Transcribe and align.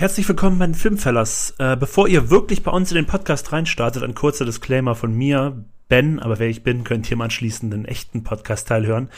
Herzlich 0.00 0.26
willkommen 0.26 0.58
bei 0.58 0.64
den 0.64 0.74
Filmfellers. 0.74 1.56
Äh, 1.58 1.76
bevor 1.76 2.08
ihr 2.08 2.30
wirklich 2.30 2.62
bei 2.62 2.70
uns 2.70 2.90
in 2.90 2.94
den 2.94 3.04
Podcast 3.04 3.52
reinstartet, 3.52 4.02
ein 4.02 4.14
kurzer 4.14 4.46
Disclaimer 4.46 4.94
von 4.94 5.12
mir. 5.12 5.62
Ben, 5.90 6.20
aber 6.20 6.38
wer 6.38 6.48
ich 6.48 6.62
bin, 6.62 6.84
könnt 6.84 7.10
ihr 7.10 7.16
im 7.16 7.20
anschließenden 7.20 7.84
echten 7.84 8.24
Podcast-Teil 8.24 8.86
hören. 8.86 9.10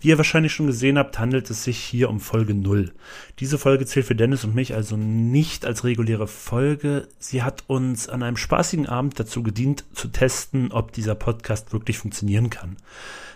Wie 0.00 0.10
ihr 0.10 0.16
wahrscheinlich 0.16 0.52
schon 0.52 0.68
gesehen 0.68 0.96
habt, 0.96 1.18
handelt 1.18 1.50
es 1.50 1.64
sich 1.64 1.78
hier 1.78 2.08
um 2.08 2.20
Folge 2.20 2.54
0. 2.54 2.92
Diese 3.40 3.58
Folge 3.58 3.84
zählt 3.84 4.06
für 4.06 4.14
Dennis 4.14 4.44
und 4.44 4.54
mich 4.54 4.76
also 4.76 4.96
nicht 4.96 5.66
als 5.66 5.82
reguläre 5.82 6.28
Folge. 6.28 7.08
Sie 7.18 7.42
hat 7.42 7.64
uns 7.66 8.08
an 8.08 8.22
einem 8.22 8.36
spaßigen 8.36 8.86
Abend 8.86 9.18
dazu 9.18 9.42
gedient, 9.42 9.86
zu 9.92 10.06
testen, 10.06 10.70
ob 10.70 10.92
dieser 10.92 11.16
Podcast 11.16 11.72
wirklich 11.72 11.98
funktionieren 11.98 12.48
kann. 12.48 12.76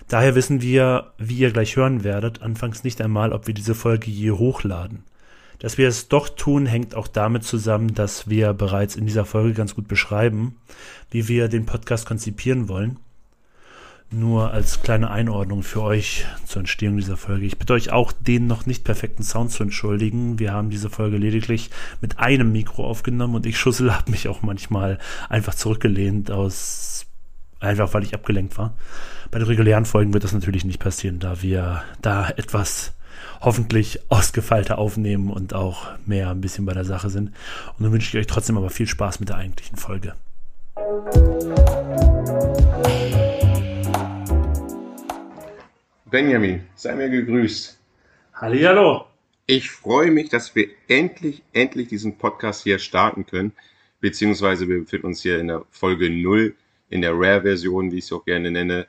Daher 0.06 0.36
wissen 0.36 0.62
wir, 0.62 1.14
wie 1.18 1.38
ihr 1.38 1.50
gleich 1.50 1.74
hören 1.74 2.04
werdet, 2.04 2.42
anfangs 2.42 2.84
nicht 2.84 3.00
einmal, 3.00 3.32
ob 3.32 3.48
wir 3.48 3.54
diese 3.54 3.74
Folge 3.74 4.08
je 4.08 4.30
hochladen. 4.30 5.02
Dass 5.62 5.78
wir 5.78 5.86
es 5.86 6.08
doch 6.08 6.28
tun, 6.28 6.66
hängt 6.66 6.96
auch 6.96 7.06
damit 7.06 7.44
zusammen, 7.44 7.94
dass 7.94 8.28
wir 8.28 8.52
bereits 8.52 8.96
in 8.96 9.06
dieser 9.06 9.24
Folge 9.24 9.54
ganz 9.54 9.76
gut 9.76 9.86
beschreiben, 9.86 10.56
wie 11.12 11.28
wir 11.28 11.46
den 11.46 11.66
Podcast 11.66 12.04
konzipieren 12.04 12.68
wollen. 12.68 12.98
Nur 14.10 14.50
als 14.50 14.82
kleine 14.82 15.12
Einordnung 15.12 15.62
für 15.62 15.82
euch 15.82 16.26
zur 16.46 16.60
Entstehung 16.60 16.96
dieser 16.96 17.16
Folge. 17.16 17.46
Ich 17.46 17.58
bitte 17.60 17.74
euch 17.74 17.92
auch, 17.92 18.10
den 18.10 18.48
noch 18.48 18.66
nicht 18.66 18.82
perfekten 18.82 19.22
Sound 19.22 19.52
zu 19.52 19.62
entschuldigen. 19.62 20.40
Wir 20.40 20.52
haben 20.52 20.68
diese 20.68 20.90
Folge 20.90 21.16
lediglich 21.16 21.70
mit 22.00 22.18
einem 22.18 22.50
Mikro 22.50 22.84
aufgenommen 22.84 23.36
und 23.36 23.46
ich 23.46 23.56
Schussel 23.56 23.94
habe 23.94 24.10
mich 24.10 24.26
auch 24.26 24.42
manchmal 24.42 24.98
einfach 25.28 25.54
zurückgelehnt 25.54 26.32
aus 26.32 27.06
einfach 27.60 27.94
weil 27.94 28.02
ich 28.02 28.14
abgelenkt 28.14 28.58
war. 28.58 28.74
Bei 29.30 29.38
den 29.38 29.46
regulären 29.46 29.84
Folgen 29.84 30.12
wird 30.12 30.24
das 30.24 30.32
natürlich 30.32 30.64
nicht 30.64 30.80
passieren, 30.80 31.20
da 31.20 31.40
wir 31.40 31.84
da 32.02 32.30
etwas 32.30 32.94
hoffentlich 33.42 34.00
ausgefeilter 34.08 34.78
aufnehmen 34.78 35.30
und 35.30 35.52
auch 35.52 35.88
mehr 36.06 36.30
ein 36.30 36.40
bisschen 36.40 36.64
bei 36.64 36.74
der 36.74 36.84
Sache 36.84 37.10
sind. 37.10 37.32
Und 37.76 37.84
dann 37.84 37.92
wünsche 37.92 38.16
ich 38.16 38.20
euch 38.22 38.28
trotzdem 38.28 38.56
aber 38.56 38.70
viel 38.70 38.86
Spaß 38.86 39.20
mit 39.20 39.28
der 39.28 39.36
eigentlichen 39.36 39.76
Folge. 39.76 40.14
Benjamin, 46.10 46.62
sei 46.74 46.94
mir 46.94 47.08
gegrüßt. 47.08 47.78
Hallihallo. 48.34 49.06
Ich 49.46 49.70
freue 49.70 50.10
mich, 50.10 50.28
dass 50.28 50.54
wir 50.54 50.68
endlich, 50.86 51.42
endlich 51.52 51.88
diesen 51.88 52.16
Podcast 52.18 52.62
hier 52.62 52.78
starten 52.78 53.26
können. 53.26 53.52
Beziehungsweise 54.00 54.68
wir 54.68 54.80
befinden 54.80 55.06
uns 55.06 55.22
hier 55.22 55.40
in 55.40 55.48
der 55.48 55.64
Folge 55.70 56.10
0, 56.10 56.54
in 56.90 57.02
der 57.02 57.12
Rare-Version, 57.12 57.90
wie 57.90 57.98
ich 57.98 58.04
es 58.04 58.12
auch 58.12 58.24
gerne 58.24 58.50
nenne. 58.50 58.86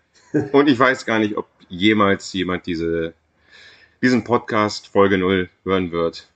Und 0.51 0.67
ich 0.69 0.77
weiß 0.77 1.05
gar 1.05 1.19
nicht, 1.19 1.37
ob 1.37 1.47
jemals 1.69 2.31
jemand 2.33 2.65
diese 2.67 3.13
diesen 4.03 4.25
Podcast 4.25 4.87
Folge 4.89 5.17
0 5.17 5.49
hören 5.63 5.91
wird. 5.91 6.27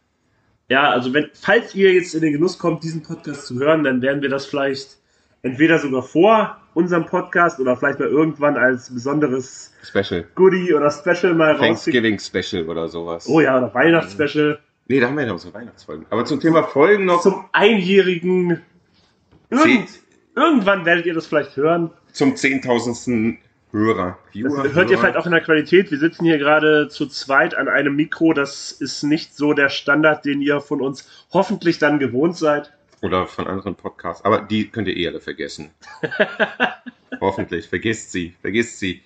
Ja, 0.70 0.90
also 0.90 1.14
wenn, 1.14 1.30
falls 1.34 1.76
ihr 1.76 1.94
jetzt 1.94 2.16
in 2.16 2.22
den 2.22 2.32
Genuss 2.32 2.58
kommt, 2.58 2.82
diesen 2.82 3.04
Podcast 3.04 3.46
zu 3.46 3.60
hören, 3.60 3.84
dann 3.84 4.02
werden 4.02 4.22
wir 4.22 4.30
das 4.30 4.46
vielleicht 4.46 4.98
entweder 5.42 5.78
sogar 5.78 6.02
vor 6.02 6.58
unserem 6.74 7.06
Podcast 7.06 7.60
oder 7.60 7.76
vielleicht 7.76 8.00
mal 8.00 8.08
irgendwann 8.08 8.56
als 8.56 8.90
besonderes 8.90 9.74
Special. 9.84 10.26
Goodie 10.36 10.74
oder 10.74 10.90
Special 10.90 11.34
mal 11.34 11.52
raus. 11.52 11.60
Thanksgiving 11.60 12.18
Special 12.20 12.70
oder 12.70 12.88
sowas. 12.88 13.28
Oh 13.28 13.42
ja, 13.42 13.58
oder 13.58 13.74
Weihnachtsspecial. 13.74 14.60
Nee, 14.88 15.02
da 15.02 15.08
haben 15.08 15.18
wir 15.18 15.26
ja 15.26 15.34
noch 15.34 15.40
so 15.40 15.54
Weihnachtsfolgen. 15.54 16.06
Aber 16.10 16.24
zum 16.24 16.40
Thema 16.40 16.64
Folgen 16.64 17.04
noch. 17.04 17.22
Zum 17.22 17.46
einjährigen. 17.52 18.62
Irgend, 19.50 19.90
irgendwann 20.38 20.86
werdet 20.86 21.06
ihr 21.06 21.14
das 21.14 21.28
vielleicht 21.28 21.58
hören. 21.58 21.92
Zum 22.14 22.38
zehntausendsten 22.38 23.40
Hörer. 23.72 24.18
Viewer, 24.32 24.64
das 24.64 24.74
hört 24.74 24.90
ihr 24.90 24.98
vielleicht 24.98 25.18
auch 25.18 25.26
in 25.26 25.34
der 25.34 25.42
Qualität. 25.42 25.92
Wir 25.92 25.98
sitzen 25.98 26.26
hier 26.26 26.38
gerade 26.38 26.88
zu 26.88 27.06
zweit 27.08 27.56
an 27.56 27.68
einem 27.68 27.96
Mikro. 27.96 28.34
Das 28.34 28.72
ist 28.72 29.04
nicht 29.04 29.36
so 29.36 29.54
der 29.54 29.70
Standard, 29.70 30.24
den 30.26 30.42
ihr 30.42 30.62
von 30.62 30.82
uns 30.82 31.10
hoffentlich 31.34 31.78
dann 31.78 32.00
gewohnt 32.00 32.38
seid. 32.38 32.72
Oder 33.02 33.28
von 33.28 33.46
anderen 33.46 33.76
Podcasts. 33.76 34.24
Aber 34.24 34.42
die 34.42 34.70
könnt 34.70 34.88
ihr 34.88 34.96
eh 34.96 35.08
alle 35.08 35.20
vergessen. 35.20 35.72
hoffentlich. 37.22 37.68
Vergisst 37.68 38.12
sie. 38.12 38.34
Vergisst 38.42 38.80
sie. 38.80 39.02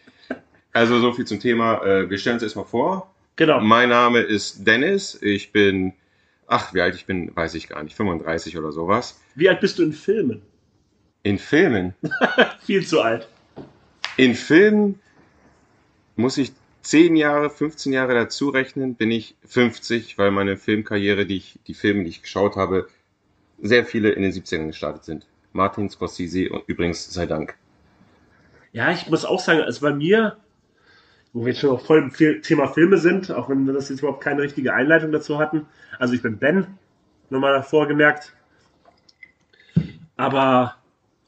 Also 0.74 1.00
so 1.00 1.12
viel 1.12 1.26
zum 1.26 1.40
Thema. 1.40 1.84
Äh, 1.84 2.10
wir 2.10 2.18
stellen 2.18 2.36
uns 2.36 2.44
erstmal 2.44 2.66
vor. 2.66 3.12
Genau. 3.36 3.60
Mein 3.60 3.90
Name 3.90 4.20
ist 4.20 4.66
Dennis. 4.66 5.18
Ich 5.22 5.52
bin, 5.52 5.94
ach, 6.48 6.74
wie 6.74 6.82
alt 6.82 6.96
ich 6.96 7.06
bin, 7.06 7.36
weiß 7.36 7.56
ich 7.56 7.68
gar 7.68 7.84
nicht. 7.84 7.96
35 7.96 8.58
oder 8.58 8.72
sowas. 8.72 9.20
Wie 9.36 9.50
alt 9.50 9.60
bist 9.60 9.80
du 9.80 9.84
in 9.84 9.94
Filmen? 9.94 10.42
In 11.24 11.38
Filmen? 11.38 11.94
Viel 12.62 12.86
zu 12.86 13.02
alt. 13.02 13.28
In 14.18 14.36
Filmen 14.36 15.00
muss 16.16 16.38
ich 16.38 16.52
10 16.84 17.16
Jahre, 17.16 17.50
15 17.50 17.94
Jahre 17.94 18.14
dazu 18.14 18.50
rechnen, 18.50 18.96
bin 18.96 19.12
ich 19.12 19.36
50, 19.46 20.18
weil 20.18 20.32
meine 20.32 20.58
Filmkarriere, 20.58 21.26
die 21.26 21.38
ich, 21.38 21.60
die 21.68 21.74
Filme, 21.74 22.04
die 22.04 22.10
ich 22.10 22.24
geschaut 22.24 22.56
habe, 22.56 22.88
sehr 23.62 23.86
viele 23.86 24.10
in 24.10 24.24
den 24.24 24.32
70ern 24.32 24.68
gestartet 24.68 25.04
sind. 25.06 25.28
Martin 25.54 25.90
Scorsese 25.90 26.50
und 26.50 26.64
übrigens 26.68 27.14
sei 27.14 27.26
Dank. 27.26 27.56
Ja, 28.74 28.92
ich 28.92 29.10
muss 29.10 29.26
auch 29.26 29.40
sagen, 29.40 29.62
also 29.62 29.82
bei 29.82 29.94
mir, 29.94 30.38
wo 31.34 31.42
wir 31.42 31.52
jetzt 31.52 31.62
schon 31.62 31.80
voll 31.80 32.00
im 32.00 32.42
Thema 32.42 32.68
Filme 32.68 32.98
sind, 32.98 33.32
auch 33.32 33.50
wenn 33.50 33.66
wir 33.66 33.74
das 33.74 33.90
jetzt 33.90 34.00
überhaupt 34.00 34.24
keine 34.24 34.42
richtige 34.42 34.74
Einleitung 34.74 35.12
dazu 35.12 35.38
hatten. 35.38 35.68
Also 36.00 36.14
ich 36.14 36.22
bin 36.22 36.38
Ben, 36.38 36.68
nochmal 37.30 37.54
davor 37.54 37.88
gemerkt. 37.88 38.34
Aber 40.18 40.81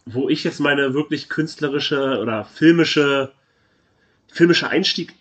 wo 0.05 0.29
ich 0.29 0.43
jetzt 0.43 0.59
meine 0.59 0.93
wirklich 0.93 1.29
künstlerische 1.29 2.19
oder 2.19 2.45
filmische, 2.45 3.31
filmische 4.27 4.69
Einstieg 4.69 5.13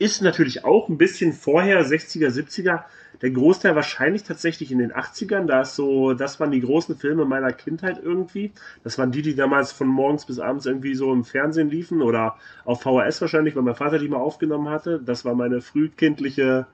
ist 0.00 0.22
natürlich 0.22 0.64
auch 0.64 0.88
ein 0.88 0.96
bisschen 0.96 1.34
vorher, 1.34 1.84
60er, 1.84 2.28
70er. 2.28 2.84
Der 3.20 3.30
Großteil 3.30 3.74
wahrscheinlich 3.76 4.22
tatsächlich 4.22 4.72
in 4.72 4.78
den 4.78 4.92
80ern. 4.92 5.44
Da 5.44 5.60
ist 5.60 5.74
so, 5.74 6.14
das 6.14 6.40
waren 6.40 6.50
die 6.50 6.62
großen 6.62 6.96
Filme 6.96 7.26
meiner 7.26 7.52
Kindheit 7.52 8.00
irgendwie. 8.02 8.50
Das 8.82 8.96
waren 8.96 9.12
die, 9.12 9.20
die 9.20 9.34
damals 9.34 9.72
von 9.72 9.88
morgens 9.88 10.24
bis 10.24 10.38
abends 10.38 10.64
irgendwie 10.64 10.94
so 10.94 11.12
im 11.12 11.24
Fernsehen 11.24 11.68
liefen 11.68 12.00
oder 12.00 12.36
auf 12.64 12.80
VHS 12.80 13.20
wahrscheinlich, 13.20 13.54
weil 13.56 13.62
mein 13.62 13.74
Vater 13.74 13.98
die 13.98 14.08
mal 14.08 14.16
aufgenommen 14.16 14.70
hatte. 14.70 15.02
Das 15.04 15.26
war 15.26 15.34
meine 15.34 15.60
frühkindliche 15.60 16.66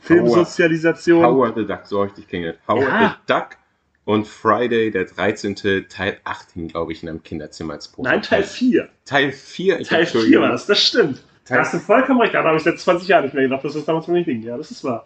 Filmsozialisation. 0.00 1.22
Howard 1.22 1.56
the 1.56 1.66
Duck, 1.66 1.82
so 1.84 2.00
richtig 2.02 2.28
klingelt. 2.28 2.58
Howard 2.66 2.88
ja. 2.88 3.18
the 3.26 3.32
Duck 3.34 3.59
und 4.04 4.26
Friday, 4.26 4.90
der 4.90 5.04
13. 5.04 5.54
Teil 5.88 6.18
8 6.24 6.52
hing, 6.52 6.68
glaube 6.68 6.92
ich, 6.92 7.02
in 7.02 7.08
einem 7.08 7.22
Kinderzimmer 7.22 7.74
als 7.74 7.88
Poster. 7.88 8.10
Nein, 8.10 8.22
Teil 8.22 8.42
4. 8.42 8.88
Teil 9.04 9.32
4. 9.32 9.82
Teil 9.84 10.06
4 10.06 10.40
war 10.40 10.50
das, 10.50 10.66
das 10.66 10.82
stimmt. 10.82 11.22
Teil 11.44 11.58
da 11.58 11.64
hast 11.64 11.74
du 11.74 11.78
vollkommen 11.78 12.20
recht. 12.20 12.34
Da 12.34 12.42
habe 12.42 12.56
ich 12.56 12.62
seit 12.62 12.78
20 12.78 13.08
Jahren 13.08 13.24
nicht 13.24 13.34
mehr 13.34 13.44
gedacht, 13.44 13.64
dass 13.64 13.74
das 13.74 13.84
damals 13.84 14.06
noch 14.08 14.14
nicht 14.14 14.26
ging. 14.26 14.42
Ja, 14.42 14.56
das 14.56 14.70
ist 14.70 14.84
wahr. 14.84 15.04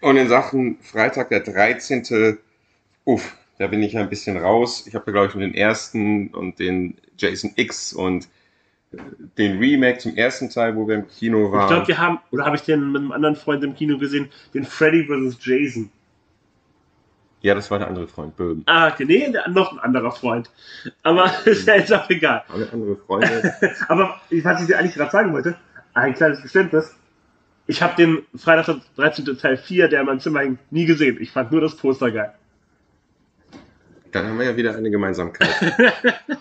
Und 0.00 0.16
in 0.16 0.28
Sachen 0.28 0.78
Freitag, 0.80 1.30
der 1.30 1.40
13. 1.40 2.38
Uff, 3.04 3.36
da 3.58 3.66
bin 3.66 3.82
ich 3.82 3.96
ein 3.96 4.08
bisschen 4.08 4.36
raus. 4.36 4.86
Ich 4.86 4.94
habe 4.94 5.06
da, 5.06 5.12
glaube 5.12 5.28
ich, 5.28 5.34
nur 5.34 5.42
den 5.42 5.54
ersten 5.54 6.28
und 6.28 6.58
den 6.58 6.96
Jason 7.16 7.52
X 7.56 7.92
und 7.92 8.28
den 9.36 9.58
Remake 9.58 9.98
zum 9.98 10.16
ersten 10.16 10.48
Teil, 10.50 10.76
wo 10.76 10.86
wir 10.86 10.94
im 10.94 11.08
Kino 11.08 11.52
waren. 11.52 11.64
Ich 11.64 11.68
glaube, 11.68 11.88
wir 11.88 11.98
haben, 11.98 12.18
oder 12.30 12.46
habe 12.46 12.56
ich 12.56 12.62
den 12.62 12.92
mit 12.92 13.02
einem 13.02 13.12
anderen 13.12 13.36
Freund 13.36 13.62
im 13.64 13.74
Kino 13.74 13.98
gesehen, 13.98 14.28
den 14.54 14.64
Freddy 14.64 15.04
vs. 15.04 15.38
Jason. 15.42 15.90
Ja, 17.40 17.54
das 17.54 17.70
war 17.70 17.78
der 17.78 17.88
andere 17.88 18.08
Freund, 18.08 18.36
Böhm. 18.36 18.62
Ah, 18.66 18.88
okay, 18.88 19.04
nee, 19.04 19.32
noch 19.48 19.72
ein 19.72 19.78
anderer 19.78 20.10
Freund. 20.10 20.50
Aber 21.02 21.32
ist 21.44 21.66
ja 21.66 21.76
jetzt 21.76 21.92
auch 21.92 22.08
egal. 22.10 22.42
Alle 22.48 22.68
andere 22.72 22.96
Freunde. 22.96 23.54
Aber 23.88 24.20
was 24.30 24.60
ich 24.60 24.66
dir 24.66 24.78
eigentlich 24.78 24.94
gerade 24.94 25.10
sagen 25.10 25.32
wollte, 25.32 25.56
ein 25.94 26.14
kleines 26.14 26.42
Geständnis. 26.42 26.94
Ich 27.66 27.82
habe 27.82 27.94
den 27.96 28.22
Freitag 28.34 28.80
13. 28.96 29.38
Teil 29.38 29.56
4, 29.56 29.88
der 29.88 30.00
in 30.00 30.06
meinem 30.06 30.20
Zimmer 30.20 30.40
hing, 30.40 30.58
nie 30.70 30.86
gesehen. 30.86 31.18
Ich 31.20 31.30
fand 31.30 31.52
nur 31.52 31.60
das 31.60 31.76
Poster 31.76 32.10
geil. 32.10 32.32
Dann 34.10 34.26
haben 34.26 34.38
wir 34.38 34.46
ja 34.46 34.56
wieder 34.56 34.74
eine 34.74 34.90
Gemeinsamkeit. 34.90 35.50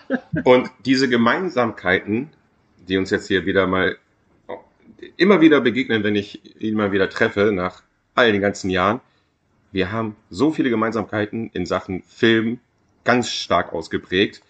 Und 0.45 0.71
diese 0.85 1.09
Gemeinsamkeiten, 1.09 2.29
die 2.87 2.97
uns 2.97 3.09
jetzt 3.09 3.27
hier 3.27 3.45
wieder 3.45 3.67
mal 3.67 3.97
immer 5.17 5.41
wieder 5.41 5.61
begegnen, 5.61 6.03
wenn 6.03 6.15
ich 6.15 6.61
ihn 6.61 6.75
mal 6.75 6.91
wieder 6.91 7.09
treffe, 7.09 7.51
nach 7.51 7.83
all 8.15 8.31
den 8.31 8.41
ganzen 8.41 8.69
Jahren, 8.69 9.01
wir 9.77 9.91
haben 9.91 10.15
so 10.31 10.49
viele 10.49 10.71
Gemeinsamkeiten 10.71 11.51
in 11.53 11.67
Sachen 11.67 12.01
Film 12.01 12.59
ganz 13.03 13.29
stark 13.29 13.73
ausgeprägt. 13.73 14.41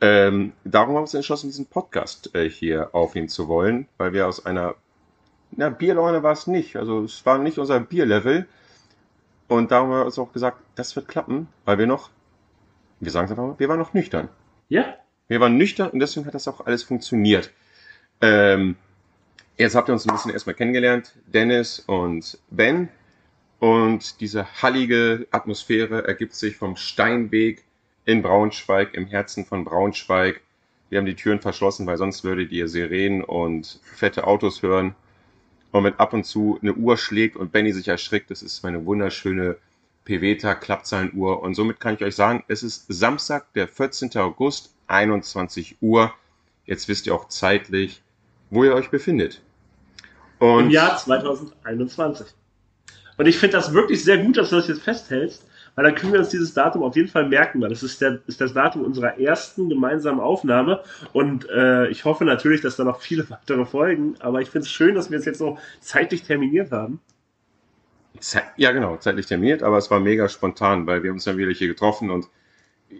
Ähm, 0.00 0.52
darum 0.64 0.88
haben 0.88 0.96
wir 0.96 1.02
uns 1.02 1.14
entschlossen, 1.14 1.46
diesen 1.46 1.66
Podcast 1.66 2.34
äh, 2.34 2.50
hier 2.50 2.92
aufnehmen 2.92 3.28
zu 3.28 3.46
wollen, 3.46 3.86
weil 3.98 4.12
wir 4.12 4.26
aus 4.26 4.44
einer, 4.44 4.74
na, 5.52 5.68
Bierlaune 5.68 6.24
war 6.24 6.32
es 6.32 6.48
nicht, 6.48 6.74
also 6.74 7.04
es 7.04 7.24
war 7.24 7.38
nicht 7.38 7.58
unser 7.58 7.78
Bierlevel. 7.78 8.48
Und 9.46 9.70
darum 9.70 9.90
haben 9.90 10.00
wir 10.00 10.06
uns 10.06 10.18
auch 10.18 10.32
gesagt, 10.32 10.58
das 10.74 10.96
wird 10.96 11.06
klappen, 11.06 11.46
weil 11.64 11.78
wir 11.78 11.86
noch, 11.86 12.10
wir 12.98 13.12
sagen 13.12 13.26
es 13.26 13.30
einfach 13.30 13.46
mal, 13.46 13.58
wir 13.60 13.68
waren 13.68 13.78
noch 13.78 13.94
nüchtern. 13.94 14.28
Ja. 14.68 14.96
Wir 15.28 15.38
waren 15.38 15.56
nüchtern 15.56 15.90
und 15.90 16.00
deswegen 16.00 16.26
hat 16.26 16.34
das 16.34 16.48
auch 16.48 16.66
alles 16.66 16.82
funktioniert. 16.82 17.52
Ähm, 18.20 18.74
jetzt 19.56 19.76
habt 19.76 19.88
ihr 19.88 19.92
uns 19.92 20.04
ein 20.04 20.12
bisschen 20.12 20.32
erstmal 20.32 20.56
kennengelernt, 20.56 21.14
Dennis 21.28 21.78
und 21.78 22.40
Ben. 22.50 22.88
Und 23.58 24.20
diese 24.20 24.62
hallige 24.62 25.26
Atmosphäre 25.30 26.06
ergibt 26.06 26.34
sich 26.34 26.56
vom 26.56 26.76
Steinweg 26.76 27.64
in 28.04 28.22
Braunschweig, 28.22 28.94
im 28.94 29.06
Herzen 29.06 29.44
von 29.44 29.64
Braunschweig. 29.64 30.40
Wir 30.90 30.98
haben 30.98 31.06
die 31.06 31.16
Türen 31.16 31.40
verschlossen, 31.40 31.86
weil 31.86 31.96
sonst 31.96 32.24
würdet 32.24 32.52
ihr 32.52 32.68
Sirenen 32.68 33.22
und 33.22 33.80
fette 33.82 34.26
Autos 34.26 34.62
hören. 34.62 34.94
Und 35.72 35.84
wenn 35.84 35.94
ab 35.94 36.14
und 36.14 36.24
zu 36.24 36.58
eine 36.62 36.72
Uhr 36.74 36.96
schlägt 36.96 37.36
und 37.36 37.52
Benny 37.52 37.72
sich 37.72 37.88
erschrickt, 37.88 38.30
das 38.30 38.42
ist 38.42 38.62
meine 38.62 38.86
wunderschöne 38.86 39.56
Peveta, 40.04 40.54
Klappzahlenuhr. 40.54 41.42
Und 41.42 41.54
somit 41.54 41.80
kann 41.80 41.94
ich 41.94 42.02
euch 42.02 42.14
sagen, 42.14 42.44
es 42.48 42.62
ist 42.62 42.86
Samstag, 42.88 43.52
der 43.52 43.68
14. 43.68 44.16
August, 44.16 44.72
21 44.86 45.76
Uhr. 45.82 46.14
Jetzt 46.64 46.88
wisst 46.88 47.06
ihr 47.06 47.14
auch 47.14 47.28
zeitlich, 47.28 48.02
wo 48.48 48.64
ihr 48.64 48.74
euch 48.74 48.88
befindet. 48.88 49.42
Und 50.38 50.66
Im 50.66 50.70
Jahr 50.70 50.96
2021. 50.96 52.28
Und 53.18 53.26
ich 53.26 53.38
finde 53.38 53.56
das 53.56 53.74
wirklich 53.74 54.02
sehr 54.02 54.18
gut, 54.18 54.36
dass 54.36 54.50
du 54.50 54.56
das 54.56 54.68
jetzt 54.68 54.82
festhältst, 54.82 55.44
weil 55.74 55.84
dann 55.84 55.94
können 55.94 56.12
wir 56.12 56.20
uns 56.20 56.28
dieses 56.30 56.54
Datum 56.54 56.82
auf 56.82 56.96
jeden 56.96 57.08
Fall 57.08 57.28
merken, 57.28 57.60
weil 57.60 57.68
das 57.68 57.82
ist, 57.82 58.00
der, 58.00 58.20
ist 58.26 58.40
das 58.40 58.54
Datum 58.54 58.82
unserer 58.82 59.18
ersten 59.18 59.68
gemeinsamen 59.68 60.20
Aufnahme. 60.20 60.82
Und 61.12 61.48
äh, 61.50 61.88
ich 61.88 62.04
hoffe 62.04 62.24
natürlich, 62.24 62.60
dass 62.60 62.76
da 62.76 62.84
noch 62.84 63.00
viele 63.00 63.28
weitere 63.30 63.66
folgen. 63.66 64.14
Aber 64.20 64.40
ich 64.40 64.48
finde 64.48 64.66
es 64.66 64.70
schön, 64.70 64.94
dass 64.94 65.10
wir 65.10 65.18
es 65.18 65.24
jetzt 65.24 65.38
so 65.38 65.58
zeitlich 65.80 66.22
terminiert 66.22 66.70
haben. 66.72 67.00
Ja, 68.56 68.72
genau, 68.72 68.96
zeitlich 68.96 69.26
terminiert, 69.26 69.62
aber 69.62 69.78
es 69.78 69.90
war 69.90 70.00
mega 70.00 70.28
spontan, 70.28 70.86
weil 70.86 71.02
wir 71.02 71.12
uns 71.12 71.24
dann 71.24 71.36
wieder 71.36 71.52
hier 71.52 71.68
getroffen 71.68 72.10
und 72.10 72.28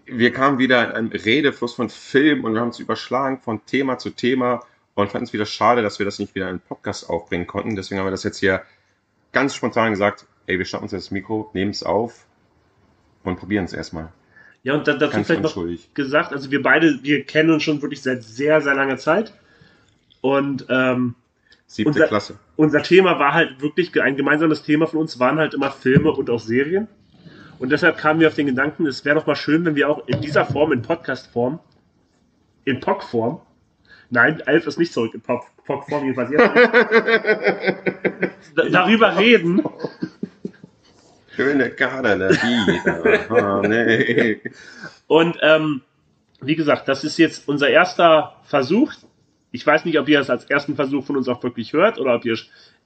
wir 0.05 0.33
kamen 0.33 0.59
wieder 0.59 0.85
in 0.85 0.93
einem 0.93 1.09
Redefluss 1.09 1.75
von 1.75 1.89
Film 1.89 2.45
und 2.45 2.53
wir 2.53 2.61
haben 2.61 2.69
uns 2.69 2.79
überschlagen 2.79 3.41
von 3.41 3.65
Thema 3.65 3.99
zu 3.99 4.11
Thema 4.11 4.61
und 4.95 5.11
fanden 5.11 5.27
es 5.27 5.33
wieder 5.33 5.47
schade, 5.47 5.83
dass 5.83 5.99
wir 5.99 6.07
das 6.07 6.19
nicht 6.19 6.35
wieder 6.35 6.47
in 6.47 6.51
einen 6.51 6.61
Podcast 6.61 7.09
aufbringen 7.09 7.47
konnten. 7.47 7.75
Deswegen 7.75 7.99
haben 7.99 8.07
wir 8.07 8.13
das 8.13 8.23
jetzt 8.23 8.39
hier 8.39 8.63
ganz 9.33 9.55
spontan 9.55 9.91
gesagt, 9.91 10.27
ey, 10.47 10.59
wir 10.59 10.65
starten 10.65 10.85
uns 10.85 10.93
das 10.93 11.11
Mikro, 11.11 11.51
nehmen 11.53 11.71
es 11.71 11.83
auf 11.83 12.27
und 13.23 13.39
probieren 13.39 13.65
es 13.65 13.73
erstmal. 13.73 14.13
Ja, 14.63 14.75
und 14.75 14.89
dazu 14.89 15.09
ganz 15.09 15.27
vielleicht 15.27 15.43
noch 15.43 15.57
gesagt, 15.95 16.33
also 16.33 16.51
wir 16.51 16.63
beide, 16.63 17.03
wir 17.03 17.25
kennen 17.25 17.51
uns 17.51 17.63
schon 17.63 17.81
wirklich 17.81 18.03
seit 18.03 18.23
sehr, 18.23 18.61
sehr 18.61 18.75
langer 18.75 18.99
Zeit 18.99 19.33
und 20.21 20.67
ähm, 20.69 21.15
Siebte 21.67 21.91
unser, 21.91 22.07
Klasse. 22.07 22.39
Unser 22.57 22.83
Thema 22.83 23.19
war 23.19 23.35
halt 23.35 23.61
wirklich, 23.61 24.01
ein 24.01 24.17
gemeinsames 24.17 24.63
Thema 24.63 24.87
von 24.87 25.01
uns 25.01 25.19
waren 25.19 25.39
halt 25.39 25.55
immer 25.55 25.71
Filme 25.71 26.11
und 26.11 26.31
auch 26.31 26.41
Serien. 26.41 26.89
Und 27.59 27.71
deshalb 27.71 27.99
kamen 27.99 28.21
wir 28.21 28.29
auf 28.29 28.35
den 28.35 28.47
Gedanken, 28.47 28.87
es 28.87 29.05
wäre 29.05 29.17
doch 29.17 29.27
mal 29.27 29.37
schön, 29.37 29.65
wenn 29.65 29.75
wir 29.75 29.89
auch 29.89 30.07
in 30.07 30.21
dieser 30.21 30.47
Form, 30.47 30.73
in 30.73 30.83
Podcast-Form, 30.83 31.59
in 32.65 32.81
POC-Form, 32.81 33.41
nein, 34.11 34.43
Alf 34.47 34.67
ist 34.67 34.79
nicht 34.79 34.93
zurück 34.93 35.15
in 35.15 35.21
POC-Form, 35.21 36.05
jedenfalls 36.05 36.31
jetzt 36.31 36.45
darüber 38.73 39.17
reden. 39.17 39.63
Schöne 41.35 41.71
Kader, 41.71 42.19
der 42.19 42.37
oh, 43.31 43.67
nee. 43.67 44.41
Und 45.07 45.39
ähm, 45.41 45.83
wie 46.41 46.57
gesagt, 46.57 46.89
das 46.89 47.05
ist 47.05 47.19
jetzt 47.19 47.49
unser 47.49 47.69
erster 47.69 48.37
Versuch. 48.45 48.93
Ich 49.51 49.67
weiß 49.67 49.85
nicht, 49.85 49.99
ob 49.99 50.09
ihr 50.09 50.19
das 50.19 50.31
als 50.31 50.45
ersten 50.45 50.77
Versuch 50.77 51.05
von 51.05 51.17
uns 51.17 51.29
auch 51.29 51.43
wirklich 51.43 51.73
hört 51.73 51.99
oder 51.99 52.15
ob 52.15 52.25
ihr 52.25 52.37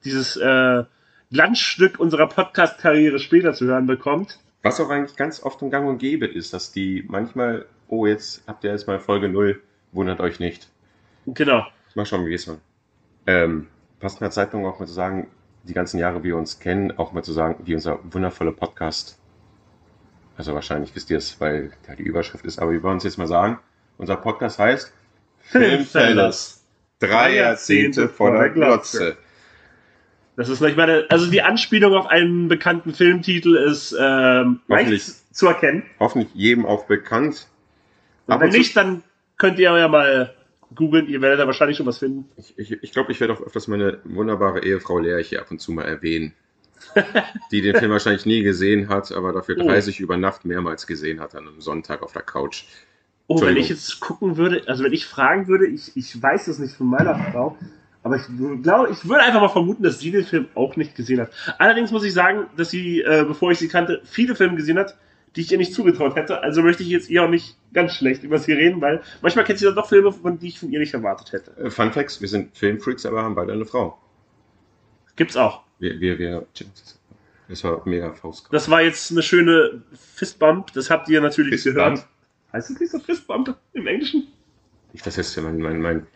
dieses 0.04 0.36
äh, 0.36 0.84
Glanzstück 1.32 1.98
unserer 1.98 2.28
Podcast-Karriere 2.28 3.18
später 3.18 3.54
zu 3.54 3.66
hören 3.66 3.86
bekommt. 3.86 4.38
Was 4.62 4.80
auch 4.80 4.90
eigentlich 4.90 5.16
ganz 5.16 5.42
oft 5.42 5.60
im 5.62 5.70
Gang 5.70 5.88
und 5.88 5.98
Gäbe 5.98 6.26
ist, 6.26 6.52
dass 6.52 6.72
die 6.72 7.04
manchmal, 7.08 7.66
oh, 7.88 8.06
jetzt 8.06 8.44
habt 8.46 8.64
ihr 8.64 8.70
erstmal 8.70 9.00
Folge 9.00 9.28
0, 9.28 9.60
wundert 9.92 10.20
euch 10.20 10.38
nicht. 10.38 10.68
Genau. 11.26 11.66
Mal 11.94 12.06
schauen, 12.06 12.26
wie 12.26 12.34
es 12.34 12.48
war. 12.48 12.58
Ähm, 13.26 13.68
passt 14.00 14.20
in 14.20 14.24
der 14.24 14.30
Zeitung 14.30 14.66
auch 14.66 14.78
mal 14.78 14.86
zu 14.86 14.94
sagen, 14.94 15.28
die 15.64 15.74
ganzen 15.74 15.98
Jahre, 15.98 16.20
wie 16.20 16.28
wir 16.28 16.36
uns 16.36 16.58
kennen, 16.58 16.96
auch 16.98 17.12
mal 17.12 17.22
zu 17.22 17.32
sagen, 17.32 17.56
wie 17.64 17.74
unser 17.74 17.98
wundervoller 18.12 18.52
Podcast. 18.52 19.18
Also 20.36 20.54
wahrscheinlich 20.54 20.94
wisst 20.94 21.10
ihr 21.10 21.18
es, 21.18 21.40
weil 21.40 21.72
ja 21.86 21.94
die 21.94 22.02
Überschrift 22.02 22.44
ist, 22.44 22.58
aber 22.58 22.72
wir 22.72 22.82
wollen 22.82 22.94
uns 22.94 23.04
jetzt 23.04 23.18
mal 23.18 23.28
sagen, 23.28 23.58
unser 23.98 24.16
Podcast 24.16 24.58
heißt 24.58 24.92
Filmfellas. 25.38 26.64
Drei 26.98 27.36
Jahrzehnte 27.36 28.08
vor 28.08 28.32
der 28.32 28.50
Glotze. 28.50 29.16
Das 30.36 30.48
ist 30.48 30.60
nicht 30.60 30.76
meine, 30.76 31.04
also 31.10 31.30
die 31.30 31.42
Anspielung 31.42 31.94
auf 31.94 32.06
einen 32.06 32.48
bekannten 32.48 32.94
Filmtitel 32.94 33.56
ist 33.56 33.94
ähm, 33.98 34.60
hoffentlich 34.68 35.04
zu 35.30 35.46
erkennen. 35.46 35.82
Hoffentlich 36.00 36.34
jedem 36.34 36.64
auch 36.64 36.86
bekannt. 36.86 37.48
Und 38.26 38.40
wenn 38.40 38.50
nicht, 38.50 38.76
dann 38.76 39.02
könnt 39.36 39.58
ihr 39.58 39.76
ja 39.76 39.88
mal 39.88 40.34
googeln, 40.74 41.08
ihr 41.08 41.20
werdet 41.20 41.40
da 41.40 41.46
wahrscheinlich 41.46 41.76
schon 41.76 41.86
was 41.86 41.98
finden. 41.98 42.28
Ich 42.36 42.54
glaube, 42.56 42.62
ich, 42.62 42.82
ich, 42.82 42.92
glaub, 42.92 43.10
ich 43.10 43.20
werde 43.20 43.34
auch 43.34 43.40
öfters 43.40 43.68
meine 43.68 43.98
wunderbare 44.04 44.64
Ehefrau 44.64 44.98
Lea 44.98 45.22
hier 45.22 45.40
ab 45.40 45.50
und 45.50 45.60
zu 45.60 45.72
mal 45.72 45.84
erwähnen. 45.84 46.34
die 47.52 47.62
den 47.62 47.76
Film 47.76 47.92
wahrscheinlich 47.92 48.26
nie 48.26 48.42
gesehen 48.42 48.88
hat, 48.88 49.12
aber 49.12 49.32
dafür 49.32 49.56
30 49.56 50.00
oh. 50.00 50.02
über 50.02 50.16
Nacht 50.16 50.44
mehrmals 50.44 50.86
gesehen 50.86 51.20
hat 51.20 51.34
an 51.34 51.46
einem 51.46 51.60
Sonntag 51.60 52.02
auf 52.02 52.12
der 52.12 52.22
Couch. 52.22 52.64
Oh, 53.28 53.40
wenn 53.40 53.56
ich 53.56 53.68
jetzt 53.68 54.00
gucken 54.00 54.36
würde, 54.36 54.62
also 54.66 54.84
wenn 54.84 54.92
ich 54.92 55.06
fragen 55.06 55.46
würde, 55.46 55.66
ich, 55.66 55.96
ich 55.96 56.20
weiß 56.20 56.48
es 56.48 56.58
nicht 56.58 56.74
von 56.74 56.88
meiner 56.88 57.14
Frau, 57.30 57.56
aber 58.02 58.16
ich 58.16 58.22
glaube, 58.62 58.90
ich 58.90 59.08
würde 59.08 59.22
einfach 59.22 59.40
mal 59.40 59.48
vermuten, 59.48 59.84
dass 59.84 60.00
sie 60.00 60.10
den 60.10 60.24
Film 60.24 60.48
auch 60.54 60.76
nicht 60.76 60.94
gesehen 60.94 61.20
hat. 61.20 61.30
Allerdings 61.58 61.92
muss 61.92 62.04
ich 62.04 62.12
sagen, 62.12 62.46
dass 62.56 62.70
sie, 62.70 63.00
äh, 63.00 63.24
bevor 63.26 63.52
ich 63.52 63.58
sie 63.58 63.68
kannte, 63.68 64.02
viele 64.04 64.34
Filme 64.34 64.56
gesehen 64.56 64.78
hat, 64.78 64.96
die 65.36 65.40
ich 65.42 65.52
ihr 65.52 65.58
nicht 65.58 65.74
zugetraut 65.74 66.16
hätte. 66.16 66.42
Also 66.42 66.62
möchte 66.62 66.82
ich 66.82 66.90
jetzt 66.90 67.08
ihr 67.08 67.24
auch 67.24 67.28
nicht 67.28 67.56
ganz 67.72 67.92
schlecht 67.92 68.22
über 68.22 68.38
sie 68.38 68.52
reden, 68.52 68.80
weil 68.80 69.02
manchmal 69.22 69.44
kennt 69.44 69.58
sie 69.58 69.64
dann 69.64 69.74
doch 69.74 69.88
Filme, 69.88 70.12
von 70.12 70.38
die 70.38 70.48
ich 70.48 70.58
von 70.58 70.70
ihr 70.70 70.78
nicht 70.78 70.94
erwartet 70.94 71.32
hätte. 71.32 71.56
Äh, 71.56 71.70
Fun 71.70 71.92
Facts, 71.92 72.20
wir 72.20 72.28
sind 72.28 72.56
Filmfreaks, 72.56 73.06
aber 73.06 73.22
haben 73.22 73.34
beide 73.34 73.52
eine 73.52 73.64
Frau. 73.64 73.98
Gibt's 75.16 75.36
auch. 75.36 75.62
Wir, 75.78 75.98
wir, 76.00 76.18
wir, 76.18 76.46
das 77.48 77.64
war 77.64 77.82
mega 77.86 78.12
Faust. 78.12 78.48
Das 78.50 78.70
war 78.70 78.82
jetzt 78.82 79.10
eine 79.10 79.22
schöne 79.22 79.82
Fistbump, 80.14 80.72
das 80.72 80.90
habt 80.90 81.08
ihr 81.08 81.20
natürlich 81.20 81.62
Fistbump. 81.62 81.94
gehört. 81.94 82.08
Heißt 82.52 82.70
das 82.70 82.80
nicht 82.80 82.92
so 82.92 82.98
Fistbump 82.98 83.56
im 83.72 83.86
Englischen? 83.86 84.28
Ich, 84.92 85.02
das 85.02 85.16
ist 85.16 85.34
ja 85.36 85.42
mein, 85.42 85.58
mein, 85.58 85.80
mein, 85.80 86.06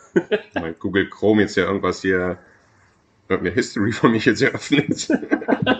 mein 0.54 0.78
Google 0.78 1.08
Chrome 1.08 1.42
jetzt 1.42 1.56
ja 1.56 1.64
irgendwas 1.64 2.02
hier, 2.02 2.38
irgendeine 3.28 3.54
History 3.54 3.92
von 3.92 4.12
mich 4.12 4.24
jetzt 4.24 4.42
eröffnet. 4.42 5.08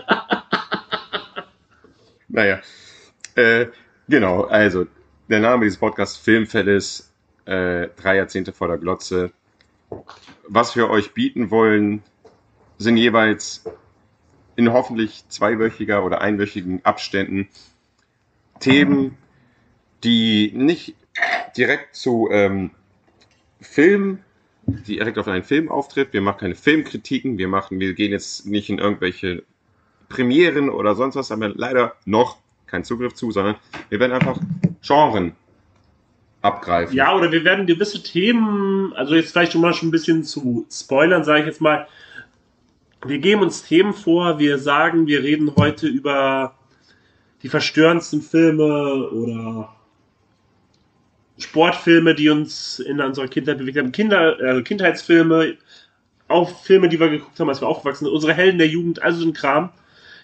naja, 2.31 2.61
äh, 3.35 3.67
genau, 4.07 4.43
also 4.43 4.85
der 5.29 5.39
Name 5.39 5.65
dieses 5.65 5.79
Podcasts 5.79 6.17
Filmfälles, 6.17 7.13
äh, 7.45 7.87
drei 7.95 8.17
Jahrzehnte 8.17 8.53
vor 8.53 8.67
der 8.67 8.77
Glotze. 8.77 9.31
Was 10.47 10.75
wir 10.75 10.89
euch 10.89 11.13
bieten 11.13 11.51
wollen, 11.51 12.03
sind 12.77 12.97
jeweils 12.97 13.63
in 14.55 14.71
hoffentlich 14.71 15.27
zweiwöchiger 15.27 16.03
oder 16.03 16.21
einwöchigen 16.21 16.83
Abständen 16.85 17.49
Themen, 18.59 19.17
die 20.03 20.51
nicht 20.53 20.95
direkt 21.57 21.95
zu 21.95 22.29
ähm, 22.31 22.71
Film, 23.59 24.19
direkt 24.65 25.17
auf 25.17 25.27
einen 25.27 25.43
Film 25.43 25.69
auftritt. 25.69 26.13
Wir 26.13 26.21
machen 26.21 26.39
keine 26.39 26.55
Filmkritiken, 26.55 27.37
wir 27.37 27.47
machen, 27.47 27.79
wir 27.79 27.93
gehen 27.93 28.11
jetzt 28.11 28.45
nicht 28.45 28.69
in 28.69 28.77
irgendwelche 28.77 29.43
Premieren 30.11 30.69
oder 30.69 30.95
sonst 30.95 31.15
was, 31.15 31.31
haben 31.31 31.41
wir 31.41 31.53
leider 31.55 31.93
noch 32.05 32.37
keinen 32.67 32.83
Zugriff 32.83 33.13
zu, 33.13 33.31
sondern 33.31 33.55
wir 33.89 33.99
werden 33.99 34.13
einfach 34.13 34.39
Genren 34.85 35.33
abgreifen. 36.41 36.95
Ja, 36.95 37.15
oder 37.15 37.31
wir 37.31 37.43
werden 37.43 37.67
gewisse 37.67 38.01
Themen, 38.01 38.93
also 38.93 39.15
jetzt 39.15 39.31
vielleicht 39.31 39.51
schon 39.51 39.61
mal 39.61 39.73
schon 39.73 39.89
ein 39.89 39.91
bisschen 39.91 40.23
zu 40.23 40.65
spoilern, 40.71 41.23
sage 41.23 41.41
ich 41.41 41.45
jetzt 41.45 41.61
mal. 41.61 41.87
Wir 43.05 43.19
geben 43.19 43.41
uns 43.41 43.63
Themen 43.63 43.93
vor, 43.93 44.39
wir 44.39 44.57
sagen, 44.57 45.07
wir 45.07 45.23
reden 45.23 45.55
heute 45.55 45.87
über 45.87 46.53
die 47.43 47.49
verstörendsten 47.49 48.21
Filme 48.21 49.09
oder 49.09 49.75
Sportfilme, 51.37 52.13
die 52.13 52.29
uns 52.29 52.79
in 52.79 52.99
unserer 52.99 53.27
Kindheit 53.27 53.57
bewegt 53.57 53.77
haben, 53.77 53.91
Kinder, 53.91 54.39
äh, 54.39 54.61
Kindheitsfilme, 54.61 55.57
auch 56.27 56.61
Filme, 56.61 56.89
die 56.89 56.99
wir 56.99 57.09
geguckt 57.09 57.39
haben, 57.39 57.49
als 57.49 57.61
wir 57.61 57.67
aufgewachsen 57.67 58.05
sind, 58.05 58.13
unsere 58.13 58.33
Helden 58.33 58.59
der 58.59 58.67
Jugend, 58.67 59.01
also 59.01 59.21
so 59.21 59.27
ein 59.27 59.33
Kram. 59.33 59.69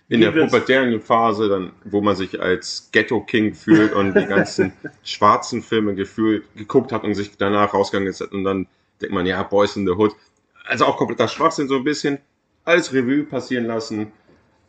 In 0.09 0.21
der 0.21 0.31
pubertären 0.31 1.01
Phase, 1.01 1.49
dann, 1.49 1.73
wo 1.83 2.01
man 2.01 2.15
sich 2.15 2.39
als 2.41 2.89
Ghetto-King 2.93 3.53
fühlt 3.53 3.93
und 3.93 4.13
die 4.15 4.25
ganzen 4.29 4.71
schwarzen 5.03 5.61
Filme 5.61 5.95
gefühlt, 5.95 6.45
geguckt 6.55 6.93
hat 6.93 7.03
und 7.03 7.13
sich 7.13 7.35
danach 7.37 7.73
rausgegangen 7.73 8.07
ist 8.07 8.21
und 8.21 8.45
dann 8.45 8.67
denkt 9.01 9.13
man, 9.13 9.25
ja, 9.25 9.43
Boys 9.43 9.75
in 9.75 9.85
the 9.85 9.91
Hood. 9.91 10.15
Also 10.63 10.85
auch 10.85 10.97
kompletter 10.97 11.27
Schwachsinn 11.27 11.67
so 11.67 11.75
ein 11.75 11.83
bisschen. 11.83 12.19
Alles 12.63 12.93
Revue 12.93 13.23
passieren 13.23 13.65
lassen, 13.65 14.11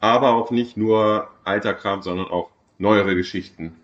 aber 0.01 0.31
auch 0.31 0.51
nicht 0.51 0.77
nur 0.77 1.29
alter 1.45 1.75
Kram, 1.75 2.03
sondern 2.03 2.29
auch 2.29 2.51
neuere 2.79 3.15
Geschichten. 3.15 3.77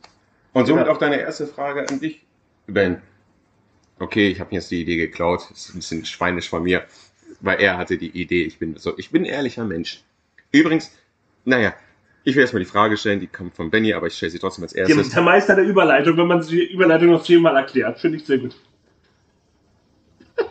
Und 0.52 0.66
somit 0.66 0.86
ja. 0.86 0.92
auch 0.92 0.98
deine 0.98 1.20
erste 1.20 1.46
Frage 1.46 1.88
an 1.88 2.00
dich. 2.00 2.24
Ben, 2.66 3.02
okay, 3.98 4.28
ich 4.28 4.40
habe 4.40 4.54
jetzt 4.54 4.70
die 4.70 4.80
Idee 4.80 4.96
geklaut, 4.96 5.50
ist 5.52 5.70
ein 5.70 5.78
bisschen 5.78 6.04
schweinisch 6.04 6.48
von 6.48 6.62
mir, 6.62 6.84
weil 7.40 7.60
er 7.60 7.76
hatte 7.76 7.98
die 7.98 8.10
Idee, 8.10 8.44
ich 8.44 8.58
bin 8.58 8.76
so, 8.76 8.96
ich 8.96 9.10
bin 9.10 9.22
ein 9.22 9.26
ehrlicher 9.26 9.64
Mensch. 9.64 10.02
Übrigens, 10.52 10.92
naja, 11.44 11.74
ich 12.24 12.34
will 12.34 12.42
erstmal 12.42 12.62
die 12.62 12.68
Frage 12.68 12.96
stellen, 12.96 13.20
die 13.20 13.26
kommt 13.26 13.54
von 13.54 13.70
Benny, 13.70 13.92
aber 13.92 14.06
ich 14.06 14.14
stelle 14.14 14.30
sie 14.30 14.38
trotzdem 14.38 14.64
als 14.64 14.72
erstes. 14.72 15.10
Der 15.10 15.22
Meister 15.22 15.54
der 15.54 15.64
Überleitung, 15.64 16.16
wenn 16.16 16.26
man 16.26 16.40
die 16.46 16.72
Überleitung 16.72 17.10
noch 17.10 17.22
zehnmal 17.22 17.56
erklärt, 17.56 17.98
finde 17.98 18.18
ich 18.18 18.26
sehr 18.26 18.38
gut. 18.38 18.56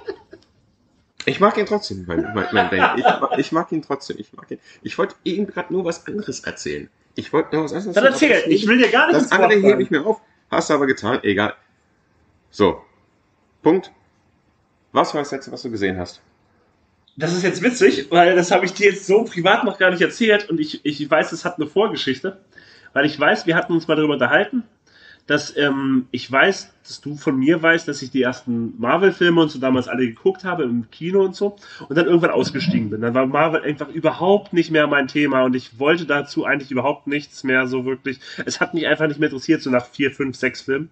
Ich 1.26 1.40
mag 1.40 1.58
ihn 1.58 1.66
trotzdem, 1.66 2.04
mein, 2.06 2.22
mein, 2.36 2.48
mein 2.52 2.70
Benny. 2.70 2.86
Ich, 2.98 3.40
ich, 3.40 3.52
mag 3.54 3.72
ihn 3.72 3.82
trotzdem. 3.82 4.18
Ich 4.20 4.34
mag 4.34 4.52
ihn. 4.52 4.60
Ich 4.82 4.98
wollte 4.98 5.16
ihm 5.24 5.48
gerade 5.48 5.72
nur 5.72 5.86
was 5.86 6.06
anderes 6.06 6.42
erzählen. 6.42 6.90
Ich 7.16 7.32
wollte 7.32 7.56
nur 7.56 7.64
was 7.64 7.72
anderes 7.72 7.96
erzählen. 7.96 8.30
Dann 8.30 8.42
erzähl, 8.42 8.52
ich 8.52 8.68
will 8.68 8.78
dir 8.78 8.92
gar 8.92 9.08
nicht 9.08 9.22
Das 9.22 9.32
andere 9.32 9.58
hebe 9.58 9.82
ich 9.82 9.90
mir 9.90 10.06
auf. 10.06 10.20
Hast 10.52 10.70
du 10.70 10.74
aber 10.74 10.86
getan. 10.86 11.20
Egal. 11.24 11.56
So, 12.52 12.82
Punkt. 13.62 13.94
Was 14.92 15.14
war 15.14 15.22
das 15.22 15.32
letzte, 15.32 15.54
was 15.54 15.62
du 15.62 15.72
gesehen 15.72 15.98
hast? 15.98 16.22
Das 17.16 17.34
ist 17.34 17.44
jetzt 17.44 17.62
witzig, 17.62 18.08
weil 18.10 18.36
das 18.36 18.50
habe 18.52 18.66
ich 18.66 18.74
dir 18.74 18.90
jetzt 18.90 19.06
so 19.06 19.24
privat 19.24 19.64
noch 19.64 19.78
gar 19.78 19.92
nicht 19.92 20.02
erzählt 20.02 20.50
und 20.50 20.60
ich, 20.60 20.84
ich 20.84 21.10
weiß, 21.10 21.32
es 21.32 21.46
hat 21.46 21.58
eine 21.58 21.68
Vorgeschichte. 21.68 22.38
Weil 22.94 23.06
ich 23.06 23.20
weiß, 23.20 23.48
wir 23.48 23.56
hatten 23.56 23.74
uns 23.74 23.88
mal 23.88 23.96
darüber 23.96 24.14
unterhalten, 24.14 24.64
dass 25.26 25.56
ähm, 25.56 26.08
ich 26.12 26.30
weiß, 26.30 26.74
dass 26.84 27.00
du 27.00 27.16
von 27.16 27.38
mir 27.38 27.62
weißt, 27.62 27.88
dass 27.88 28.02
ich 28.02 28.12
die 28.12 28.22
ersten 28.22 28.74
Marvel-Filme 28.78 29.42
und 29.42 29.50
so 29.50 29.60
damals 29.60 29.88
alle 29.88 30.06
geguckt 30.06 30.44
habe 30.44 30.64
im 30.64 30.90
Kino 30.92 31.24
und 31.24 31.34
so 31.34 31.56
und 31.88 31.98
dann 31.98 32.08
irgendwann 32.08 32.32
ausgestiegen 32.32 32.90
bin. 32.90 33.02
Dann 33.02 33.14
war 33.14 33.26
Marvel 33.26 33.62
einfach 33.62 33.88
überhaupt 33.88 34.52
nicht 34.52 34.70
mehr 34.70 34.86
mein 34.88 35.08
Thema 35.08 35.44
und 35.44 35.56
ich 35.56 35.80
wollte 35.80 36.06
dazu 36.06 36.44
eigentlich 36.44 36.72
überhaupt 36.72 37.08
nichts 37.08 37.46
mehr 37.46 37.68
so 37.68 37.86
wirklich. 37.86 38.20
Es 38.46 38.60
hat 38.60 38.74
mich 38.74 38.86
einfach 38.86 39.08
nicht 39.08 39.20
mehr 39.20 39.30
interessiert, 39.30 39.62
so 39.62 39.70
nach 39.70 39.86
vier, 39.86 40.12
fünf, 40.12 40.36
sechs 40.36 40.62
Filmen. 40.62 40.90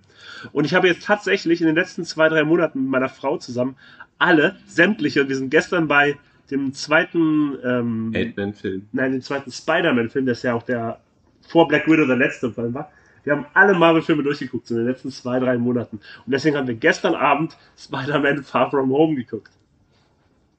Und 0.54 0.64
ich 0.64 0.74
habe 0.74 0.88
jetzt 0.88 1.04
tatsächlich 1.04 1.60
in 1.60 1.68
den 1.68 1.76
letzten 1.76 2.06
zwei, 2.06 2.30
drei 2.30 2.44
Monaten 2.44 2.84
mit 2.84 2.90
meiner 2.90 3.10
Frau 3.10 3.38
zusammen 3.38 3.76
alle, 4.18 4.56
sämtliche, 4.68 5.24
und 5.24 5.30
wir 5.30 5.36
sind 5.36 5.50
gestern 5.50 5.88
bei 5.88 6.18
dem 6.52 6.74
zweiten 6.74 7.58
ähm, 7.64 8.14
Ant-Man-Film. 8.16 8.88
Nein, 8.92 9.14
den 9.14 9.22
zweiten 9.22 9.52
Spider-Man-Film, 9.52 10.26
der 10.26 10.34
ist 10.34 10.44
ja 10.44 10.54
auch 10.54 10.64
der 10.64 11.00
vor 11.48 11.68
Black 11.68 11.88
Widow 11.88 12.06
der 12.06 12.18
letzte 12.18 12.52
Film 12.52 12.74
war. 12.74 12.92
Wir 13.24 13.34
haben 13.34 13.46
alle 13.54 13.74
Marvel-Filme 13.74 14.24
durchgeguckt 14.24 14.70
in 14.72 14.78
den 14.78 14.88
letzten 14.88 15.12
zwei, 15.12 15.40
drei 15.40 15.58
Monaten. 15.58 15.98
Und 16.25 16.32
deswegen 16.32 16.58
haben 16.58 16.68
wir 16.68 16.75
gestern 16.75 17.16
Abend 17.16 17.58
Spider-Man 17.78 18.44
Far 18.44 18.70
From 18.72 18.92
Home 18.92 19.16
geguckt. 19.16 19.51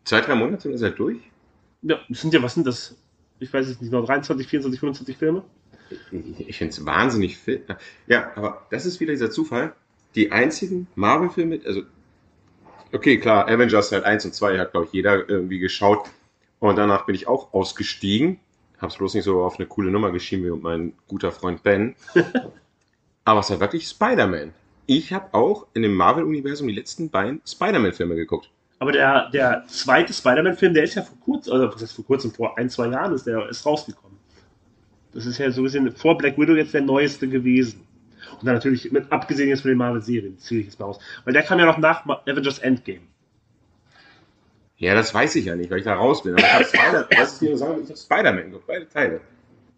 Zwei, 0.04 0.21
drei 0.21 0.35
Monate 0.35 0.71
ist 0.71 0.83
er 0.83 0.90
durch? 0.90 1.19
Ja, 1.83 1.99
das 2.09 2.21
sind 2.21 2.35
ja, 2.35 2.42
was 2.42 2.54
sind 2.54 2.66
das? 2.66 2.97
Ich 3.40 3.52
weiß 3.52 3.69
es 3.69 3.81
nicht, 3.81 3.92
noch 3.92 4.04
23, 4.04 4.47
24, 4.47 4.81
25 4.81 5.16
Filme? 5.16 5.42
Ich, 5.90 6.49
ich 6.49 6.59
finde 6.59 6.73
es 6.73 6.87
wahnsinnig 6.87 7.37
viel. 7.37 7.64
Ja, 8.07 8.31
aber 8.37 8.66
das 8.71 8.87
ist 8.87 9.00
wieder 9.00 9.12
dieser 9.12 9.31
Zufall. 9.31 9.75
Die 10.14 10.31
einzigen 10.31 10.87
Marvel-Filme, 10.95 11.61
also, 11.64 11.83
okay, 12.92 13.19
klar, 13.19 13.49
Avengers 13.49 13.90
halt 13.90 14.04
1 14.04 14.25
und 14.26 14.35
2 14.35 14.59
hat, 14.59 14.73
glaube 14.73 14.87
ich, 14.87 14.92
jeder 14.92 15.28
irgendwie 15.28 15.59
geschaut. 15.59 16.09
Und 16.61 16.76
danach 16.76 17.07
bin 17.07 17.14
ich 17.16 17.26
auch 17.26 17.52
ausgestiegen 17.52 18.38
Hab's 18.82 18.96
bloß 18.96 19.14
nicht 19.14 19.24
so 19.24 19.42
auf 19.44 19.58
eine 19.58 19.66
coole 19.66 19.92
Nummer 19.92 20.10
geschrieben 20.10 20.44
wie 20.44 20.60
mein 20.60 20.92
guter 21.06 21.30
Freund 21.30 21.62
Ben. 21.62 21.94
Aber 23.24 23.40
es 23.40 23.50
war 23.50 23.60
wirklich 23.60 23.86
Spider-Man. 23.86 24.52
Ich 24.86 25.12
habe 25.12 25.32
auch 25.32 25.68
in 25.74 25.82
dem 25.82 25.94
Marvel-Universum 25.94 26.66
die 26.66 26.74
letzten 26.74 27.08
beiden 27.08 27.40
Spider-Man-Filme 27.46 28.16
geguckt. 28.16 28.50
Aber 28.80 28.90
der, 28.90 29.30
der 29.30 29.64
zweite 29.68 30.12
Spider-Man-Film, 30.12 30.74
der 30.74 30.82
ist 30.82 30.96
ja 30.96 31.02
vor 31.02 31.16
kurzem, 31.20 31.52
also 31.52 31.66
das 31.68 31.82
ist 31.82 31.92
vor 31.92 32.04
kurzem, 32.04 32.32
vor 32.32 32.58
ein, 32.58 32.68
zwei 32.68 32.88
Jahren 32.88 33.14
ist 33.14 33.24
der 33.24 33.48
ist 33.48 33.64
rausgekommen. 33.64 34.18
Das 35.14 35.26
ist 35.26 35.38
ja 35.38 35.48
so 35.52 35.62
gesehen 35.62 35.92
vor 35.92 36.18
Black 36.18 36.36
Widow 36.36 36.54
jetzt 36.56 36.74
der 36.74 36.80
neueste 36.80 37.28
gewesen. 37.28 37.86
Und 38.40 38.46
dann 38.46 38.54
natürlich, 38.54 38.90
mit, 38.90 39.12
abgesehen 39.12 39.48
jetzt 39.48 39.60
von 39.60 39.70
den 39.70 39.78
Marvel-Serien, 39.78 40.36
ziehe 40.38 40.60
ich 40.60 40.66
jetzt 40.66 40.80
mal 40.80 40.86
aus. 40.86 40.98
Weil 41.24 41.34
der 41.34 41.44
kam 41.44 41.60
ja 41.60 41.66
noch 41.66 41.78
nach 41.78 42.04
Avengers 42.26 42.58
Endgame. 42.58 43.02
Ja, 44.82 44.96
das 44.96 45.14
weiß 45.14 45.36
ich 45.36 45.44
ja 45.44 45.54
nicht, 45.54 45.70
weil 45.70 45.78
ich 45.78 45.84
da 45.84 45.94
raus 45.94 46.24
bin. 46.24 46.32
Aber 46.32 46.42
ich 46.42 46.52
habe 46.52 46.64
Spider, 46.64 47.08
was 47.16 47.40
ich 47.40 47.48
dir 47.48 47.56
sagen, 47.56 47.82
ich 47.84 47.88
habe 47.88 47.96
Spider-Man 47.96 48.46
geguckt, 48.46 48.66
beide 48.66 48.88
Teile. 48.88 49.20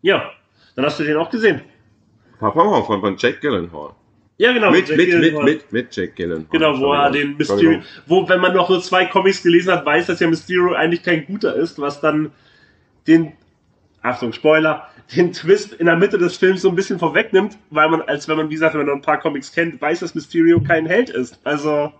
Ja, 0.00 0.30
dann 0.74 0.86
hast 0.86 0.98
du 0.98 1.04
den 1.04 1.18
auch 1.18 1.28
gesehen. 1.28 1.60
Papa 2.40 2.82
von, 2.82 3.02
von 3.02 3.14
Jack 3.18 3.42
Gyllenhaal. 3.42 3.90
Ja, 4.38 4.54
genau. 4.54 4.70
Mit, 4.70 4.88
mit, 4.88 5.20
mit, 5.20 5.42
mit, 5.42 5.72
mit 5.72 5.94
Jack 5.94 6.16
Gyllenhaal. 6.16 6.46
Genau, 6.50 6.80
wo 6.80 6.94
er 6.94 7.10
den 7.10 7.36
Mysterio, 7.36 7.82
wo, 8.06 8.26
wenn 8.26 8.40
man 8.40 8.54
noch 8.54 8.66
so 8.68 8.80
zwei 8.80 9.04
Comics 9.04 9.42
gelesen 9.42 9.74
hat, 9.74 9.84
weiß, 9.84 10.06
dass 10.06 10.20
ja 10.20 10.26
Mysterio 10.26 10.72
eigentlich 10.72 11.02
kein 11.02 11.26
guter 11.26 11.54
ist, 11.54 11.78
was 11.78 12.00
dann 12.00 12.32
den, 13.06 13.34
Achtung, 14.00 14.32
Spoiler, 14.32 14.88
den 15.14 15.34
Twist 15.34 15.74
in 15.74 15.84
der 15.84 15.96
Mitte 15.96 16.16
des 16.16 16.38
Films 16.38 16.62
so 16.62 16.70
ein 16.70 16.76
bisschen 16.76 16.98
vorwegnimmt, 16.98 17.58
weil 17.68 17.90
man, 17.90 18.00
als 18.00 18.26
wenn 18.26 18.38
man, 18.38 18.48
wie 18.48 18.54
gesagt, 18.54 18.72
wenn 18.72 18.80
man 18.80 18.86
noch 18.86 18.94
ein 18.94 19.02
paar 19.02 19.20
Comics 19.20 19.52
kennt, 19.52 19.82
weiß, 19.82 20.00
dass 20.00 20.14
Mysterio 20.14 20.62
kein 20.62 20.86
Held 20.86 21.10
ist. 21.10 21.38
Also, 21.44 21.92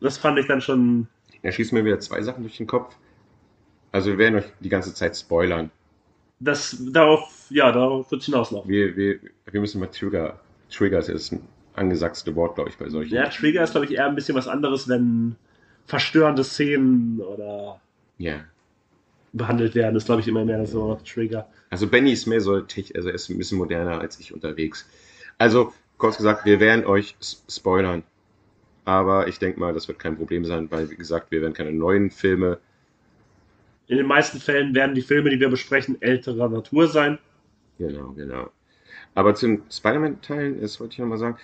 das 0.00 0.16
fand 0.16 0.38
ich 0.38 0.46
dann 0.46 0.62
schon 0.62 1.06
er 1.42 1.52
schießt 1.52 1.72
mir 1.72 1.84
wieder 1.84 2.00
zwei 2.00 2.22
Sachen 2.22 2.42
durch 2.42 2.56
den 2.56 2.66
Kopf. 2.66 2.96
Also 3.92 4.10
wir 4.10 4.18
werden 4.18 4.36
euch 4.36 4.44
die 4.60 4.68
ganze 4.68 4.94
Zeit 4.94 5.16
spoilern. 5.16 5.70
Das 6.38 6.76
darauf, 6.92 7.46
ja, 7.50 7.70
darauf 7.72 8.10
wird 8.10 8.22
es 8.22 8.26
hinauslaufen. 8.26 8.70
Wir, 8.70 8.96
wir, 8.96 9.18
wir 9.50 9.60
müssen 9.60 9.80
mal 9.80 9.88
Trigger. 9.88 10.40
Trigger 10.70 10.98
ist 10.98 11.32
ein 11.32 11.42
angesagte 11.74 12.34
Wort, 12.36 12.54
glaube 12.54 12.70
ich, 12.70 12.78
bei 12.78 12.88
solchen. 12.88 13.14
Ja, 13.14 13.28
Trigger 13.28 13.62
ist, 13.62 13.72
glaube 13.72 13.86
ich, 13.86 13.92
eher 13.92 14.06
ein 14.06 14.14
bisschen 14.14 14.34
was 14.36 14.48
anderes, 14.48 14.88
wenn 14.88 15.36
verstörende 15.86 16.44
Szenen 16.44 17.20
oder 17.20 17.80
ja. 18.18 18.44
behandelt 19.32 19.74
werden. 19.74 19.94
Das 19.94 20.04
glaube 20.04 20.20
ich 20.20 20.28
immer 20.28 20.44
mehr 20.44 20.64
so 20.66 20.98
Trigger. 21.04 21.48
Also 21.68 21.86
Benny 21.86 22.12
ist 22.12 22.26
mehr 22.26 22.40
so, 22.40 22.54
also 22.54 23.08
er 23.08 23.14
ist 23.14 23.28
ein 23.28 23.38
bisschen 23.38 23.58
moderner 23.58 24.00
als 24.00 24.18
ich 24.20 24.32
unterwegs. 24.32 24.88
Also, 25.38 25.72
kurz 25.98 26.16
gesagt, 26.16 26.44
wir 26.44 26.60
werden 26.60 26.84
euch 26.84 27.16
spoilern. 27.48 28.02
Aber 28.84 29.28
ich 29.28 29.38
denke 29.38 29.60
mal, 29.60 29.72
das 29.74 29.88
wird 29.88 29.98
kein 29.98 30.16
Problem 30.16 30.44
sein, 30.44 30.70
weil, 30.70 30.90
wie 30.90 30.96
gesagt, 30.96 31.30
wir 31.30 31.42
werden 31.42 31.54
keine 31.54 31.72
neuen 31.72 32.10
Filme. 32.10 32.58
In 33.86 33.96
den 33.96 34.06
meisten 34.06 34.40
Fällen 34.40 34.74
werden 34.74 34.94
die 34.94 35.02
Filme, 35.02 35.30
die 35.30 35.40
wir 35.40 35.48
besprechen, 35.48 36.00
älterer 36.00 36.48
Natur 36.48 36.88
sein. 36.88 37.18
Genau, 37.78 38.12
genau. 38.12 38.50
Aber 39.14 39.34
zu 39.34 39.46
den 39.46 39.62
Spider-Man-Teilen, 39.70 40.60
das 40.60 40.78
wollte 40.80 40.94
ich 40.94 40.98
nochmal 40.98 41.18
sagen. 41.18 41.36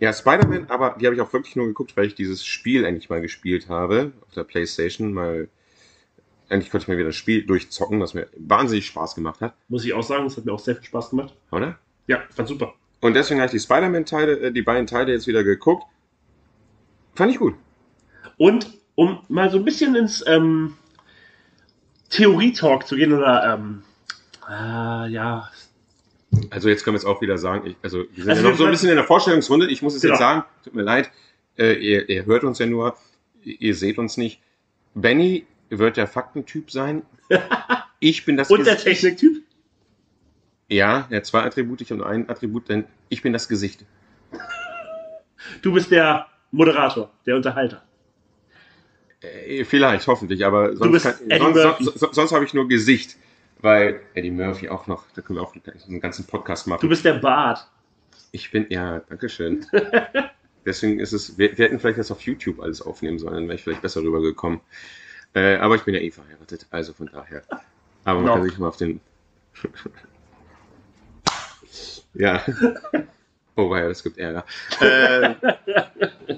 Ja, 0.00 0.12
Spider-Man, 0.12 0.66
aber 0.68 0.96
die 1.00 1.06
habe 1.06 1.14
ich 1.14 1.20
auch 1.20 1.32
wirklich 1.32 1.56
nur 1.56 1.66
geguckt, 1.66 1.96
weil 1.96 2.06
ich 2.06 2.14
dieses 2.14 2.44
Spiel 2.44 2.84
endlich 2.84 3.08
mal 3.08 3.20
gespielt 3.20 3.68
habe 3.68 4.12
auf 4.26 4.34
der 4.34 4.44
Playstation. 4.44 5.12
Mal 5.12 5.48
endlich 6.48 6.70
konnte 6.70 6.84
ich 6.84 6.88
mir 6.88 6.98
wieder 6.98 7.08
das 7.08 7.16
Spiel 7.16 7.46
durchzocken, 7.46 8.00
was 8.00 8.14
mir 8.14 8.26
wahnsinnig 8.36 8.86
Spaß 8.86 9.14
gemacht 9.14 9.40
hat. 9.40 9.54
Muss 9.68 9.84
ich 9.84 9.94
auch 9.94 10.02
sagen, 10.02 10.24
das 10.24 10.36
hat 10.36 10.44
mir 10.44 10.52
auch 10.52 10.58
sehr 10.58 10.74
viel 10.74 10.84
Spaß 10.84 11.10
gemacht. 11.10 11.34
Oder? 11.50 11.78
Ja, 12.08 12.22
fand 12.30 12.48
super. 12.48 12.74
Und 13.00 13.14
deswegen 13.14 13.40
habe 13.40 13.46
ich 13.46 13.52
die 13.52 13.60
Spider-Man-Teile, 13.60 14.38
äh, 14.40 14.52
die 14.52 14.62
beiden 14.62 14.86
Teile 14.86 15.12
jetzt 15.12 15.26
wieder 15.26 15.44
geguckt. 15.44 15.84
Fand 17.14 17.30
ich 17.30 17.38
gut. 17.38 17.54
Und 18.36 18.70
um 18.94 19.20
mal 19.28 19.50
so 19.50 19.58
ein 19.58 19.64
bisschen 19.64 19.94
ins 19.94 20.24
ähm, 20.26 20.76
Theorie-Talk 22.10 22.86
zu 22.86 22.96
gehen 22.96 23.12
oder 23.12 23.54
ähm, 23.54 23.82
äh, 24.48 25.08
ja. 25.10 25.50
Also 26.50 26.68
jetzt 26.68 26.84
können 26.84 26.94
wir 26.94 26.98
es 26.98 27.04
auch 27.04 27.20
wieder 27.20 27.38
sagen, 27.38 27.66
ich, 27.66 27.76
also 27.82 28.04
wir 28.14 28.24
sind 28.24 28.30
also 28.30 28.42
ja 28.42 28.50
noch 28.50 28.58
so 28.58 28.64
ein 28.64 28.70
bisschen 28.70 28.90
in 28.90 28.96
der 28.96 29.04
Vorstellungsrunde. 29.04 29.68
Ich 29.68 29.82
muss 29.82 29.94
es 29.94 30.02
genau. 30.02 30.14
jetzt 30.14 30.20
sagen, 30.20 30.44
tut 30.64 30.74
mir 30.74 30.82
leid, 30.82 31.10
äh, 31.58 31.74
ihr, 31.74 32.08
ihr 32.08 32.26
hört 32.26 32.44
uns 32.44 32.58
ja 32.58 32.66
nur, 32.66 32.96
ihr 33.42 33.74
seht 33.74 33.98
uns 33.98 34.16
nicht. 34.16 34.40
Benny 34.94 35.46
wird 35.68 35.96
der 35.96 36.06
Faktentyp 36.06 36.70
sein. 36.70 37.02
Ich 38.04 38.24
bin 38.24 38.36
das 38.36 38.50
Und 38.50 38.58
Gesicht. 38.58 38.84
der 38.84 38.92
Techniktyp? 38.92 39.44
Ja, 40.68 41.06
er 41.08 41.18
hat 41.18 41.26
zwei 41.26 41.42
Attribute, 41.42 41.82
ich 41.82 41.90
habe 41.90 41.98
nur 41.98 42.08
ein 42.08 42.28
Attribut, 42.28 42.68
denn 42.68 42.84
ich 43.10 43.22
bin 43.22 43.32
das 43.32 43.46
Gesicht. 43.46 43.84
Du 45.62 45.72
bist 45.72 45.92
der 45.92 46.26
Moderator, 46.52 47.10
der 47.26 47.36
Unterhalter. 47.36 47.82
Äh, 49.20 49.64
vielleicht, 49.64 50.06
hoffentlich, 50.06 50.44
aber 50.44 50.76
sonst, 50.76 51.02
kann, 51.02 51.54
sonst, 51.54 51.98
sonst, 51.98 52.14
sonst 52.14 52.32
habe 52.32 52.44
ich 52.44 52.54
nur 52.54 52.68
Gesicht, 52.68 53.16
weil 53.60 54.00
Eddie 54.14 54.30
Murphy 54.30 54.68
auch 54.68 54.86
noch, 54.86 55.04
da 55.14 55.22
können 55.22 55.38
wir 55.38 55.42
auch 55.42 55.54
einen 55.54 56.00
ganzen 56.00 56.26
Podcast 56.26 56.66
machen. 56.66 56.80
Du 56.80 56.88
bist 56.88 57.04
der 57.04 57.14
Bart. 57.14 57.66
Ich 58.32 58.50
bin, 58.50 58.66
ja, 58.68 59.00
danke 59.08 59.28
schön. 59.28 59.66
Deswegen 60.64 61.00
ist 61.00 61.12
es, 61.12 61.38
wir, 61.38 61.56
wir, 61.58 61.66
hätten 61.66 61.80
vielleicht 61.80 61.98
das 61.98 62.10
auf 62.10 62.20
YouTube 62.20 62.60
alles 62.60 62.82
aufnehmen 62.82 63.18
sollen, 63.18 63.34
dann 63.34 63.44
wäre 63.44 63.56
ich 63.56 63.62
vielleicht 63.62 63.82
besser 63.82 64.02
rübergekommen. 64.02 64.60
Äh, 65.34 65.56
aber 65.56 65.76
ich 65.76 65.82
bin 65.82 65.94
ja 65.94 66.00
eh 66.00 66.10
verheiratet, 66.10 66.66
also 66.70 66.92
von 66.92 67.06
daher. 67.06 67.42
Aber 68.04 68.20
man 68.20 68.26
no. 68.26 68.34
kann 68.34 68.44
sich 68.44 68.58
mal 68.58 68.68
auf 68.68 68.76
den. 68.76 69.00
ja. 72.14 72.42
Oh, 73.56 73.74
ja, 73.74 73.88
das 73.88 74.02
gibt 74.02 74.18
Ärger. 74.18 74.44
Äh, 74.80 75.34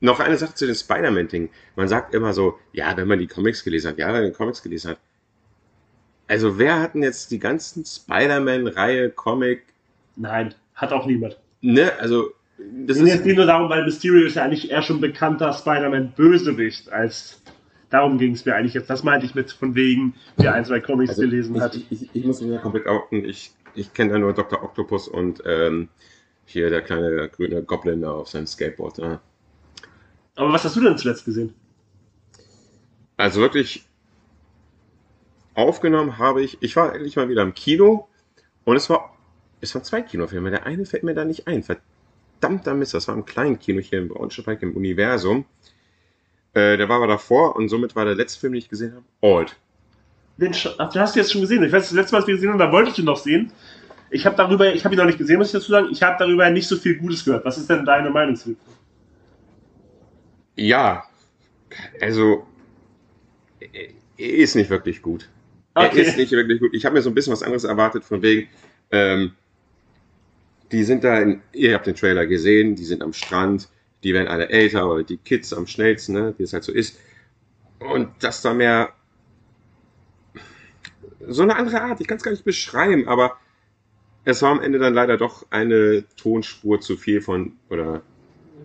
noch 0.00 0.20
eine 0.20 0.36
Sache 0.36 0.54
zu 0.54 0.66
den 0.66 0.74
Spider-Man-Dingen. 0.74 1.48
Man 1.76 1.88
sagt 1.88 2.14
immer 2.14 2.32
so, 2.32 2.58
ja, 2.72 2.96
wenn 2.96 3.08
man 3.08 3.18
die 3.18 3.26
Comics 3.26 3.64
gelesen 3.64 3.90
hat, 3.90 3.98
ja, 3.98 4.06
wenn 4.08 4.22
man 4.22 4.26
die 4.26 4.36
Comics 4.36 4.62
gelesen 4.62 4.92
hat. 4.92 4.98
Also, 6.28 6.58
wer 6.58 6.80
hat 6.80 6.94
denn 6.94 7.02
jetzt 7.02 7.30
die 7.30 7.38
ganzen 7.38 7.84
Spider-Man-Reihe, 7.84 9.10
Comic? 9.10 9.62
Nein, 10.16 10.54
hat 10.74 10.92
auch 10.92 11.06
niemand. 11.06 11.38
Ne, 11.60 11.92
also. 11.98 12.30
Das 12.86 12.98
ist 12.98 13.08
jetzt 13.08 13.26
nicht 13.26 13.36
nur 13.36 13.46
darum, 13.46 13.68
weil 13.68 13.84
Mysterio 13.84 14.26
ist 14.26 14.36
ja 14.36 14.44
eigentlich 14.44 14.70
eher 14.70 14.82
schon 14.82 15.00
bekannter 15.00 15.52
Spider-Man-Bösewicht 15.52 16.90
als. 16.90 17.40
Darum 17.90 18.18
ging 18.18 18.32
es 18.32 18.44
mir 18.44 18.54
eigentlich 18.54 18.74
jetzt. 18.74 18.90
Das 18.90 19.04
meinte 19.04 19.26
ich 19.26 19.34
mit 19.34 19.52
von 19.52 19.74
wegen, 19.74 20.14
wer 20.36 20.54
ein, 20.54 20.64
zwei 20.64 20.80
Comics 20.80 21.10
also 21.10 21.22
gelesen 21.22 21.54
ich, 21.54 21.62
hat. 21.62 21.76
Ich, 21.76 21.86
ich, 21.90 22.10
ich 22.12 22.24
muss 22.24 22.40
mich 22.40 22.50
ja 22.50 22.58
komplett 22.58 22.86
outen. 22.86 23.24
Ich 23.24 23.52
ich 23.74 23.92
kenne 23.92 24.12
da 24.12 24.18
nur 24.18 24.32
Dr. 24.32 24.62
Octopus 24.62 25.08
und 25.08 25.42
ähm, 25.46 25.88
hier 26.46 26.70
der 26.70 26.82
kleine 26.82 27.28
grüne 27.28 27.62
Goblin 27.62 28.02
da 28.02 28.12
auf 28.12 28.28
seinem 28.28 28.46
Skateboard. 28.46 28.98
Ja. 28.98 29.20
Aber 30.36 30.52
was 30.52 30.64
hast 30.64 30.76
du 30.76 30.80
denn 30.80 30.98
zuletzt 30.98 31.24
gesehen? 31.24 31.54
Also 33.16 33.40
wirklich 33.40 33.86
aufgenommen 35.54 36.18
habe 36.18 36.42
ich, 36.42 36.58
ich 36.60 36.74
war 36.76 36.94
endlich 36.94 37.16
mal 37.16 37.28
wieder 37.28 37.42
im 37.42 37.54
Kino 37.54 38.08
und 38.64 38.76
es 38.76 38.90
war, 38.90 39.16
es 39.60 39.74
waren 39.74 39.84
zwei 39.84 40.02
Kinofilme. 40.02 40.50
Der 40.50 40.66
eine 40.66 40.84
fällt 40.84 41.04
mir 41.04 41.14
da 41.14 41.24
nicht 41.24 41.46
ein. 41.46 41.62
Verdammter 41.62 42.74
Mist, 42.74 42.94
das 42.94 43.08
war 43.08 43.14
im 43.14 43.24
kleinen 43.24 43.58
Kino 43.58 43.80
hier 43.80 44.00
in 44.00 44.08
Braunschweig 44.08 44.62
im 44.62 44.76
Universum. 44.76 45.44
Äh, 46.54 46.76
der 46.76 46.88
war 46.88 46.96
aber 46.96 47.06
davor 47.06 47.56
und 47.56 47.68
somit 47.68 47.94
war 47.96 48.04
der 48.04 48.14
letzte 48.14 48.40
Film, 48.40 48.52
den 48.52 48.58
ich 48.58 48.68
gesehen 48.68 48.94
habe, 48.94 49.04
Old. 49.20 49.56
Den, 50.36 50.52
ach, 50.78 50.90
den 50.92 51.02
hast 51.02 51.14
du 51.14 51.20
jetzt 51.20 51.32
schon 51.32 51.40
gesehen. 51.42 51.62
Ich 51.62 51.72
weiß, 51.72 51.82
das 51.84 51.92
letzte 51.92 52.14
Mal, 52.14 52.18
als 52.20 52.26
wir 52.26 52.34
gesehen 52.34 52.50
haben, 52.50 52.58
da 52.58 52.72
wolltest 52.72 52.98
du 52.98 53.02
noch 53.02 53.16
sehen. 53.18 53.52
Ich 54.10 54.26
habe 54.26 54.36
darüber, 54.36 54.72
ich 54.74 54.84
habe 54.84 54.94
ihn 54.94 54.98
noch 54.98 55.06
nicht 55.06 55.18
gesehen, 55.18 55.38
muss 55.38 55.48
ich 55.48 55.52
dazu 55.52 55.70
sagen. 55.72 55.88
Ich 55.90 56.02
habe 56.02 56.16
darüber 56.18 56.48
nicht 56.50 56.68
so 56.68 56.76
viel 56.76 56.96
Gutes 56.96 57.24
gehört. 57.24 57.44
Was 57.44 57.58
ist 57.58 57.68
denn 57.70 57.84
deine 57.84 58.10
Meinung 58.10 58.36
zu? 58.36 58.56
Ja, 60.56 61.04
Also, 62.00 62.46
er 63.60 63.90
ist 64.18 64.54
nicht 64.54 64.70
wirklich 64.70 65.02
gut. 65.02 65.30
Okay. 65.74 66.02
Er 66.02 66.06
ist 66.06 66.16
nicht 66.16 66.32
wirklich 66.32 66.60
gut. 66.60 66.74
Ich 66.74 66.84
habe 66.84 66.94
mir 66.94 67.02
so 67.02 67.10
ein 67.10 67.14
bisschen 67.14 67.32
was 67.32 67.42
anderes 67.42 67.64
erwartet, 67.64 68.04
von 68.04 68.22
wegen, 68.22 68.48
ähm, 68.90 69.32
die 70.72 70.84
sind 70.84 71.04
da, 71.04 71.18
in, 71.20 71.42
ihr 71.52 71.74
habt 71.74 71.86
den 71.86 71.94
Trailer 71.94 72.26
gesehen, 72.26 72.74
die 72.74 72.84
sind 72.84 73.02
am 73.02 73.12
Strand, 73.12 73.68
die 74.02 74.14
werden 74.14 74.28
alle 74.28 74.48
älter, 74.50 74.82
aber 74.82 75.02
die 75.04 75.18
Kids 75.18 75.52
am 75.52 75.66
schnellsten, 75.66 76.14
ne, 76.14 76.34
wie 76.38 76.42
es 76.44 76.52
halt 76.52 76.64
so 76.64 76.72
ist. 76.72 76.98
Und 77.78 78.10
dass 78.22 78.42
da 78.42 78.54
mehr, 78.54 78.92
so 81.28 81.42
eine 81.42 81.56
andere 81.56 81.82
Art, 81.82 82.00
ich 82.00 82.06
kann 82.06 82.16
es 82.16 82.22
gar 82.22 82.32
nicht 82.32 82.44
beschreiben, 82.44 83.08
aber 83.08 83.36
es 84.24 84.42
war 84.42 84.50
am 84.50 84.60
Ende 84.60 84.78
dann 84.78 84.94
leider 84.94 85.16
doch 85.16 85.46
eine 85.50 86.04
Tonspur 86.16 86.80
zu 86.80 86.96
viel 86.96 87.20
von, 87.20 87.52
oder 87.68 88.02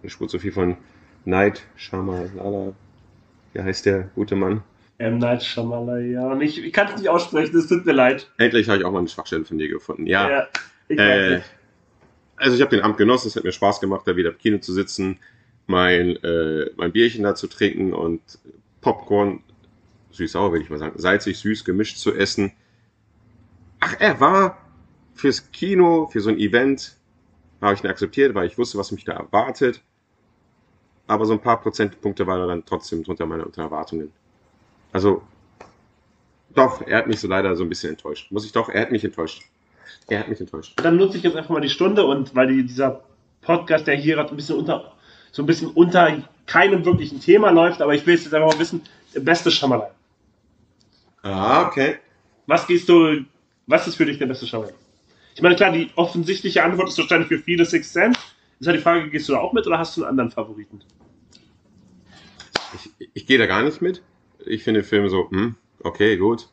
eine 0.01 0.09
Spur 0.09 0.27
zu 0.27 0.39
viel 0.39 0.51
von 0.51 0.77
Night 1.25 1.63
Shyamalan. 1.75 2.75
Wie 3.53 3.61
heißt 3.61 3.85
der 3.85 4.09
gute 4.15 4.35
Mann? 4.35 4.63
M. 4.97 5.17
Night 5.17 5.43
Shyamalan. 5.43 6.41
Ich, 6.41 6.63
ich 6.63 6.73
kann 6.73 6.87
es 6.87 6.97
nicht 6.97 7.09
aussprechen, 7.09 7.57
es 7.57 7.67
tut 7.67 7.85
mir 7.85 7.93
leid. 7.93 8.29
Endlich 8.37 8.67
habe 8.69 8.79
ich 8.79 8.85
auch 8.85 8.91
mal 8.91 8.99
eine 8.99 9.07
Schwachstelle 9.07 9.45
von 9.45 9.57
dir 9.57 9.69
gefunden. 9.69 10.05
Ja. 10.05 10.29
ja 10.29 10.47
ich 10.87 10.97
äh, 10.97 11.41
also 12.37 12.55
ich 12.55 12.61
habe 12.61 12.75
den 12.75 12.83
Abend 12.83 12.97
genossen, 12.97 13.27
es 13.27 13.35
hat 13.35 13.43
mir 13.43 13.51
Spaß 13.51 13.81
gemacht, 13.81 14.07
da 14.07 14.15
wieder 14.15 14.29
im 14.29 14.37
Kino 14.37 14.57
zu 14.59 14.73
sitzen, 14.73 15.19
mein, 15.67 16.15
äh, 16.23 16.69
mein 16.77 16.91
Bierchen 16.91 17.23
da 17.23 17.35
zu 17.35 17.47
trinken 17.47 17.93
und 17.93 18.21
Popcorn, 18.81 19.43
süß-sauer 20.19 20.51
würde 20.51 20.63
ich 20.63 20.69
mal 20.69 20.79
sagen, 20.79 20.99
salzig, 20.99 21.37
süß, 21.39 21.65
gemischt 21.65 21.97
zu 21.97 22.13
essen. 22.13 22.51
Ach, 23.79 23.95
er 23.99 24.19
war 24.19 24.57
fürs 25.13 25.51
Kino, 25.51 26.07
für 26.11 26.21
so 26.21 26.29
ein 26.29 26.37
Event, 26.37 26.95
habe 27.61 27.73
ich 27.73 27.83
ihn 27.83 27.89
akzeptiert, 27.89 28.35
weil 28.35 28.47
ich 28.47 28.57
wusste, 28.57 28.77
was 28.77 28.91
mich 28.91 29.03
da 29.03 29.13
erwartet. 29.13 29.81
Aber 31.07 31.25
so 31.25 31.33
ein 31.33 31.41
paar 31.41 31.61
Prozentpunkte 31.61 32.27
war 32.27 32.39
er 32.39 32.47
dann 32.47 32.65
trotzdem 32.65 33.03
drunter 33.03 33.25
meiner 33.25 33.45
Erwartungen. 33.57 34.11
Also, 34.91 35.21
doch, 36.55 36.81
er 36.85 36.99
hat 36.99 37.07
mich 37.07 37.19
so 37.19 37.27
leider 37.27 37.55
so 37.55 37.63
ein 37.63 37.69
bisschen 37.69 37.91
enttäuscht. 37.91 38.31
Muss 38.31 38.45
ich 38.45 38.51
doch, 38.51 38.69
er 38.69 38.81
hat 38.81 38.91
mich 38.91 39.03
enttäuscht. 39.03 39.43
Er 40.07 40.19
hat 40.19 40.29
mich 40.29 40.39
enttäuscht. 40.39 40.73
Dann 40.77 40.97
nutze 40.97 41.17
ich 41.17 41.23
jetzt 41.23 41.35
einfach 41.35 41.49
mal 41.49 41.61
die 41.61 41.69
Stunde 41.69 42.05
und 42.05 42.35
weil 42.35 42.47
die, 42.47 42.65
dieser 42.65 43.03
Podcast, 43.41 43.87
der 43.87 43.95
hier 43.95 44.15
gerade 44.15 44.29
ein 44.29 44.35
bisschen 44.35 44.57
unter, 44.57 44.93
so 45.31 45.43
ein 45.43 45.45
bisschen 45.45 45.69
unter 45.71 46.23
keinem 46.45 46.85
wirklichen 46.85 47.19
Thema 47.19 47.51
läuft, 47.51 47.81
aber 47.81 47.93
ich 47.93 48.05
will 48.05 48.15
jetzt 48.15 48.33
einfach 48.33 48.53
mal 48.53 48.59
wissen, 48.59 48.81
beste 49.13 49.51
Schamalai. 49.51 49.89
Ah, 51.23 51.67
okay. 51.67 51.97
Was 52.47 52.65
gehst 52.67 52.89
du, 52.89 53.25
was 53.67 53.87
ist 53.87 53.95
für 53.95 54.05
dich 54.05 54.17
der 54.17 54.25
beste 54.25 54.47
Schamalai? 54.47 54.73
Ich 55.35 55.41
meine, 55.41 55.55
klar, 55.55 55.71
die 55.71 55.89
offensichtliche 55.95 56.63
Antwort 56.63 56.89
ist 56.89 56.97
wahrscheinlich 56.97 57.27
für 57.27 57.39
viele 57.39 57.65
Six 57.65 57.93
Sense. 57.93 58.19
Ist 58.59 58.67
halt 58.67 58.77
die 58.77 58.81
Frage, 58.81 59.09
gehst 59.09 59.29
du 59.29 59.33
da 59.33 59.39
auch 59.39 59.53
mit 59.53 59.65
oder 59.67 59.79
hast 59.79 59.95
du 59.95 60.01
einen 60.01 60.09
anderen 60.09 60.31
Favoriten? 60.31 60.81
Ich, 62.73 63.09
ich 63.13 63.25
gehe 63.25 63.37
da 63.37 63.45
gar 63.45 63.63
nicht 63.63 63.81
mit 63.81 64.01
ich 64.45 64.63
finde 64.63 64.83
Filme 64.83 65.09
so, 65.09 65.29
hm, 65.29 65.55
okay, 65.83 66.17
gut. 66.17 66.49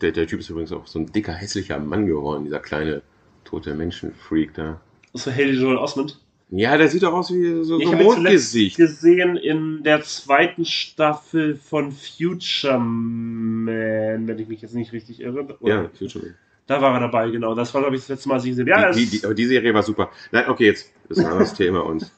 Der, 0.00 0.12
der 0.12 0.26
Typ 0.26 0.40
ist 0.40 0.48
übrigens 0.48 0.72
auch 0.72 0.86
so 0.86 0.98
ein 0.98 1.12
dicker, 1.12 1.32
hässlicher 1.32 1.78
Mann 1.78 2.06
geworden, 2.06 2.44
dieser 2.44 2.60
kleine 2.60 3.02
tote 3.44 3.74
Menschenfreak 3.74 4.54
da. 4.54 4.80
Das 5.12 5.26
ist 5.26 5.34
Haley 5.34 5.52
Joel 5.52 5.76
Osment. 5.76 6.20
Ja, 6.50 6.76
der 6.76 6.88
sieht 6.88 7.04
doch 7.04 7.12
aus 7.12 7.32
wie 7.32 7.62
so, 7.64 7.78
ich 7.78 7.86
so 7.86 7.92
ein 7.92 8.02
Mondgesicht. 8.02 8.76
gesehen 8.76 9.36
in 9.36 9.84
der 9.84 10.02
zweiten 10.02 10.64
Staffel 10.64 11.54
von 11.54 11.92
Future 11.92 12.78
Man, 12.78 14.26
wenn 14.26 14.38
ich 14.38 14.48
mich 14.48 14.60
jetzt 14.60 14.74
nicht 14.74 14.92
richtig 14.92 15.20
irre. 15.20 15.56
Oder? 15.60 15.74
Ja, 15.74 15.90
Future 15.96 16.24
Man. 16.24 16.34
Da 16.66 16.80
war 16.80 16.94
er 16.94 17.00
dabei, 17.00 17.30
genau. 17.30 17.54
Das 17.54 17.72
war, 17.72 17.82
glaube 17.82 17.96
ich, 17.96 18.02
das 18.02 18.08
letzte 18.08 18.28
Mal, 18.28 18.36
als 18.36 18.44
ich 18.44 18.50
gesehen 18.50 18.72
habe. 18.72 18.82
Ja, 18.82 18.92
die, 18.92 19.06
die, 19.06 19.20
die, 19.20 19.34
die 19.34 19.46
Serie 19.46 19.74
war 19.74 19.82
super. 19.82 20.10
Nein, 20.32 20.48
okay, 20.48 20.66
jetzt 20.66 20.92
ist 21.08 21.18
ein 21.18 21.26
anderes 21.26 21.54
Thema 21.54 21.84
und. 21.84 22.10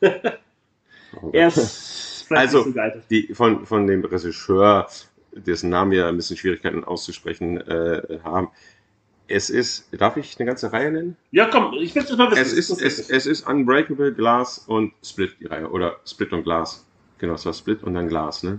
Oh 1.21 1.31
er 1.33 1.49
ist 1.49 2.27
also, 2.31 2.63
so 2.63 2.75
die, 3.11 3.35
von, 3.35 3.67
von 3.67 3.87
dem 3.87 4.05
Regisseur, 4.05 4.89
dessen 5.33 5.71
Namen 5.71 5.91
wir 5.91 6.07
ein 6.07 6.17
bisschen 6.17 6.37
Schwierigkeiten 6.37 6.85
auszusprechen 6.85 7.59
äh, 7.59 8.19
haben, 8.25 8.49
es 9.29 9.51
ist, 9.51 9.89
darf 9.93 10.17
ich 10.17 10.39
eine 10.39 10.47
ganze 10.47 10.73
Reihe 10.73 10.93
nennen? 10.93 11.17
Ja, 11.31 11.47
komm, 11.47 11.73
ich 11.75 11.95
will 11.95 12.03
es 12.03 12.17
mal 12.17 12.31
wissen. 12.31 12.41
Es 12.41 12.53
ist, 12.53 12.71
es, 12.71 13.11
es 13.11 13.27
ist 13.27 13.47
Unbreakable, 13.49 14.13
Glass 14.13 14.59
und 14.59 14.93
Split, 15.05 15.37
die 15.41 15.47
Reihe. 15.47 15.71
Oder 15.71 15.97
Split 16.07 16.33
und 16.33 16.43
Glass. 16.43 16.85
Genau, 17.19 17.35
es 17.35 17.47
war 17.47 17.53
Split 17.53 17.83
und 17.83 17.95
dann 17.95 18.09
Glass, 18.09 18.43
ne? 18.43 18.59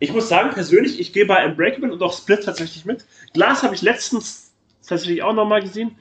Ich 0.00 0.12
muss 0.12 0.28
sagen, 0.28 0.50
persönlich, 0.50 1.00
ich 1.00 1.12
gehe 1.12 1.26
bei 1.26 1.44
Unbreakable 1.44 1.92
und 1.92 2.02
auch 2.02 2.12
Split 2.12 2.44
tatsächlich 2.44 2.84
mit. 2.84 3.04
Glass 3.32 3.64
habe 3.64 3.74
ich 3.74 3.82
letztens 3.82 4.48
tatsächlich 4.88 5.22
auch 5.22 5.34
nochmal 5.34 5.60
gesehen. 5.60 5.96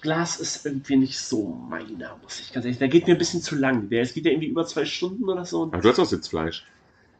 Glas 0.00 0.38
ist 0.38 0.64
irgendwie 0.66 0.96
nicht 0.96 1.18
so 1.18 1.48
meiner, 1.68 2.16
muss 2.22 2.40
ich 2.40 2.52
ganz 2.52 2.64
ehrlich 2.64 2.78
Der 2.78 2.88
geht 2.88 3.06
mir 3.06 3.14
ein 3.14 3.18
bisschen 3.18 3.42
zu 3.42 3.56
lang. 3.56 3.88
Der, 3.88 4.02
es 4.02 4.14
geht 4.14 4.24
ja 4.24 4.30
irgendwie 4.30 4.48
über 4.48 4.66
zwei 4.66 4.84
Stunden 4.84 5.28
oder 5.28 5.44
so. 5.44 5.64
Aber 5.64 5.78
du 5.78 5.88
hast 5.88 5.98
auch 5.98 6.06
Sitzfleisch. 6.06 6.64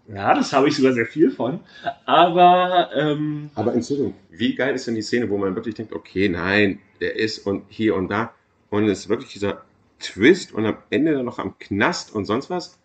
Ja, 0.08 0.34
das 0.34 0.52
habe 0.52 0.68
ich 0.68 0.76
sogar 0.76 0.92
sehr 0.92 1.06
viel 1.06 1.30
von. 1.30 1.60
Aber. 2.06 2.90
Ähm, 2.94 3.50
Aber 3.54 3.74
Entschuldigung, 3.74 4.14
wie 4.30 4.54
geil 4.54 4.74
ist 4.74 4.86
denn 4.86 4.94
die 4.94 5.02
Szene, 5.02 5.28
wo 5.28 5.38
man 5.38 5.54
wirklich 5.54 5.74
denkt, 5.74 5.92
okay, 5.92 6.28
nein, 6.28 6.80
der 7.00 7.16
ist 7.16 7.46
und 7.46 7.64
hier 7.68 7.94
und 7.94 8.08
da. 8.08 8.32
Und 8.70 8.84
es 8.84 9.00
ist 9.00 9.08
wirklich 9.08 9.32
dieser 9.32 9.64
Twist 10.00 10.52
und 10.52 10.66
am 10.66 10.78
Ende 10.90 11.12
dann 11.12 11.24
noch 11.24 11.38
am 11.38 11.58
Knast 11.58 12.14
und 12.14 12.24
sonst 12.24 12.50
was. 12.50 12.78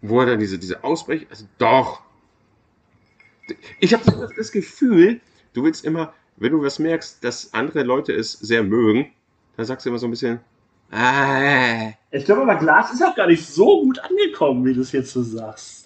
Wo 0.00 0.20
er 0.20 0.26
dann 0.26 0.40
diese, 0.40 0.58
diese 0.58 0.82
Ausbrech. 0.82 1.26
Also 1.30 1.46
doch. 1.58 2.02
Ich 3.80 3.94
habe 3.94 4.30
das 4.36 4.50
Gefühl, 4.50 5.20
du 5.52 5.62
willst 5.62 5.84
immer 5.84 6.14
wenn 6.36 6.52
du 6.52 6.62
was 6.62 6.78
merkst, 6.78 7.22
dass 7.22 7.52
andere 7.54 7.82
Leute 7.82 8.12
es 8.12 8.32
sehr 8.32 8.62
mögen, 8.62 9.12
dann 9.56 9.66
sagst 9.66 9.86
du 9.86 9.90
immer 9.90 9.98
so 9.98 10.06
ein 10.06 10.10
bisschen, 10.10 10.40
ah. 10.90 11.92
Ich 12.10 12.24
glaube 12.24 12.42
aber, 12.42 12.56
Glas 12.56 12.92
ist 12.92 13.02
auch 13.02 13.14
gar 13.14 13.26
nicht 13.26 13.46
so 13.46 13.82
gut 13.82 13.98
angekommen, 14.00 14.64
wie 14.64 14.74
du 14.74 14.80
es 14.80 14.92
jetzt 14.92 15.12
so 15.12 15.22
sagst. 15.22 15.81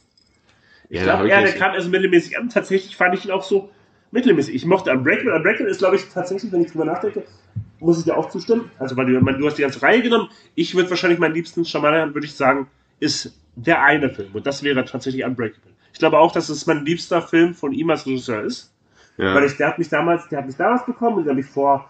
Ich 0.88 0.98
ja, 0.98 1.04
glaube, 1.04 1.28
ja, 1.28 1.40
der 1.40 1.52
kam 1.52 1.72
also 1.72 1.88
mittelmäßig 1.88 2.38
an. 2.38 2.48
Tatsächlich 2.48 2.96
fand 2.96 3.14
ich 3.14 3.24
ihn 3.24 3.30
auch 3.30 3.42
so 3.42 3.70
mittelmäßig. 4.12 4.54
Ich 4.54 4.64
mochte 4.64 4.90
Unbreakable. 4.92 5.34
Unbreakable 5.34 5.70
ist, 5.70 5.78
glaube 5.78 5.96
ich, 5.96 6.08
tatsächlich, 6.08 6.52
wenn 6.52 6.62
ich 6.62 6.70
drüber 6.70 6.84
nachdenke, 6.84 7.24
muss 7.80 7.98
ich 7.98 8.04
dir 8.04 8.16
auch 8.16 8.30
zustimmen. 8.30 8.70
Also, 8.78 8.96
weil 8.96 9.06
du, 9.06 9.20
du 9.20 9.46
hast 9.46 9.58
die 9.58 9.62
ganze 9.62 9.82
Reihe 9.82 10.02
genommen. 10.02 10.28
Ich 10.54 10.74
würde 10.74 10.90
wahrscheinlich 10.90 11.18
meinen 11.18 11.34
liebsten 11.34 11.64
Shyamalan, 11.64 12.14
würde 12.14 12.26
ich 12.26 12.34
sagen, 12.34 12.68
ist 13.00 13.36
der 13.56 13.82
eine 13.82 14.10
Film. 14.10 14.30
Und 14.34 14.46
das 14.46 14.62
wäre 14.62 14.84
tatsächlich 14.84 15.24
Unbreakable. 15.24 15.72
Ich 15.92 15.98
glaube 15.98 16.18
auch, 16.18 16.32
dass 16.32 16.48
es 16.48 16.66
mein 16.66 16.84
liebster 16.84 17.22
Film 17.22 17.54
von 17.54 17.72
ihm 17.72 17.90
als 17.90 18.06
Regisseur 18.06 18.42
ist. 18.42 18.72
Ja. 19.16 19.34
Weil 19.34 19.44
ich, 19.44 19.56
der 19.56 19.68
hat 19.68 19.78
mich 19.78 19.88
damals, 19.88 20.28
der 20.28 20.38
hat 20.38 20.46
mich 20.46 20.56
damals 20.56 20.84
bekommen 20.84 21.16
und 21.16 21.24
den 21.24 21.30
habe 21.30 21.40
ich 21.40 21.46
vor 21.46 21.88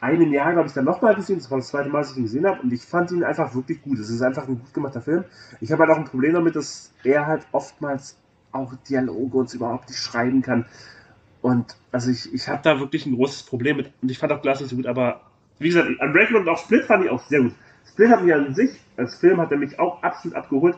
einem 0.00 0.32
Jahr, 0.32 0.52
glaube 0.52 0.68
ich, 0.68 0.74
dann 0.74 0.84
nochmal 0.84 1.14
gesehen. 1.14 1.38
Das 1.38 1.50
war 1.50 1.58
das 1.58 1.68
zweite 1.68 1.88
Mal, 1.88 2.00
dass 2.00 2.12
ich 2.12 2.18
ihn 2.18 2.24
gesehen 2.24 2.46
habe. 2.46 2.60
Und 2.60 2.72
ich 2.72 2.82
fand 2.82 3.10
ihn 3.12 3.24
einfach 3.24 3.54
wirklich 3.54 3.82
gut. 3.82 3.98
Es 3.98 4.10
ist 4.10 4.22
einfach 4.22 4.48
ein 4.48 4.58
gut 4.58 4.74
gemachter 4.74 5.00
Film. 5.00 5.24
Ich 5.60 5.70
habe 5.72 5.82
halt 5.82 5.92
auch 5.92 5.98
ein 5.98 6.04
Problem 6.04 6.34
damit, 6.34 6.56
dass 6.56 6.92
er 7.04 7.26
halt 7.26 7.46
oftmals 7.52 8.18
auch 8.56 8.72
Dialoge 8.88 9.36
und 9.38 9.54
überhaupt 9.54 9.88
nicht 9.88 9.98
schreiben 9.98 10.42
kann. 10.42 10.66
Und 11.42 11.76
also 11.92 12.10
ich, 12.10 12.32
ich 12.32 12.48
habe 12.48 12.60
da 12.62 12.80
wirklich 12.80 13.06
ein 13.06 13.14
großes 13.14 13.44
Problem 13.44 13.76
mit. 13.76 13.92
Und 14.02 14.10
ich 14.10 14.18
fand 14.18 14.32
auch 14.32 14.42
Glass 14.42 14.60
nicht 14.60 14.70
so 14.70 14.76
gut. 14.76 14.86
Aber 14.86 15.20
wie 15.58 15.68
gesagt, 15.68 15.88
Unbreakable 16.00 16.40
und 16.40 16.48
auch 16.48 16.58
Split 16.58 16.84
fand 16.84 17.04
ich 17.04 17.10
auch 17.10 17.22
sehr 17.28 17.42
gut. 17.42 17.52
Split 17.88 18.10
hat 18.10 18.24
mich 18.24 18.34
an 18.34 18.54
sich, 18.54 18.70
als 18.96 19.16
Film 19.16 19.40
hat 19.40 19.52
er 19.52 19.58
mich 19.58 19.78
auch 19.78 20.02
absolut 20.02 20.36
abgeholt. 20.36 20.76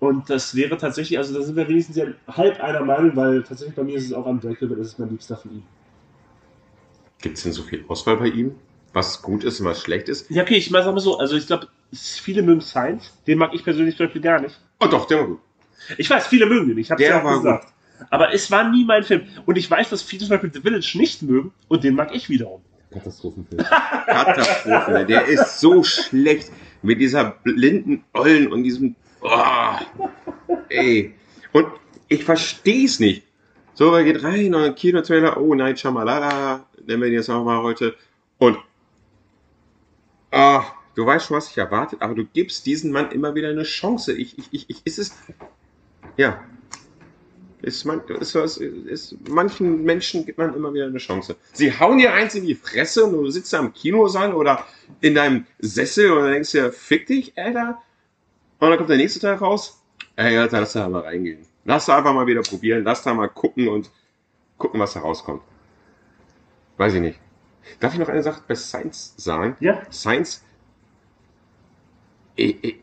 Und 0.00 0.28
das 0.28 0.54
wäre 0.54 0.76
tatsächlich, 0.76 1.18
also 1.18 1.34
da 1.34 1.42
sind 1.42 1.56
wir 1.56 1.66
wenigstens 1.66 1.96
ja 1.96 2.04
halb 2.28 2.60
einer 2.60 2.84
Meinung, 2.84 3.16
weil 3.16 3.42
tatsächlich 3.42 3.74
bei 3.74 3.84
mir 3.84 3.96
ist 3.96 4.04
es 4.04 4.12
auch 4.12 4.26
Unbreakable, 4.26 4.76
das 4.76 4.88
ist 4.88 4.98
mein 4.98 5.10
liebster 5.10 5.36
von 5.36 5.50
ihm. 5.52 5.62
Gibt 7.22 7.38
es 7.38 7.44
denn 7.44 7.52
so 7.52 7.62
viel 7.62 7.84
Auswahl 7.88 8.18
bei 8.18 8.26
ihm? 8.26 8.54
Was 8.92 9.22
gut 9.22 9.44
ist 9.44 9.60
und 9.60 9.66
was 9.66 9.80
schlecht 9.80 10.08
ist? 10.08 10.30
Ja, 10.30 10.42
okay, 10.42 10.56
ich 10.56 10.70
mal 10.70 10.84
sagen 10.84 10.98
so, 11.00 11.18
also 11.18 11.36
ich 11.36 11.46
glaube, 11.46 11.68
viele 11.92 12.42
mögen 12.42 12.60
Science, 12.60 13.16
den 13.26 13.38
mag 13.38 13.54
ich 13.54 13.64
persönlich 13.64 13.96
zum 13.96 14.06
Beispiel 14.06 14.22
gar 14.22 14.40
nicht. 14.40 14.60
Oh 14.80 14.86
doch, 14.86 15.06
der 15.06 15.18
war 15.18 15.26
gut. 15.26 15.40
Ich 15.98 16.08
weiß, 16.08 16.26
viele 16.26 16.46
mögen 16.46 16.68
den, 16.68 16.78
ich 16.78 16.90
habe 16.90 17.02
ja 17.02 17.22
auch 17.22 17.36
gesagt. 17.36 17.66
Gut. 17.66 18.06
Aber 18.10 18.34
es 18.34 18.50
war 18.50 18.70
nie 18.70 18.84
mein 18.84 19.02
Film. 19.02 19.22
Und 19.46 19.56
ich 19.56 19.70
weiß, 19.70 19.90
dass 19.90 20.02
viele 20.02 20.20
zum 20.20 20.30
Beispiel 20.30 20.50
The 20.52 20.60
Village 20.60 20.94
nicht 20.96 21.22
mögen 21.22 21.52
und 21.68 21.84
den 21.84 21.94
mag 21.94 22.14
ich 22.14 22.28
wiederum. 22.28 22.62
Katastrophenfilm. 22.90 23.64
Katastrophenfilm. 24.06 25.06
Der 25.06 25.24
ist 25.26 25.60
so 25.60 25.82
schlecht 25.82 26.50
mit 26.82 27.00
dieser 27.00 27.36
blinden 27.44 28.04
Ollen 28.12 28.52
und 28.52 28.64
diesem 28.64 28.96
Oh, 29.24 30.08
ey. 30.68 31.14
Und 31.52 31.68
ich 32.08 32.24
verstehe 32.24 32.84
es 32.84 33.00
nicht. 33.00 33.22
So, 33.72 33.94
er 33.94 34.04
geht 34.04 34.22
rein 34.22 34.54
und 34.54 34.62
ein 34.62 34.74
Kinotrailer, 34.74 35.40
oh, 35.40 35.54
Night 35.54 35.80
Shamalala, 35.80 36.66
nennen 36.86 37.02
wir 37.02 37.08
ihn 37.08 37.14
jetzt 37.14 37.30
auch 37.30 37.42
mal 37.42 37.62
heute. 37.62 37.96
Und 38.38 38.58
oh, 40.30 40.60
du 40.94 41.06
weißt 41.06 41.26
schon, 41.26 41.38
was 41.38 41.50
ich 41.50 41.56
erwartet, 41.56 42.02
aber 42.02 42.14
du 42.14 42.26
gibst 42.26 42.66
diesen 42.66 42.92
Mann 42.92 43.10
immer 43.12 43.34
wieder 43.34 43.48
eine 43.48 43.62
Chance. 43.62 44.12
Ich, 44.12 44.38
ich, 44.38 44.48
ich, 44.52 44.70
ich 44.70 44.82
ist 44.84 44.98
es. 44.98 45.16
Ja. 46.16 46.42
Ist, 47.62 47.86
man, 47.86 48.02
ist, 48.20 48.34
ist, 48.34 48.58
ist, 48.58 49.16
manchen 49.28 49.84
Menschen 49.84 50.26
gibt 50.26 50.36
man 50.36 50.54
immer 50.54 50.74
wieder 50.74 50.84
eine 50.84 50.98
Chance. 50.98 51.36
Sie 51.54 51.72
hauen 51.72 51.96
dir 51.96 52.12
eins 52.12 52.34
in 52.34 52.44
die 52.44 52.54
Fresse 52.54 53.04
und 53.06 53.12
du 53.12 53.30
sitzt 53.30 53.54
am 53.54 53.72
Kinosaal 53.72 54.34
oder 54.34 54.66
in 55.00 55.14
deinem 55.14 55.46
Sessel 55.60 56.12
und 56.12 56.30
denkst 56.30 56.52
dir, 56.52 56.72
fick 56.72 57.06
dich, 57.06 57.32
Alter. 57.38 57.80
Und 58.58 58.68
dann 58.68 58.76
kommt 58.76 58.90
der 58.90 58.98
nächste 58.98 59.20
Teil 59.20 59.36
raus. 59.36 59.82
Ey, 60.16 60.36
Alter, 60.36 60.60
lass 60.60 60.74
da 60.74 60.88
mal 60.88 61.02
reingehen. 61.02 61.46
Lass 61.64 61.86
da 61.86 61.96
einfach 61.96 62.12
mal 62.12 62.26
wieder 62.26 62.42
probieren. 62.42 62.84
Lass 62.84 63.02
da 63.02 63.14
mal 63.14 63.28
gucken 63.28 63.68
und 63.68 63.90
gucken, 64.58 64.78
was 64.78 64.92
da 64.92 65.00
rauskommt. 65.00 65.42
Weiß 66.76 66.92
ich 66.92 67.00
nicht. 67.00 67.18
Darf 67.80 67.94
ich 67.94 67.98
noch 67.98 68.10
eine 68.10 68.22
Sache 68.22 68.42
bei 68.46 68.54
Science 68.54 69.14
sagen? 69.16 69.56
Ja. 69.60 69.82
Science 69.90 70.43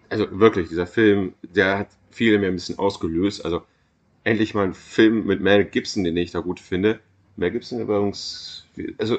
also 0.09 0.39
wirklich, 0.39 0.69
dieser 0.69 0.87
Film, 0.87 1.33
der 1.41 1.79
hat 1.79 1.89
viele 2.09 2.39
mir 2.39 2.47
ein 2.47 2.55
bisschen 2.55 2.79
ausgelöst. 2.79 3.43
Also 3.43 3.63
endlich 4.23 4.53
mal 4.53 4.65
ein 4.65 4.73
Film 4.73 5.25
mit 5.25 5.41
Mel 5.41 5.65
Gibson, 5.65 6.03
den 6.03 6.17
ich 6.17 6.31
da 6.31 6.39
gut 6.39 6.59
finde. 6.59 6.99
Mel 7.35 7.51
Gibson 7.51 7.79
übrigens, 7.79 8.65
also 8.97 9.17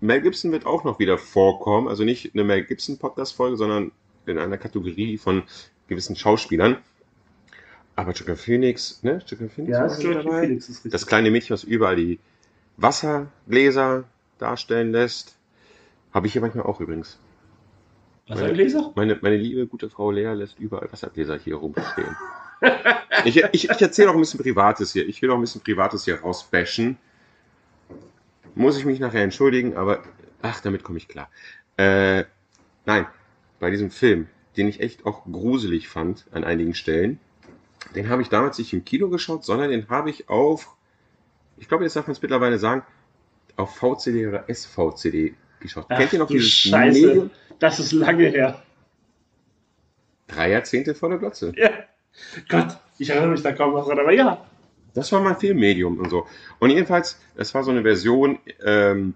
Mel 0.00 0.20
Gibson 0.20 0.52
wird 0.52 0.66
auch 0.66 0.84
noch 0.84 0.98
wieder 0.98 1.18
vorkommen. 1.18 1.88
Also 1.88 2.04
nicht 2.04 2.34
eine 2.34 2.44
Mel 2.44 2.64
Gibson 2.64 2.98
Podcast-Folge, 2.98 3.56
sondern 3.56 3.92
in 4.26 4.38
einer 4.38 4.58
Kategorie 4.58 5.18
von 5.18 5.42
gewissen 5.88 6.16
Schauspielern. 6.16 6.78
Aber 7.94 8.12
Joker 8.12 8.36
Phoenix, 8.36 9.02
ne? 9.02 9.22
Joker 9.26 9.48
Phoenix, 9.48 9.72
ja, 9.72 9.82
das, 9.84 10.00
Phoenix 10.00 10.68
ist 10.68 10.76
richtig. 10.76 10.92
das 10.92 11.06
kleine 11.06 11.30
Mädchen, 11.30 11.54
was 11.54 11.64
überall 11.64 11.96
die 11.96 12.18
Wassergläser 12.78 14.04
darstellen 14.38 14.92
lässt. 14.92 15.36
Habe 16.12 16.26
ich 16.26 16.32
hier 16.32 16.42
manchmal 16.42 16.64
auch 16.64 16.80
übrigens. 16.80 17.18
Wassergläser? 18.34 18.92
Meine, 18.94 19.18
meine 19.20 19.36
liebe 19.36 19.66
gute 19.66 19.90
Frau 19.90 20.10
Lea 20.10 20.32
lässt 20.34 20.58
überall 20.58 20.90
Wassergläser 20.90 21.38
hier 21.38 21.56
rumstehen. 21.56 22.16
ich, 23.24 23.36
ich, 23.36 23.70
ich 23.70 23.82
erzähle 23.82 24.10
auch 24.10 24.14
ein 24.14 24.20
bisschen 24.20 24.40
Privates 24.40 24.92
hier. 24.92 25.08
Ich 25.08 25.20
will 25.22 25.30
auch 25.30 25.36
ein 25.36 25.40
bisschen 25.40 25.62
Privates 25.62 26.04
hier 26.04 26.20
rausbashen. 26.20 26.98
Muss 28.54 28.78
ich 28.78 28.84
mich 28.84 29.00
nachher 29.00 29.22
entschuldigen, 29.22 29.76
aber 29.76 30.02
ach, 30.42 30.60
damit 30.60 30.82
komme 30.82 30.98
ich 30.98 31.08
klar. 31.08 31.28
Äh, 31.76 32.24
nein, 32.84 33.06
bei 33.60 33.70
diesem 33.70 33.90
Film, 33.90 34.28
den 34.56 34.68
ich 34.68 34.80
echt 34.80 35.06
auch 35.06 35.24
gruselig 35.24 35.88
fand 35.88 36.26
an 36.32 36.44
einigen 36.44 36.74
Stellen, 36.74 37.18
den 37.94 38.08
habe 38.08 38.22
ich 38.22 38.28
damals 38.28 38.58
nicht 38.58 38.72
im 38.72 38.84
Kino 38.84 39.08
geschaut, 39.08 39.44
sondern 39.44 39.70
den 39.70 39.88
habe 39.88 40.10
ich 40.10 40.28
auf, 40.28 40.76
ich 41.56 41.68
glaube, 41.68 41.84
jetzt 41.84 41.96
darf 41.96 42.06
man 42.06 42.12
es 42.12 42.22
mittlerweile 42.22 42.58
sagen, 42.58 42.82
auf 43.56 43.76
VCD 43.76 44.26
oder 44.26 44.44
SVCD 44.52 45.34
geschaut. 45.62 45.86
Ach, 45.88 45.98
Kennt 45.98 46.12
ihr 46.12 46.18
noch 46.18 46.28
dieses 46.28 46.50
Scheiße. 46.50 47.06
Medium? 47.06 47.30
Das 47.58 47.78
ist 47.78 47.92
lange 47.92 48.28
her. 48.28 48.62
Drei 50.26 50.50
Jahrzehnte 50.50 50.94
vor 50.94 51.08
der 51.10 51.18
Glotze. 51.18 51.52
Ja. 51.56 51.70
Gott, 52.48 52.76
ich 52.98 53.10
erinnere 53.10 53.30
mich 53.30 53.42
da 53.42 53.52
kaum 53.52 53.72
noch 53.72 53.86
dran, 53.86 53.98
aber 53.98 54.12
ja. 54.12 54.44
Das 54.94 55.10
war 55.12 55.22
mein 55.22 55.36
Filmmedium 55.36 55.98
und 55.98 56.10
so. 56.10 56.26
Und 56.58 56.70
jedenfalls, 56.70 57.18
es 57.36 57.54
war 57.54 57.62
so 57.62 57.70
eine 57.70 57.82
Version, 57.82 58.38
ähm, 58.64 59.14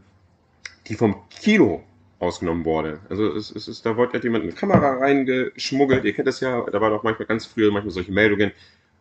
die 0.87 0.95
vom 0.95 1.29
Kino 1.29 1.85
ausgenommen 2.19 2.65
wurde. 2.65 3.01
Also 3.11 3.35
es, 3.35 3.51
es 3.51 3.69
ist, 3.69 3.85
da 3.85 3.97
wurde 3.97 4.19
jemand 4.23 4.45
eine 4.45 4.53
Kamera 4.53 4.95
reingeschmuggelt. 4.99 6.05
Ihr 6.05 6.15
kennt 6.15 6.29
das 6.29 6.41
ja, 6.41 6.65
da 6.71 6.81
war 6.81 6.91
doch 6.91 7.03
manchmal 7.03 7.27
ganz 7.27 7.45
früher 7.45 7.71
manchmal 7.71 7.93
solche 7.93 8.13
Meldungen, 8.13 8.53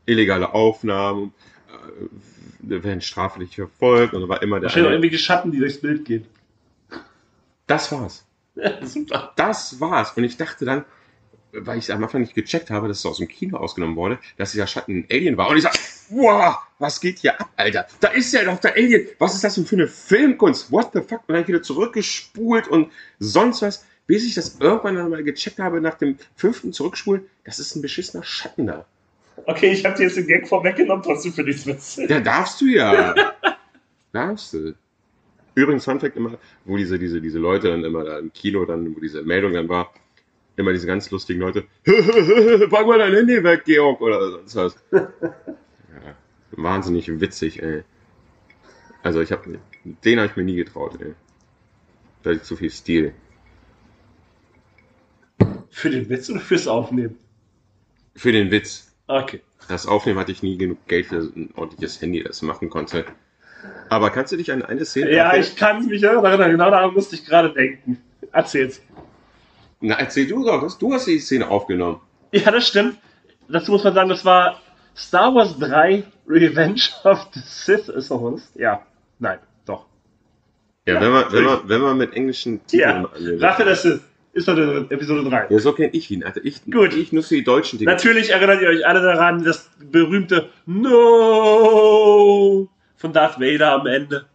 illegale 0.06 0.54
Aufnahmen, 0.54 1.34
äh, 1.70 2.84
werden 2.84 3.02
straflich 3.02 3.56
verfolgt 3.56 4.14
und 4.14 4.22
da 4.22 4.28
war 4.28 4.42
immer 4.42 4.60
der. 4.60 4.68
Da 4.68 4.70
stehen 4.70 4.86
irgendwelche 4.86 5.20
Schatten, 5.20 5.52
die 5.52 5.60
durchs 5.60 5.80
Bild 5.80 6.04
gehen. 6.04 6.26
Das 7.68 7.92
war's. 7.92 8.26
Ja, 8.56 8.86
super. 8.86 9.34
Das 9.36 9.80
war's. 9.80 10.14
Und 10.16 10.24
ich 10.24 10.38
dachte 10.38 10.66
dann, 10.66 10.86
weil 11.52 11.78
ich 11.78 11.92
am 11.92 12.04
Anfang 12.04 12.22
nicht 12.22 12.36
gecheckt 12.36 12.70
habe, 12.70 12.88
dass 12.88 13.00
es 13.00 13.06
aus 13.06 13.18
dem 13.18 13.28
Kino 13.28 13.58
ausgenommen 13.58 13.96
wurde, 13.96 14.20
dass 14.38 14.52
dieser 14.52 14.68
Schatten 14.68 15.00
ein 15.00 15.08
Alien 15.10 15.38
war. 15.38 15.50
Und 15.50 15.58
ich 15.58 15.64
sag, 15.64 15.78
wow, 16.10 16.58
was 16.80 17.00
geht 17.00 17.20
hier 17.20 17.40
ab, 17.40 17.50
Alter? 17.56 17.88
Da 18.00 18.10
ist 18.10 18.34
ja 18.34 18.44
doch 18.44 18.60
der 18.60 18.76
Alien. 18.76 19.08
Was 19.20 19.36
ist 19.36 19.44
das 19.44 19.56
denn 19.56 19.66
für 19.66 19.76
eine 19.76 19.88
Filmkunst? 19.88 20.72
What 20.72 20.92
the 20.94 21.02
fuck? 21.02 21.22
Und 21.28 21.36
dann 21.36 21.48
wieder 21.48 21.62
zurückgespult 21.62 22.68
und 22.68 22.92
sonst 23.20 23.62
was, 23.62 23.86
bis 24.08 24.26
ich 24.26 24.36
das 24.36 24.58
irgendwann 24.60 24.96
dann 24.96 25.10
mal 25.10 25.24
gecheckt 25.24 25.60
habe 25.60 25.82
nach 25.82 25.96
dem 25.96 26.18
fünften 26.36 26.74
Zurückspulen, 26.74 27.26
das 27.44 27.60
ist 27.60 27.76
ein 27.76 27.82
beschissener 27.82 28.24
Schatten 28.24 28.68
da. 28.68 28.86
Okay, 29.46 29.72
ich 29.72 29.84
habe 29.86 29.96
dir 29.98 30.04
jetzt 30.04 30.18
den 30.18 30.28
Gag 30.28 30.48
vorweggenommen, 30.48 31.04
trotzdem 31.04 31.34
finde 31.34 31.52
ich 31.52 31.58
es 31.58 31.66
witzig. 31.66 32.10
Ja, 32.10 32.20
darfst 32.20 32.62
du 32.62 32.66
ja. 32.66 33.14
darfst 34.14 34.54
du. 34.54 34.76
Übrigens, 35.56 35.86
Fun 35.86 36.00
Fact 36.00 36.18
immer, 36.18 36.38
wo 36.66 36.76
diese, 36.76 37.00
diese, 37.00 37.22
diese 37.22 37.40
Leute 37.40 37.70
dann 37.70 37.84
immer 37.84 38.04
da 38.04 38.20
im 38.20 38.32
Kino 38.34 38.66
dann, 38.66 38.96
wo 38.96 39.00
diese 39.00 39.24
Meldung 39.24 39.54
dann 39.54 39.70
war, 39.70 39.94
immer 40.58 40.74
diese 40.74 40.86
ganz 40.86 41.10
lustigen 41.12 41.40
Leute, 41.40 41.64
pack 42.70 42.86
mal 42.86 43.00
dein 43.00 43.14
Handy 43.14 43.42
weg, 43.44 43.64
Georg, 43.66 44.02
oder 44.02 44.32
sonst 44.32 44.56
was. 44.56 44.76
ja, 44.92 46.16
wahnsinnig 46.52 47.20
witzig, 47.20 47.64
ey. 47.64 47.84
Also 49.02 49.22
ich 49.22 49.32
habe, 49.32 49.60
den 49.84 50.20
habe 50.20 50.30
ich 50.30 50.36
mir 50.36 50.44
nie 50.44 50.56
getraut, 50.56 51.00
ey. 51.00 51.14
Da 52.24 52.32
ist 52.32 52.46
zu 52.46 52.58
viel 52.58 52.72
Stil. 52.72 53.14
Für 55.70 55.90
den 55.90 56.10
Witz 56.10 56.30
oder 56.30 56.40
fürs 56.40 56.68
Aufnehmen? 56.68 57.18
Für 58.16 58.32
den 58.32 58.52
Witz. 58.52 58.94
Okay. 59.08 59.42
Das 59.68 59.88
Aufnehmen 59.88 60.20
hatte 60.20 60.32
ich 60.32 60.44
nie 60.44 60.58
genug 60.58 60.86
Geld 60.88 61.08
für 61.08 61.18
ein 61.18 61.52
ordentliches 61.56 62.02
Handy, 62.02 62.24
das 62.24 62.42
machen 62.42 62.70
konnte. 62.70 63.06
Aber 63.90 64.10
kannst 64.10 64.32
du 64.32 64.38
dich 64.38 64.52
an 64.52 64.64
eine 64.64 64.86
Szene 64.86 65.12
Ja, 65.12 65.26
erinnern? 65.30 65.42
ich 65.42 65.56
kann 65.56 65.86
mich 65.86 66.04
erinnern. 66.04 66.52
Genau 66.52 66.70
daran 66.72 66.94
musste 66.94 67.16
ich 67.16 67.26
gerade 67.26 67.54
denken. 67.54 68.02
Erzähl's. 68.32 68.82
Na, 69.82 69.96
erzähl 69.96 70.28
du 70.28 70.44
doch. 70.44 70.78
Du 70.78 70.94
hast 70.94 71.06
die 71.08 71.20
Szene 71.20 71.48
aufgenommen. 71.48 72.02
Ja, 72.32 72.52
das 72.52 72.68
stimmt. 72.68 72.98
Dazu 73.48 73.72
muss 73.72 73.84
man 73.84 73.94
sagen, 73.94 74.10
das 74.10 74.26
war 74.26 74.60
Star 74.98 75.34
Wars 75.36 75.58
3 75.60 76.04
Revenge 76.28 76.82
of 77.04 77.28
the 77.34 77.42
Sith. 77.46 77.90
Ist 77.90 78.10
doch 78.10 78.24
was? 78.24 78.52
Ja. 78.56 78.82
Nein, 79.20 79.38
doch. 79.66 79.86
Ja, 80.86 80.96
ja 80.96 81.02
wenn, 81.02 81.12
man, 81.12 81.26
wenn, 81.32 81.44
man, 81.44 81.60
wenn 81.66 81.82
man 81.82 81.98
mit 81.98 82.14
englischen 82.14 82.66
Titeln. 82.66 83.06
Ja. 83.20 83.48
Rache 83.48 83.64
der 83.66 83.76
Sith. 83.76 84.02
Ist 84.34 84.48
doch 84.50 84.58
Episode 84.58 85.30
3. 85.30 85.48
Ja, 85.50 85.60
so 85.60 85.72
kenne 85.72 85.92
ich 85.94 86.12
ihn. 86.12 86.24
Also 86.24 86.42
ich, 86.44 86.66
Gut. 86.66 86.94
ich 86.94 87.14
nutze 87.14 87.36
die 87.36 87.44
deutschen 87.46 87.80
Dinge. 87.80 87.90
Natürlich 87.92 88.32
erinnert 88.32 88.62
ihr 88.62 88.68
euch 88.68 88.86
alle 88.86 89.02
daran, 89.02 89.46
das 89.46 89.70
berühmte 89.80 90.50
No 91.36 92.68
von 92.98 93.14
Darth 93.14 93.40
Vader 93.40 93.74
am 93.74 93.88
Ende. 93.88 94.26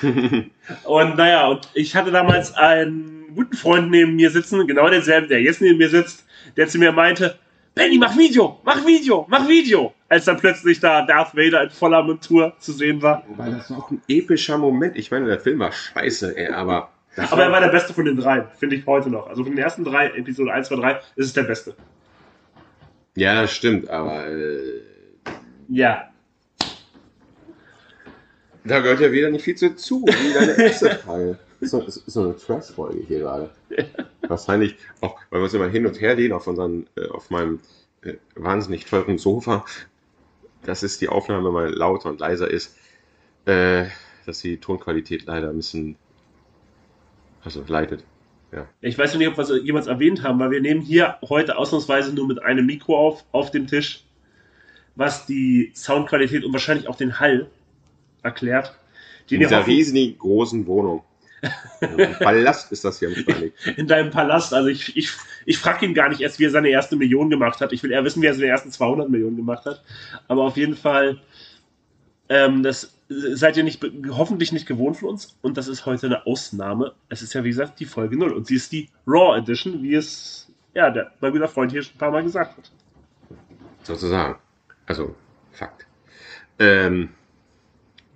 und 0.84 1.16
naja, 1.16 1.48
und 1.48 1.68
ich 1.74 1.94
hatte 1.94 2.10
damals 2.10 2.54
einen 2.54 3.34
guten 3.34 3.56
Freund 3.56 3.90
neben 3.90 4.16
mir 4.16 4.30
sitzen, 4.30 4.66
genau 4.66 4.88
denselben, 4.88 5.28
der 5.28 5.42
jetzt 5.42 5.60
neben 5.60 5.78
mir 5.78 5.88
sitzt, 5.88 6.24
der 6.56 6.68
zu 6.68 6.78
mir 6.78 6.92
meinte, 6.92 7.38
Benny, 7.74 7.98
mach 7.98 8.16
Video, 8.16 8.60
mach 8.64 8.84
Video, 8.84 9.26
mach 9.28 9.48
Video. 9.48 9.94
Als 10.08 10.24
dann 10.24 10.38
plötzlich 10.38 10.80
da 10.80 11.06
Darth 11.06 11.36
Vader 11.36 11.62
in 11.62 11.70
voller 11.70 12.02
Montur 12.02 12.52
zu 12.58 12.72
sehen 12.72 13.00
war. 13.00 13.22
Wobei 13.28 13.50
das 13.50 13.70
war 13.70 13.78
auch 13.78 13.90
ein 13.90 14.02
epischer 14.08 14.58
Moment. 14.58 14.96
Ich 14.96 15.10
meine, 15.10 15.26
der 15.26 15.38
Film 15.38 15.60
war 15.60 15.70
scheiße, 15.70 16.36
ey, 16.36 16.48
aber. 16.48 16.90
Aber 17.16 17.42
er 17.44 17.52
war 17.52 17.60
der 17.60 17.68
beste 17.68 17.94
von 17.94 18.04
den 18.04 18.16
drei, 18.16 18.44
finde 18.58 18.76
ich 18.76 18.86
heute 18.86 19.08
noch. 19.08 19.28
Also 19.28 19.44
von 19.44 19.52
den 19.52 19.62
ersten 19.62 19.84
drei, 19.84 20.08
Episode 20.10 20.52
1, 20.52 20.68
2, 20.68 20.76
3, 20.76 20.92
ist 21.16 21.26
es 21.26 21.32
der 21.32 21.42
beste. 21.44 21.74
Ja, 23.14 23.40
das 23.42 23.52
stimmt, 23.52 23.88
aber. 23.88 24.26
Äh, 24.26 24.82
ja, 25.68 26.09
da 28.64 28.80
gehört 28.80 29.00
ja 29.00 29.12
wieder 29.12 29.30
nicht 29.30 29.44
viel 29.44 29.56
zu, 29.56 30.02
wie 30.02 30.34
deine 30.34 30.52
erste. 30.58 31.38
Ist 31.60 31.70
so, 31.70 31.82
ist 31.82 32.02
so 32.06 32.22
eine 32.22 32.36
Trash-Folge 32.36 33.04
hier 33.06 33.20
gerade. 33.20 33.50
Wahrscheinlich 34.26 34.76
auch, 35.00 35.18
weil 35.30 35.40
wir 35.40 35.44
uns 35.44 35.54
immer 35.54 35.68
hin 35.68 35.86
und 35.86 36.00
her 36.00 36.14
lehnen 36.14 36.32
auf, 36.32 36.46
unseren, 36.46 36.86
äh, 36.96 37.06
auf 37.08 37.30
meinem 37.30 37.60
äh, 38.02 38.14
wahnsinnig 38.34 38.86
teuren 38.86 39.18
Sofa, 39.18 39.64
dass 40.64 40.82
es 40.82 40.98
die 40.98 41.08
Aufnahme 41.08 41.50
mal 41.50 41.70
lauter 41.70 42.08
und 42.08 42.20
leiser 42.20 42.50
ist, 42.50 42.76
äh, 43.44 43.86
dass 44.26 44.40
die 44.40 44.58
Tonqualität 44.58 45.26
leider 45.26 45.50
ein 45.50 45.56
bisschen 45.56 45.96
also 47.44 47.62
leidet. 47.66 48.04
Ja. 48.52 48.66
Ich 48.80 48.98
weiß 48.98 49.14
nicht, 49.14 49.28
ob 49.28 49.36
wir 49.36 49.44
es 49.44 49.64
jemals 49.64 49.86
erwähnt 49.86 50.22
haben, 50.22 50.38
weil 50.40 50.50
wir 50.50 50.60
nehmen 50.60 50.80
hier 50.80 51.16
heute 51.28 51.56
ausnahmsweise 51.56 52.14
nur 52.14 52.26
mit 52.26 52.42
einem 52.42 52.66
Mikro 52.66 52.98
auf, 52.98 53.24
auf 53.32 53.50
dem 53.50 53.66
Tisch, 53.66 54.04
was 54.96 55.26
die 55.26 55.72
Soundqualität 55.74 56.44
und 56.44 56.52
wahrscheinlich 56.52 56.88
auch 56.88 56.96
den 56.96 57.20
Hall 57.20 57.48
erklärt. 58.22 58.74
In 59.28 59.40
dieser 59.40 59.66
riesigen 59.66 60.18
großen 60.18 60.66
Wohnung. 60.66 61.04
Palast 62.18 62.72
ist 62.72 62.84
das 62.84 62.98
hier 62.98 63.08
im. 63.16 63.52
In 63.76 63.86
deinem 63.86 64.10
Palast. 64.10 64.52
Also 64.52 64.68
ich, 64.68 64.96
ich, 64.96 65.10
ich 65.46 65.58
frage 65.58 65.86
ihn 65.86 65.94
gar 65.94 66.08
nicht 66.08 66.20
erst, 66.20 66.38
wie 66.38 66.44
er 66.44 66.50
seine 66.50 66.68
erste 66.68 66.96
Million 66.96 67.30
gemacht 67.30 67.60
hat. 67.60 67.72
Ich 67.72 67.82
will 67.82 67.92
eher 67.92 68.04
wissen, 68.04 68.20
wie 68.20 68.26
er 68.26 68.34
seine 68.34 68.48
ersten 68.48 68.70
200 68.70 69.08
Millionen 69.08 69.36
gemacht 69.36 69.64
hat. 69.64 69.82
Aber 70.28 70.42
auf 70.42 70.56
jeden 70.56 70.76
Fall, 70.76 71.20
ähm, 72.28 72.62
das 72.62 72.98
seid 73.08 73.56
ihr 73.56 73.64
nicht, 73.64 73.82
hoffentlich 74.10 74.52
nicht 74.52 74.66
gewohnt 74.66 74.98
von 74.98 75.10
uns. 75.10 75.38
Und 75.40 75.56
das 75.56 75.68
ist 75.68 75.86
heute 75.86 76.06
eine 76.06 76.26
Ausnahme. 76.26 76.92
Es 77.08 77.22
ist 77.22 77.32
ja, 77.32 77.42
wie 77.44 77.50
gesagt, 77.50 77.80
die 77.80 77.86
Folge 77.86 78.18
0. 78.18 78.32
Und 78.32 78.48
sie 78.48 78.56
ist 78.56 78.72
die 78.72 78.90
Raw 79.06 79.38
Edition, 79.38 79.82
wie 79.82 79.94
es 79.94 80.52
ja, 80.74 80.90
der, 80.90 81.12
mein 81.20 81.32
guter 81.32 81.48
Freund 81.48 81.72
hier 81.72 81.82
schon 81.82 81.94
ein 81.94 81.98
paar 81.98 82.10
Mal 82.10 82.22
gesagt 82.22 82.58
hat. 82.58 82.70
Sozusagen. 83.82 84.36
Also, 84.86 85.14
Fakt. 85.52 85.86
Ähm, 86.58 87.10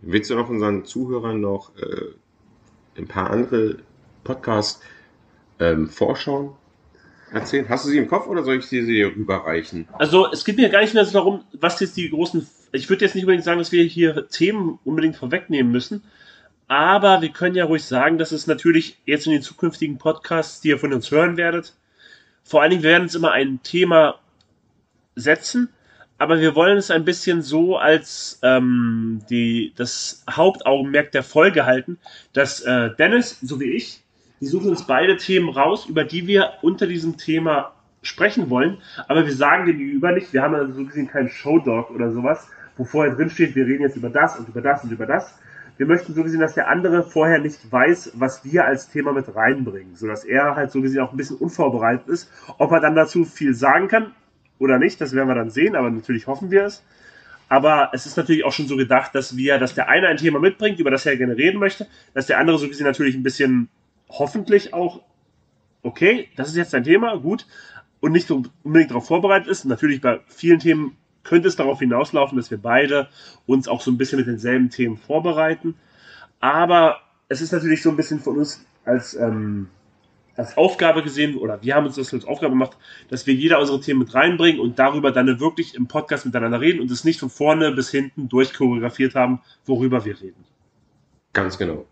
Willst 0.06 0.30
du 0.30 0.34
noch 0.34 0.48
unseren 0.48 0.84
Zuhörern 0.84 1.40
noch 1.40 1.76
äh, 1.76 2.98
ein 2.98 3.08
paar 3.08 3.30
andere 3.30 3.78
Podcasts 4.22 4.80
ähm, 5.58 5.88
vorschauen? 5.88 6.52
Erzählen? 7.32 7.68
Hast 7.68 7.84
du 7.84 7.90
sie 7.90 7.98
im 7.98 8.08
Kopf 8.08 8.26
oder 8.26 8.42
soll 8.42 8.58
ich 8.58 8.66
sie 8.66 8.84
dir 8.84 9.08
rüberreichen? 9.08 9.88
Also 9.94 10.30
es 10.30 10.44
geht 10.44 10.56
mir 10.56 10.68
gar 10.68 10.82
nicht 10.82 10.94
mehr 10.94 11.04
so 11.04 11.12
darum, 11.12 11.44
was 11.52 11.80
jetzt 11.80 11.96
die 11.96 12.10
großen. 12.10 12.46
Ich 12.72 12.88
würde 12.88 13.04
jetzt 13.04 13.14
nicht 13.14 13.24
unbedingt 13.24 13.44
sagen, 13.44 13.58
dass 13.58 13.72
wir 13.72 13.82
hier 13.84 14.28
Themen 14.28 14.78
unbedingt 14.84 15.16
vorwegnehmen 15.16 15.72
müssen. 15.72 16.02
Aber 16.68 17.22
wir 17.22 17.30
können 17.30 17.56
ja 17.56 17.64
ruhig 17.64 17.84
sagen, 17.84 18.18
dass 18.18 18.32
es 18.32 18.46
natürlich 18.46 18.98
jetzt 19.04 19.26
in 19.26 19.32
den 19.32 19.42
zukünftigen 19.42 19.98
Podcasts, 19.98 20.60
die 20.60 20.68
ihr 20.68 20.78
von 20.78 20.92
uns 20.92 21.10
hören 21.10 21.36
werdet, 21.36 21.74
vor 22.42 22.60
allen 22.60 22.70
Dingen, 22.70 22.82
wir 22.82 22.90
werden 22.90 23.04
uns 23.04 23.14
immer 23.14 23.32
ein 23.32 23.60
Thema 23.62 24.20
setzen 25.14 25.70
aber 26.24 26.40
wir 26.40 26.54
wollen 26.54 26.78
es 26.78 26.90
ein 26.90 27.04
bisschen 27.04 27.42
so 27.42 27.76
als 27.76 28.38
ähm, 28.42 29.20
die, 29.28 29.74
das 29.76 30.24
Hauptaugenmerk 30.30 31.12
der 31.12 31.22
Folge 31.22 31.66
halten, 31.66 31.98
dass 32.32 32.62
äh, 32.62 32.94
Dennis, 32.96 33.38
so 33.42 33.60
wie 33.60 33.72
ich, 33.72 34.02
die 34.40 34.46
suchen 34.46 34.70
uns 34.70 34.86
beide 34.86 35.18
Themen 35.18 35.50
raus, 35.50 35.84
über 35.84 36.02
die 36.02 36.26
wir 36.26 36.54
unter 36.62 36.86
diesem 36.86 37.18
Thema 37.18 37.72
sprechen 38.00 38.48
wollen, 38.48 38.78
aber 39.06 39.26
wir 39.26 39.34
sagen 39.34 39.66
gegenüber 39.66 40.12
nicht, 40.12 40.32
wir 40.32 40.40
haben 40.40 40.54
also 40.54 40.72
so 40.72 40.86
gesehen 40.86 41.08
keinen 41.08 41.28
Showdog 41.28 41.90
oder 41.90 42.10
sowas, 42.10 42.48
wo 42.78 42.84
vorher 42.84 43.14
drin 43.14 43.28
steht, 43.28 43.54
wir 43.54 43.66
reden 43.66 43.82
jetzt 43.82 43.98
über 43.98 44.08
das 44.08 44.38
und 44.38 44.48
über 44.48 44.62
das 44.62 44.82
und 44.82 44.92
über 44.92 45.04
das. 45.04 45.38
Wir 45.76 45.84
möchten 45.84 46.14
so 46.14 46.22
gesehen, 46.22 46.40
dass 46.40 46.54
der 46.54 46.68
andere 46.68 47.02
vorher 47.02 47.38
nicht 47.38 47.70
weiß, 47.70 48.12
was 48.14 48.46
wir 48.46 48.64
als 48.64 48.88
Thema 48.88 49.12
mit 49.12 49.26
reinbringen, 49.34 49.94
sodass 49.94 50.24
er 50.24 50.56
halt 50.56 50.72
so 50.72 50.80
gesehen 50.80 51.02
auch 51.02 51.12
ein 51.12 51.18
bisschen 51.18 51.36
unvorbereitet 51.36 52.08
ist. 52.08 52.30
Ob 52.56 52.72
er 52.72 52.80
dann 52.80 52.94
dazu 52.94 53.26
viel 53.26 53.52
sagen 53.52 53.88
kann 53.88 54.12
oder 54.58 54.78
nicht, 54.78 55.00
das 55.00 55.12
werden 55.12 55.28
wir 55.28 55.34
dann 55.34 55.50
sehen, 55.50 55.76
aber 55.76 55.90
natürlich 55.90 56.26
hoffen 56.26 56.50
wir 56.50 56.64
es. 56.64 56.82
Aber 57.48 57.90
es 57.92 58.06
ist 58.06 58.16
natürlich 58.16 58.44
auch 58.44 58.52
schon 58.52 58.68
so 58.68 58.76
gedacht, 58.76 59.14
dass 59.14 59.36
wir, 59.36 59.58
dass 59.58 59.74
der 59.74 59.88
eine 59.88 60.08
ein 60.08 60.16
Thema 60.16 60.40
mitbringt, 60.40 60.80
über 60.80 60.90
das 60.90 61.06
er 61.06 61.16
gerne 61.16 61.36
reden 61.36 61.58
möchte, 61.58 61.86
dass 62.14 62.26
der 62.26 62.38
andere 62.38 62.58
so 62.58 62.68
gesehen 62.68 62.86
natürlich 62.86 63.14
ein 63.14 63.22
bisschen 63.22 63.68
hoffentlich 64.08 64.72
auch, 64.72 65.02
okay, 65.82 66.28
das 66.36 66.48
ist 66.48 66.56
jetzt 66.56 66.74
ein 66.74 66.84
Thema, 66.84 67.16
gut, 67.18 67.46
und 68.00 68.12
nicht 68.12 68.26
so 68.26 68.42
unbedingt 68.62 68.90
darauf 68.90 69.06
vorbereitet 69.06 69.48
ist. 69.48 69.64
Natürlich 69.64 70.00
bei 70.00 70.20
vielen 70.26 70.58
Themen 70.58 70.96
könnte 71.22 71.48
es 71.48 71.56
darauf 71.56 71.78
hinauslaufen, 71.78 72.36
dass 72.36 72.50
wir 72.50 72.58
beide 72.58 73.08
uns 73.46 73.66
auch 73.66 73.80
so 73.80 73.90
ein 73.90 73.98
bisschen 73.98 74.18
mit 74.18 74.26
denselben 74.26 74.70
Themen 74.70 74.96
vorbereiten. 74.96 75.74
Aber 76.40 77.00
es 77.28 77.40
ist 77.40 77.52
natürlich 77.52 77.82
so 77.82 77.90
ein 77.90 77.96
bisschen 77.96 78.20
von 78.20 78.36
uns 78.36 78.64
als, 78.84 79.14
ähm, 79.14 79.68
als 80.36 80.56
Aufgabe 80.56 81.02
gesehen, 81.02 81.36
oder 81.36 81.62
wir 81.62 81.74
haben 81.74 81.86
uns 81.86 81.96
das 81.96 82.12
als 82.12 82.24
Aufgabe 82.24 82.52
gemacht, 82.52 82.76
dass 83.08 83.26
wir 83.26 83.34
jeder 83.34 83.60
unsere 83.60 83.80
Themen 83.80 84.00
mit 84.00 84.14
reinbringen 84.14 84.60
und 84.60 84.78
darüber 84.78 85.12
dann 85.12 85.40
wirklich 85.40 85.74
im 85.74 85.86
Podcast 85.86 86.26
miteinander 86.26 86.60
reden 86.60 86.80
und 86.80 86.90
es 86.90 87.04
nicht 87.04 87.20
von 87.20 87.30
vorne 87.30 87.72
bis 87.72 87.90
hinten 87.90 88.28
durchchoreografiert 88.28 89.14
haben, 89.14 89.40
worüber 89.64 90.04
wir 90.04 90.20
reden. 90.20 90.44
Ganz 91.32 91.58
genau. 91.58 91.86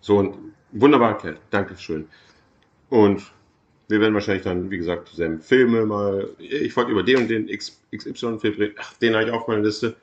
So, 0.00 0.18
und 0.18 0.36
wunderbar 0.72 1.10
erklärt. 1.10 1.40
Dankeschön. 1.50 2.06
Und 2.88 3.22
wir 3.88 4.00
werden 4.00 4.14
wahrscheinlich 4.14 4.44
dann, 4.44 4.70
wie 4.70 4.78
gesagt, 4.78 5.10
dieselben 5.12 5.40
Filme 5.40 5.86
mal. 5.86 6.28
Ich 6.38 6.76
wollte 6.76 6.92
über 6.92 7.02
den 7.02 7.18
und 7.18 7.28
den 7.28 7.46
XY-Film 7.46 8.54
reden. 8.54 8.74
Ach, 8.78 8.92
den 8.94 9.14
habe 9.14 9.24
ich 9.24 9.30
auf 9.30 9.48
meiner 9.48 9.62
Liste. 9.62 9.88
Und 9.88 9.96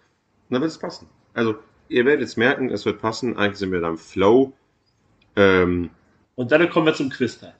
dann 0.49 0.61
wird 0.61 0.71
es 0.71 0.77
passen. 0.77 1.07
Also, 1.33 1.55
ihr 1.87 2.05
werdet 2.05 2.21
jetzt 2.21 2.37
merken, 2.37 2.69
es 2.69 2.85
wird 2.85 2.99
passen. 2.99 3.37
Eigentlich 3.37 3.57
sind 3.57 3.71
wir 3.71 3.81
dann 3.81 3.97
Flow. 3.97 4.53
Ähm, 5.35 5.89
und 6.35 6.51
dann 6.51 6.69
kommen 6.69 6.87
wir 6.87 6.93
zum 6.93 7.09
Quiz-Teil. 7.09 7.53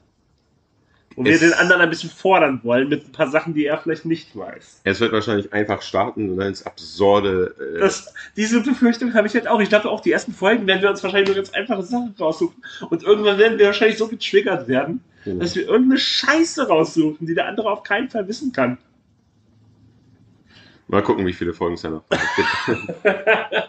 Wo 1.16 1.24
wir 1.24 1.38
den 1.38 1.54
anderen 1.54 1.80
ein 1.80 1.88
bisschen 1.88 2.10
fordern 2.10 2.60
wollen 2.62 2.90
mit 2.90 3.06
ein 3.06 3.12
paar 3.12 3.28
Sachen, 3.30 3.54
die 3.54 3.64
er 3.64 3.78
vielleicht 3.78 4.04
nicht 4.04 4.36
weiß. 4.36 4.82
Es 4.84 5.00
wird 5.00 5.12
wahrscheinlich 5.12 5.50
einfach 5.50 5.80
starten 5.80 6.28
und 6.28 6.36
dann 6.36 6.48
ins 6.48 6.66
Absurde. 6.66 7.54
Äh 7.76 7.80
das, 7.80 8.12
diese 8.36 8.60
Befürchtung 8.60 9.14
habe 9.14 9.26
ich 9.26 9.32
jetzt 9.32 9.48
auch. 9.48 9.58
Ich 9.60 9.70
glaube 9.70 9.90
auch, 9.90 10.00
die 10.00 10.12
ersten 10.12 10.34
Folgen 10.34 10.66
werden 10.66 10.82
wir 10.82 10.90
uns 10.90 11.02
wahrscheinlich 11.02 11.28
nur 11.28 11.36
ganz 11.36 11.54
einfache 11.54 11.82
Sachen 11.82 12.14
raussuchen. 12.20 12.62
Und 12.90 13.02
irgendwann 13.02 13.38
werden 13.38 13.58
wir 13.58 13.64
wahrscheinlich 13.64 13.96
so 13.96 14.08
getriggert 14.08 14.68
werden, 14.68 15.02
mhm. 15.24 15.40
dass 15.40 15.56
wir 15.56 15.66
irgendeine 15.66 15.98
Scheiße 15.98 16.68
raussuchen, 16.68 17.26
die 17.26 17.34
der 17.34 17.46
andere 17.46 17.70
auf 17.70 17.82
keinen 17.82 18.10
Fall 18.10 18.28
wissen 18.28 18.52
kann. 18.52 18.76
Mal 20.88 21.02
gucken, 21.02 21.26
wie 21.26 21.32
viele 21.32 21.54
Folgen 21.54 21.76
es 21.76 21.82
da 21.82 21.88
noch 21.88 22.04
gibt. 22.08 23.16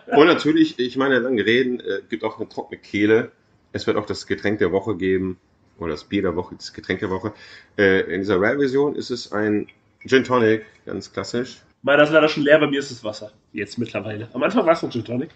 und 0.07 0.27
natürlich, 0.27 0.77
ich 0.79 0.97
meine, 0.97 1.19
lange 1.19 1.45
reden, 1.45 1.79
äh, 1.79 2.01
gibt 2.09 2.25
auch 2.25 2.37
eine 2.39 2.49
trockene 2.49 2.79
Kehle. 2.79 3.31
Es 3.71 3.87
wird 3.87 3.95
auch 3.95 4.05
das 4.05 4.27
Getränk 4.27 4.59
der 4.59 4.73
Woche 4.73 4.97
geben 4.97 5.39
oder 5.79 5.91
das 5.91 6.03
Bier 6.03 6.21
der 6.21 6.35
Woche, 6.35 6.55
das 6.55 6.73
Getränk 6.73 6.99
der 6.99 7.09
Woche. 7.09 7.33
Äh, 7.77 8.13
in 8.13 8.21
dieser 8.21 8.39
Rare-Version 8.39 8.95
ist 8.95 9.09
es 9.09 9.31
ein 9.31 9.67
Gin 10.05 10.23
Tonic, 10.23 10.65
ganz 10.85 11.11
klassisch. 11.11 11.61
Meiner 11.81 12.03
ist 12.03 12.11
leider 12.11 12.27
schon 12.27 12.43
leer, 12.43 12.59
bei 12.59 12.67
mir 12.67 12.79
ist 12.79 12.91
es 12.91 13.03
Wasser. 13.03 13.31
Jetzt 13.53 13.77
mittlerweile. 13.77 14.27
Am 14.33 14.43
Anfang 14.43 14.65
war 14.65 14.73
es 14.73 14.83
ein 14.83 14.91
Gin 14.91 15.05
Tonic. 15.05 15.29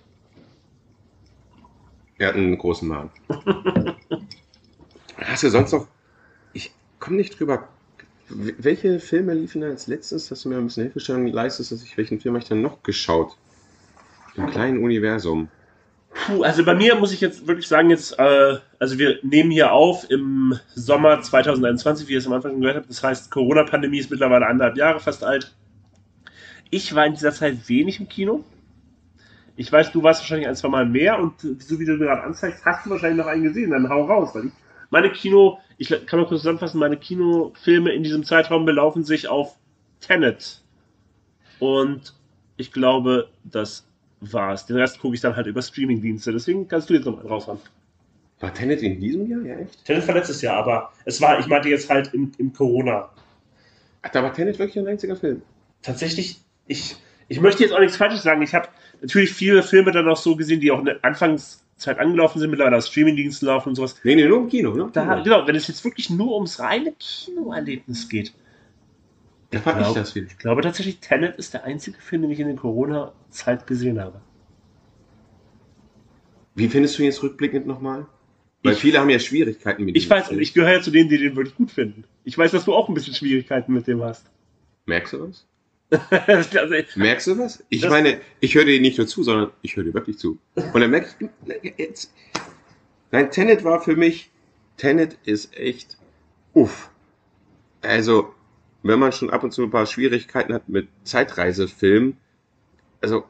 Er 2.18 2.30
hat 2.30 2.36
einen 2.36 2.58
großen 2.58 2.88
Magen. 2.88 3.10
Hast 5.18 5.44
du 5.44 5.50
sonst 5.50 5.72
noch. 5.72 5.88
Ich 6.54 6.72
komme 7.00 7.18
nicht 7.18 7.40
drüber. 7.40 7.68
Welche 8.30 9.00
Filme 9.00 9.34
liefen 9.34 9.62
da 9.62 9.68
als 9.68 9.88
letztes, 9.88 10.30
dass 10.30 10.44
du 10.44 10.50
mir 10.50 10.58
ein 10.58 10.66
bisschen 10.66 10.84
Hilfestellung 10.84 11.28
leistest, 11.28 11.72
dass 11.72 11.84
ich 11.84 11.98
welchen 11.98 12.20
Film 12.20 12.36
habe 12.36 12.44
ich 12.44 12.50
dann 12.50 12.62
noch 12.62 12.82
geschaut? 12.84 13.38
Im 14.36 14.48
kleinen 14.50 14.84
Universum. 14.84 15.50
Puh, 16.32 16.44
also 16.44 16.64
bei 16.64 16.76
mir 16.76 16.96
muss 16.96 17.12
ich 17.12 17.20
jetzt 17.20 17.48
wirklich 17.48 17.68
sagen, 17.68 17.90
jetzt, 17.90 18.18
äh, 18.18 18.58
also 18.80 18.98
wir 18.98 19.20
nehmen 19.22 19.52
hier 19.52 19.74
auf 19.74 20.10
im 20.10 20.58
Sommer 20.76 21.22
2021, 21.22 22.08
wie 22.08 22.14
ihr 22.14 22.20
es 22.20 22.28
am 22.28 22.34
Anfang 22.34 22.60
gehört 22.62 22.78
habt. 22.78 22.90
Das 22.90 23.04
heißt, 23.04 23.32
Corona-Pandemie 23.32 24.00
ist 24.00 24.12
mittlerweile 24.12 24.48
anderthalb 24.48 24.78
Jahre 24.78 25.00
fast 25.00 25.24
alt. 25.24 25.54
Ich 26.70 26.96
war 26.96 27.06
in 27.06 27.14
dieser 27.14 27.34
Zeit 27.34 27.68
wenig 27.68 28.00
im 28.00 28.08
Kino. 28.08 28.46
Ich 29.58 29.72
weiß, 29.72 29.92
du 29.92 30.04
warst 30.04 30.22
wahrscheinlich 30.22 30.48
ein, 30.48 30.56
zwei 30.56 30.70
Mal 30.70 30.86
mehr 30.86 31.20
und 31.20 31.42
so 31.42 31.80
wie 31.80 31.86
du 31.86 31.98
gerade 31.98 32.24
anzeigst, 32.24 32.64
hast 32.66 32.86
du 32.86 32.92
wahrscheinlich 32.92 33.18
noch 33.18 33.28
einen 33.28 33.44
gesehen. 33.44 33.72
Dann 33.72 33.90
hau 33.90 34.06
raus, 34.06 34.30
weil 34.34 34.52
meine 34.90 35.12
Kino, 35.12 35.60
ich 35.78 35.90
kann 35.90 36.20
mal 36.20 36.28
kurz 36.28 36.42
zusammenfassen, 36.42 36.80
meine 36.80 36.98
Kinofilme 36.98 37.92
in 37.92 38.04
diesem 38.04 38.24
Zeitraum 38.24 38.66
belaufen 38.66 39.04
sich 39.04 39.28
auf 39.28 39.58
Tenet. 40.00 40.62
Und 41.60 42.14
ich 42.56 42.72
glaube, 42.72 43.30
dass 43.44 43.86
war's. 44.22 44.66
Den 44.66 44.78
Rest 44.78 45.00
gucke 45.00 45.16
ich 45.16 45.22
dann 45.22 45.36
halt 45.36 45.48
über 45.48 45.62
Streamingdienste. 45.62 46.32
Deswegen 46.32 46.68
kannst 46.68 46.90
du 46.90 46.94
jetzt 46.94 47.06
nochmal 47.06 47.28
raushauen. 47.28 47.60
War 48.40 48.54
Tenet 48.54 48.82
in 48.82 49.00
diesem 49.00 49.28
Jahr? 49.28 49.42
Ja, 49.42 49.56
echt? 49.58 49.84
Tenet 49.86 50.08
war 50.08 50.16
letztes 50.16 50.42
Jahr, 50.42 50.56
aber 50.56 50.92
es 51.06 51.22
war, 51.22 51.40
ich 51.40 51.48
meinte 51.48 51.70
jetzt 51.70 51.90
halt 51.90 52.14
im, 52.14 52.32
im 52.38 52.54
Corona. 52.54 53.10
Ach, 54.02 54.10
da 54.10 54.24
war 54.24 54.34
Tenet 54.34 54.58
wirklich 54.58 54.80
ein 54.80 54.88
einziger 54.88 55.16
Film? 55.16 55.44
Tatsächlich, 55.84 56.40
ich, 56.66 56.96
ich 57.28 57.40
möchte 57.40 57.64
jetzt 57.64 57.74
auch 57.74 57.80
nichts 57.80 57.98
Falsches 57.98 58.24
sagen. 58.24 58.42
Ich 58.42 58.56
habe 58.56 58.68
natürlich 59.02 59.32
viele 59.32 59.62
Filme 59.62 59.92
dann 59.92 60.08
auch 60.10 60.18
so 60.18 60.36
gesehen, 60.36 60.60
die 60.60 60.72
auch 60.72 60.80
in 60.80 60.86
der 60.86 61.04
Anfangszeit 61.04 62.00
angelaufen 62.00 62.40
sind, 62.40 62.50
mittlerweile 62.50 62.78
auf 62.78 62.86
Streamingdiensten 62.86 63.48
laufen 63.48 63.70
und 63.70 63.76
sowas. 63.76 63.96
Nee, 64.04 64.16
nee, 64.16 64.26
nur 64.26 64.40
im 64.40 64.50
Kino, 64.50 64.74
ne? 64.74 64.90
Da, 64.92 65.22
genau, 65.22 65.46
wenn 65.46 65.56
es 65.56 65.68
jetzt 65.68 65.84
wirklich 65.84 66.10
nur 66.10 66.34
ums 66.34 66.60
reine 66.60 66.94
Kinoerlebnis 66.98 68.10
geht, 68.10 68.34
da 69.52 69.60
fand 69.60 69.78
ich, 69.78 69.84
glaub, 69.84 69.96
ich 69.96 70.02
das 70.02 70.12
viel. 70.14 70.26
Ich 70.26 70.38
glaube 70.38 70.62
tatsächlich, 70.62 71.00
Tenet 71.00 71.36
ist 71.36 71.54
der 71.54 71.66
einzige 71.66 72.00
Film, 72.00 72.24
den 72.24 72.32
ich 72.32 72.40
in 72.40 72.48
der 72.48 72.56
Corona-Zeit 72.56 73.68
gesehen 73.68 74.00
habe. 74.00 74.22
Wie 76.56 76.70
findest 76.70 76.98
du 76.98 77.04
ihn 77.04 77.08
jetzt 77.08 77.22
rückblickend 77.22 77.68
nochmal? 77.68 78.08
Weil 78.64 78.74
ich, 78.74 78.80
viele 78.80 79.00
haben 79.00 79.10
ja 79.10 79.20
Schwierigkeiten 79.20 79.84
mit 79.84 79.96
dem. 79.96 79.98
Ich 79.98 80.10
weiß, 80.10 80.28
Film. 80.28 80.40
ich 80.40 80.54
gehöre 80.54 80.74
ja 80.74 80.82
zu 80.82 80.92
denen, 80.92 81.10
die 81.10 81.18
den 81.18 81.36
wirklich 81.36 81.56
gut 81.56 81.72
finden. 81.72 82.06
Ich 82.24 82.38
weiß, 82.38 82.52
dass 82.52 82.66
du 82.66 82.74
auch 82.74 82.88
ein 82.88 82.94
bisschen 82.94 83.14
Schwierigkeiten 83.14 83.74
mit 83.74 83.88
dem 83.88 84.02
hast. 84.04 84.26
Merkst 84.86 85.14
du 85.14 85.30
was? 85.30 85.46
also, 86.28 86.76
Merkst 86.96 87.28
du 87.28 87.38
was? 87.38 87.64
Ich 87.70 87.88
meine, 87.90 88.22
ich 88.40 88.56
höre 88.56 88.66
dir 88.66 88.80
nicht 88.80 88.98
nur 88.98 89.08
zu, 89.08 89.24
sondern 89.24 89.52
ich 89.62 89.76
höre 89.76 89.84
dir 89.84 89.94
wirklich 89.94 90.18
zu. 90.18 90.40
Und 90.56 90.80
dann 90.80 90.92
merke 90.92 91.10
ich, 91.62 91.74
jetzt. 91.78 92.14
Nein, 93.12 93.30
Tenet 93.32 93.64
war 93.66 93.82
für 93.82 93.96
mich, 93.98 94.32
Tenet 94.78 95.18
ist 95.26 95.58
echt, 95.58 95.98
uff. 96.54 96.90
Also, 97.82 98.34
wenn 98.84 99.00
man 99.00 99.12
schon 99.12 99.30
ab 99.30 99.44
und 99.44 99.52
zu 99.52 99.64
ein 99.64 99.72
paar 99.72 99.86
Schwierigkeiten 99.86 100.54
hat 100.54 100.70
mit 100.70 100.88
Zeitreisefilmen, 101.04 102.18
also, 103.02 103.24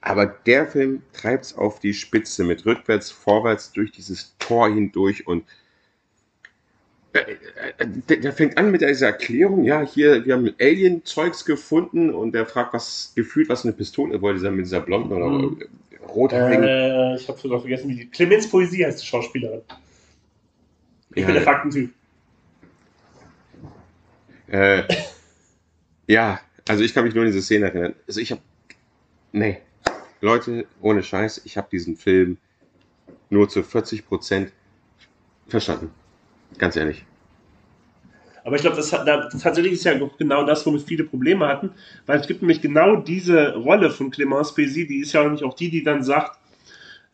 aber 0.00 0.26
der 0.26 0.66
Film 0.66 1.02
treibt 1.12 1.44
es 1.46 1.56
auf 1.56 1.80
die 1.80 1.94
Spitze 1.94 2.44
mit 2.44 2.66
rückwärts, 2.66 3.10
vorwärts 3.10 3.72
durch 3.72 3.90
dieses 3.90 4.34
Tor 4.38 4.68
hindurch 4.68 5.26
und 5.26 5.44
äh, 7.14 7.36
äh, 7.78 8.18
der, 8.18 8.32
fängt 8.32 8.58
an 8.58 8.72
mit 8.72 8.80
dieser 8.80 9.06
Erklärung, 9.06 9.62
ja, 9.62 9.82
hier, 9.82 10.24
wir 10.26 10.34
haben 10.34 10.52
Alien-Zeugs 10.60 11.44
gefunden 11.44 12.12
und 12.12 12.32
der 12.32 12.44
fragt, 12.44 12.74
was 12.74 13.12
gefühlt, 13.14 13.48
was 13.48 13.64
eine 13.64 13.72
Pistole 13.72 14.20
wollte, 14.20 14.50
mit 14.50 14.66
dieser 14.66 14.80
blonden 14.80 15.12
oder 15.12 15.28
mhm. 15.28 15.62
rothaarigen. 16.08 16.64
Äh, 16.64 17.16
ich 17.16 17.28
habe 17.28 17.38
sogar 17.38 17.60
vergessen, 17.60 17.88
wie 17.88 17.96
die. 17.96 18.06
Clemens 18.06 18.50
Poesie 18.50 18.84
heißt 18.84 19.00
die 19.00 19.06
Schauspielerin. 19.06 19.62
Ich 21.14 21.20
ja, 21.20 21.26
bin 21.26 21.34
der 21.36 21.44
Faktentyp. 21.44 21.92
Äh, 24.54 24.84
ja, 26.06 26.38
also 26.68 26.84
ich 26.84 26.94
kann 26.94 27.02
mich 27.02 27.12
nur 27.12 27.24
an 27.24 27.26
diese 27.26 27.42
Szene 27.42 27.66
erinnern. 27.66 27.94
Also 28.06 28.20
ich 28.20 28.30
habe, 28.30 28.40
nee, 29.32 29.58
Leute, 30.20 30.66
ohne 30.80 31.02
Scheiß, 31.02 31.42
ich 31.44 31.56
habe 31.56 31.66
diesen 31.72 31.96
Film 31.96 32.36
nur 33.30 33.48
zu 33.48 33.64
40 33.64 34.06
Prozent 34.06 34.52
verstanden. 35.48 35.90
Ganz 36.56 36.76
ehrlich. 36.76 37.04
Aber 38.44 38.54
ich 38.54 38.62
glaube, 38.62 38.76
das, 38.76 38.90
das 38.90 39.42
tatsächlich 39.42 39.72
ist 39.72 39.84
ja 39.84 39.98
genau 40.18 40.44
das, 40.44 40.64
womit 40.64 40.82
viele 40.82 41.02
Probleme 41.02 41.48
hatten, 41.48 41.70
weil 42.06 42.20
es 42.20 42.28
gibt 42.28 42.40
nämlich 42.40 42.60
genau 42.60 42.94
diese 42.94 43.56
Rolle 43.56 43.90
von 43.90 44.12
Clémence 44.12 44.54
Pézy, 44.54 44.86
die 44.86 45.00
ist 45.00 45.14
ja 45.14 45.22
auch 45.22 45.30
nicht 45.30 45.42
auch 45.42 45.54
die, 45.54 45.70
die 45.70 45.82
dann 45.82 46.04
sagt, 46.04 46.38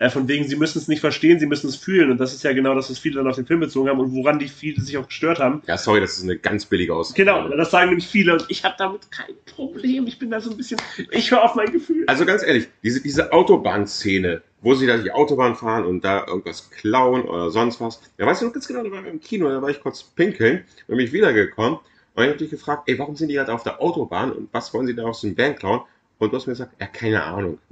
äh, 0.00 0.08
von 0.08 0.26
wegen, 0.28 0.48
sie 0.48 0.56
müssen 0.56 0.78
es 0.78 0.88
nicht 0.88 1.00
verstehen, 1.00 1.38
sie 1.38 1.46
müssen 1.46 1.68
es 1.68 1.76
fühlen. 1.76 2.10
Und 2.10 2.18
das 2.18 2.32
ist 2.32 2.42
ja 2.42 2.54
genau 2.54 2.74
das, 2.74 2.90
was 2.90 2.98
viele 2.98 3.16
dann 3.16 3.28
auf 3.28 3.36
den 3.36 3.46
Film 3.46 3.60
bezogen 3.60 3.90
haben 3.90 4.00
und 4.00 4.14
woran 4.14 4.38
die 4.38 4.48
viele 4.48 4.80
sich 4.80 4.96
auch 4.96 5.06
gestört 5.06 5.38
haben. 5.38 5.62
Ja, 5.66 5.76
sorry, 5.76 6.00
das 6.00 6.16
ist 6.16 6.24
eine 6.24 6.38
ganz 6.38 6.64
billige 6.64 6.94
Aussage. 6.94 7.22
Genau, 7.22 7.46
das 7.48 7.70
sagen 7.70 7.90
nämlich 7.90 8.08
viele 8.08 8.32
und 8.32 8.46
ich 8.48 8.64
habe 8.64 8.74
damit 8.78 9.10
kein 9.10 9.34
Problem. 9.44 10.06
Ich 10.06 10.18
bin 10.18 10.30
da 10.30 10.40
so 10.40 10.50
ein 10.50 10.56
bisschen, 10.56 10.80
ich 11.10 11.30
höre 11.30 11.44
auf 11.44 11.54
mein 11.54 11.70
Gefühl. 11.70 12.04
Also 12.06 12.24
ganz 12.24 12.42
ehrlich, 12.42 12.68
diese, 12.82 13.02
diese 13.02 13.30
Autobahnszene, 13.30 14.40
wo 14.62 14.74
sie 14.74 14.86
da 14.86 14.96
die 14.96 15.12
Autobahn 15.12 15.54
fahren 15.54 15.84
und 15.84 16.02
da 16.02 16.26
irgendwas 16.26 16.70
klauen 16.70 17.22
oder 17.22 17.50
sonst 17.50 17.78
was. 17.82 18.00
Ja, 18.16 18.24
weißt 18.24 18.40
du 18.40 18.46
noch 18.46 18.54
ganz 18.54 18.66
genau, 18.66 18.82
da 18.82 18.90
war 18.90 19.06
im 19.06 19.20
Kino, 19.20 19.50
da 19.50 19.60
war 19.60 19.68
ich 19.68 19.82
kurz 19.82 20.02
pinkeln, 20.02 20.64
bin 20.86 20.96
mich 20.96 21.12
wiedergekommen 21.12 21.78
und 22.14 22.22
ich 22.22 22.28
habe 22.30 22.38
dich 22.38 22.50
gefragt, 22.50 22.84
ey, 22.86 22.98
warum 22.98 23.16
sind 23.16 23.28
die 23.28 23.34
gerade 23.34 23.52
auf 23.52 23.64
der 23.64 23.82
Autobahn 23.82 24.32
und 24.32 24.48
was 24.52 24.72
wollen 24.72 24.86
sie 24.86 24.94
da 24.94 25.02
aus 25.02 25.20
dem 25.20 25.36
Van 25.36 25.56
klauen? 25.56 25.82
Und 26.20 26.32
du 26.32 26.36
hast 26.36 26.46
mir 26.46 26.52
gesagt, 26.52 26.74
ja, 26.78 26.86
keine 26.86 27.22
Ahnung. 27.22 27.58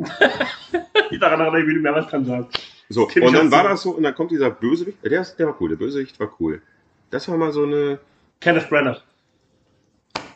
Daran 1.21 1.41
hat 1.41 1.55
er 1.55 1.65
mir 1.65 1.81
mehr 1.81 1.95
was 1.95 2.09
kann 2.09 2.25
sagen. 2.25 2.49
So, 2.89 3.07
und 3.07 3.35
dann 3.35 3.51
war 3.53 3.65
das 3.65 3.83
so, 3.83 3.91
und 3.91 4.03
dann 4.03 4.15
kommt 4.15 4.31
dieser 4.31 4.51
Bösewicht, 4.51 5.05
der, 5.05 5.23
der 5.39 5.47
war 5.47 5.57
cool, 5.61 5.69
der 5.69 5.77
Bösewicht 5.77 6.19
war 6.19 6.35
cool. 6.41 6.63
Das 7.11 7.29
war 7.29 7.37
mal 7.37 7.53
so 7.53 7.65
eine. 7.65 7.99
Kenneth 8.41 8.69
Brenner. 8.71 9.03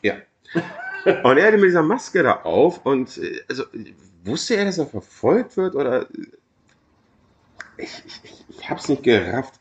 Ja. 0.03 0.17
Und 1.25 1.37
er 1.37 1.49
hatte 1.49 1.57
mit 1.57 1.69
dieser 1.69 1.83
Maske 1.83 2.23
da 2.23 2.43
auf 2.43 2.87
und 2.87 3.19
äh, 3.19 3.41
also 3.49 3.65
wusste 4.23 4.55
er, 4.55 4.67
dass 4.67 4.79
er 4.79 4.87
verfolgt 4.87 5.57
wird 5.57 5.75
oder 5.75 6.07
ich, 7.77 7.91
ich, 8.07 8.21
ich, 8.23 8.45
ich 8.49 8.71
hab's 8.71 8.89
nicht 8.89 9.03
gerafft. 9.03 9.55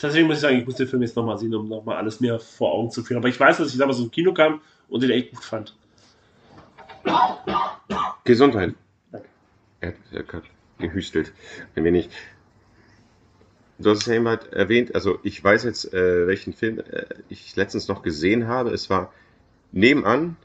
Deswegen 0.00 0.28
muss 0.28 0.36
ich 0.36 0.42
sagen, 0.42 0.56
ich 0.56 0.64
muss 0.64 0.76
den 0.76 0.86
Film 0.86 1.02
jetzt 1.02 1.16
nochmal 1.16 1.36
sehen, 1.36 1.52
um 1.52 1.68
nochmal 1.68 1.96
alles 1.96 2.20
mehr 2.20 2.38
vor 2.38 2.72
Augen 2.72 2.92
zu 2.92 3.02
führen. 3.02 3.18
Aber 3.18 3.28
ich 3.28 3.40
weiß, 3.40 3.56
dass 3.56 3.72
ich 3.72 3.78
damals 3.78 3.98
im 3.98 4.12
Kino 4.12 4.32
kam 4.32 4.60
und 4.88 5.02
den 5.02 5.10
echt 5.10 5.32
gut 5.32 5.42
fand. 5.42 5.74
Gesundheit. 8.24 8.74
Danke. 9.12 9.28
Er 9.80 9.88
hat, 9.88 9.96
er 10.12 10.26
hat 10.26 10.44
gehüstelt. 10.78 11.32
Ein 11.74 11.84
wenig. 11.84 12.08
Du 13.78 13.90
hast 13.90 14.02
es 14.02 14.06
ja 14.06 14.14
eben 14.14 14.28
halt 14.28 14.52
erwähnt, 14.52 14.94
also 14.94 15.18
ich 15.24 15.42
weiß 15.42 15.64
jetzt, 15.64 15.92
äh, 15.92 16.26
welchen 16.26 16.52
Film 16.52 16.78
äh, 16.78 17.06
ich 17.28 17.56
letztens 17.56 17.88
noch 17.88 18.02
gesehen 18.02 18.46
habe. 18.46 18.70
Es 18.70 18.88
war 18.88 19.12
nebenan, 19.72 20.36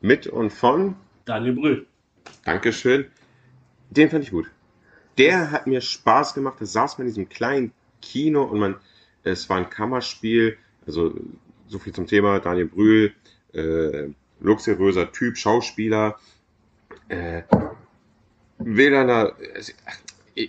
mit 0.00 0.26
und 0.26 0.50
von, 0.50 0.96
Daniel 1.24 1.54
Brühl. 1.54 1.86
Dankeschön, 2.44 3.06
den 3.90 4.10
fand 4.10 4.24
ich 4.24 4.30
gut. 4.30 4.50
Der 5.18 5.50
hat 5.50 5.66
mir 5.66 5.80
Spaß 5.80 6.34
gemacht. 6.34 6.60
Da 6.60 6.66
saß 6.66 6.98
man 6.98 7.06
in 7.06 7.12
diesem 7.12 7.28
kleinen 7.28 7.72
Kino 8.00 8.42
und 8.44 8.58
man, 8.58 8.76
es 9.22 9.48
war 9.48 9.58
ein 9.58 9.68
Kammerspiel, 9.70 10.56
also 10.86 11.14
so 11.66 11.78
viel 11.78 11.92
zum 11.92 12.06
Thema 12.06 12.40
Daniel 12.40 12.66
Brühl, 12.66 13.12
äh, 13.52 14.08
luxuriöser 14.42 15.12
Typ, 15.12 15.36
Schauspieler, 15.36 16.18
äh, 17.08 17.42
da, 17.50 19.36
ach, 19.86 19.98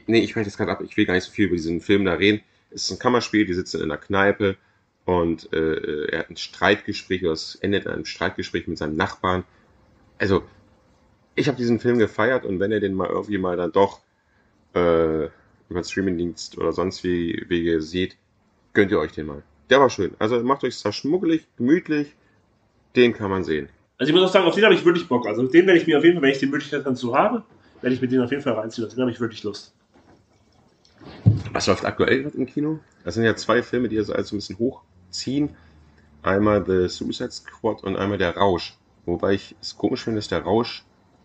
nee, 0.08 0.20
ich 0.20 0.36
weiß 0.36 0.46
jetzt 0.46 0.58
gerade 0.58 0.72
ab, 0.72 0.82
ich 0.82 0.96
will 0.98 1.06
gar 1.06 1.14
nicht 1.14 1.26
so 1.26 1.32
viel 1.32 1.48
über 1.48 1.56
diesen 1.56 1.82
Film 1.82 2.06
da 2.06 2.14
reden. 2.14 2.42
Es 2.72 2.86
ist 2.86 2.92
ein 2.92 3.00
Kammerspiel, 3.00 3.46
die 3.46 3.54
sitzen 3.54 3.78
in 3.78 3.92
einer 3.92 3.98
Kneipe 3.98 4.58
und 5.06 5.52
äh, 5.54 6.08
er 6.08 6.20
hat 6.20 6.30
ein 6.30 6.38
Streitgespräch, 6.38 7.24
oder 7.24 7.34
es 7.34 7.56
endet 7.56 7.86
in 7.86 7.92
einem 7.92 8.06
Streitgespräch 8.06 8.68
mit 8.68 8.78
seinem 8.78 8.96
Nachbarn. 8.96 9.44
Also, 10.18 10.44
ich 11.36 11.48
habe 11.48 11.58
diesen 11.58 11.80
Film 11.80 11.98
gefeiert 11.98 12.46
und 12.46 12.60
wenn 12.60 12.72
ihr 12.72 12.80
den 12.80 12.94
mal 12.94 13.10
irgendwie 13.10 13.38
mal 13.38 13.58
dann 13.58 13.72
doch 13.72 14.00
äh, 14.76 15.26
über 15.26 15.82
den 15.82 15.84
Streamingdienst 15.84 16.58
oder 16.58 16.72
sonst 16.72 17.04
wie 17.04 17.44
Wege 17.48 17.82
seht, 17.82 18.18
gönnt 18.74 18.92
ihr 18.92 19.00
euch 19.00 19.12
den 19.12 19.26
mal. 19.26 19.44
Der 19.70 19.80
war 19.80 19.90
schön. 19.90 20.16
Also 20.20 20.40
macht 20.44 20.64
euch 20.64 20.78
zwar 20.78 20.92
schmuggelig, 20.92 21.48
gemütlich, 21.58 22.16
den 22.96 23.14
kann 23.14 23.32
man 23.32 23.44
sehen. 23.44 23.70
Also 23.98 24.10
ich 24.10 24.16
muss 24.16 24.28
auch 24.28 24.34
sagen, 24.34 24.46
auf 24.46 24.56
den 24.56 24.64
habe 24.64 24.74
ich 24.74 24.84
wirklich 24.84 25.08
Bock. 25.08 25.28
Also 25.28 25.48
den 25.48 25.66
werde 25.68 25.80
ich 25.80 25.88
mir 25.88 25.98
auf 25.98 26.04
jeden 26.04 26.16
Fall, 26.16 26.24
wenn 26.24 26.32
ich 26.32 26.40
die 26.40 26.48
Möglichkeit 26.48 26.86
dazu 26.86 27.16
habe, 27.16 27.44
werde 27.82 27.96
ich 27.96 28.02
mir 28.02 28.08
den 28.08 28.22
auf 28.22 28.32
jeden 28.32 28.44
Fall 28.44 28.54
reinziehen. 28.54 28.86
Also 28.86 28.96
den 28.96 29.02
habe 29.02 29.12
ich 29.12 29.20
wirklich 29.20 29.44
Lust. 29.44 29.74
Was 31.52 31.68
läuft 31.68 31.86
aktuell 31.86 32.24
gerade 32.24 32.38
im 32.38 32.46
Kino? 32.46 32.80
Das 33.04 33.16
sind 33.16 33.24
ja 33.24 33.36
zwei 33.36 33.62
Filme, 33.62 33.90
die 33.90 33.98
also 33.98 34.14
so 34.14 34.36
ein 34.36 34.40
bisschen 34.40 34.58
hochziehen. 34.58 35.50
Einmal 36.22 36.66
The 36.66 36.88
Suicide 36.88 37.32
Squad 37.32 37.84
und 37.84 37.98
einmal 37.98 38.18
Der 38.18 38.36
Rausch. 38.36 38.76
Wobei 39.06 39.34
ich 39.34 39.56
es 39.62 39.78
komisch 39.78 40.04
finde, 40.04 40.20
dass 40.20 40.30
Der 40.30 40.42
Rausch 40.42 40.84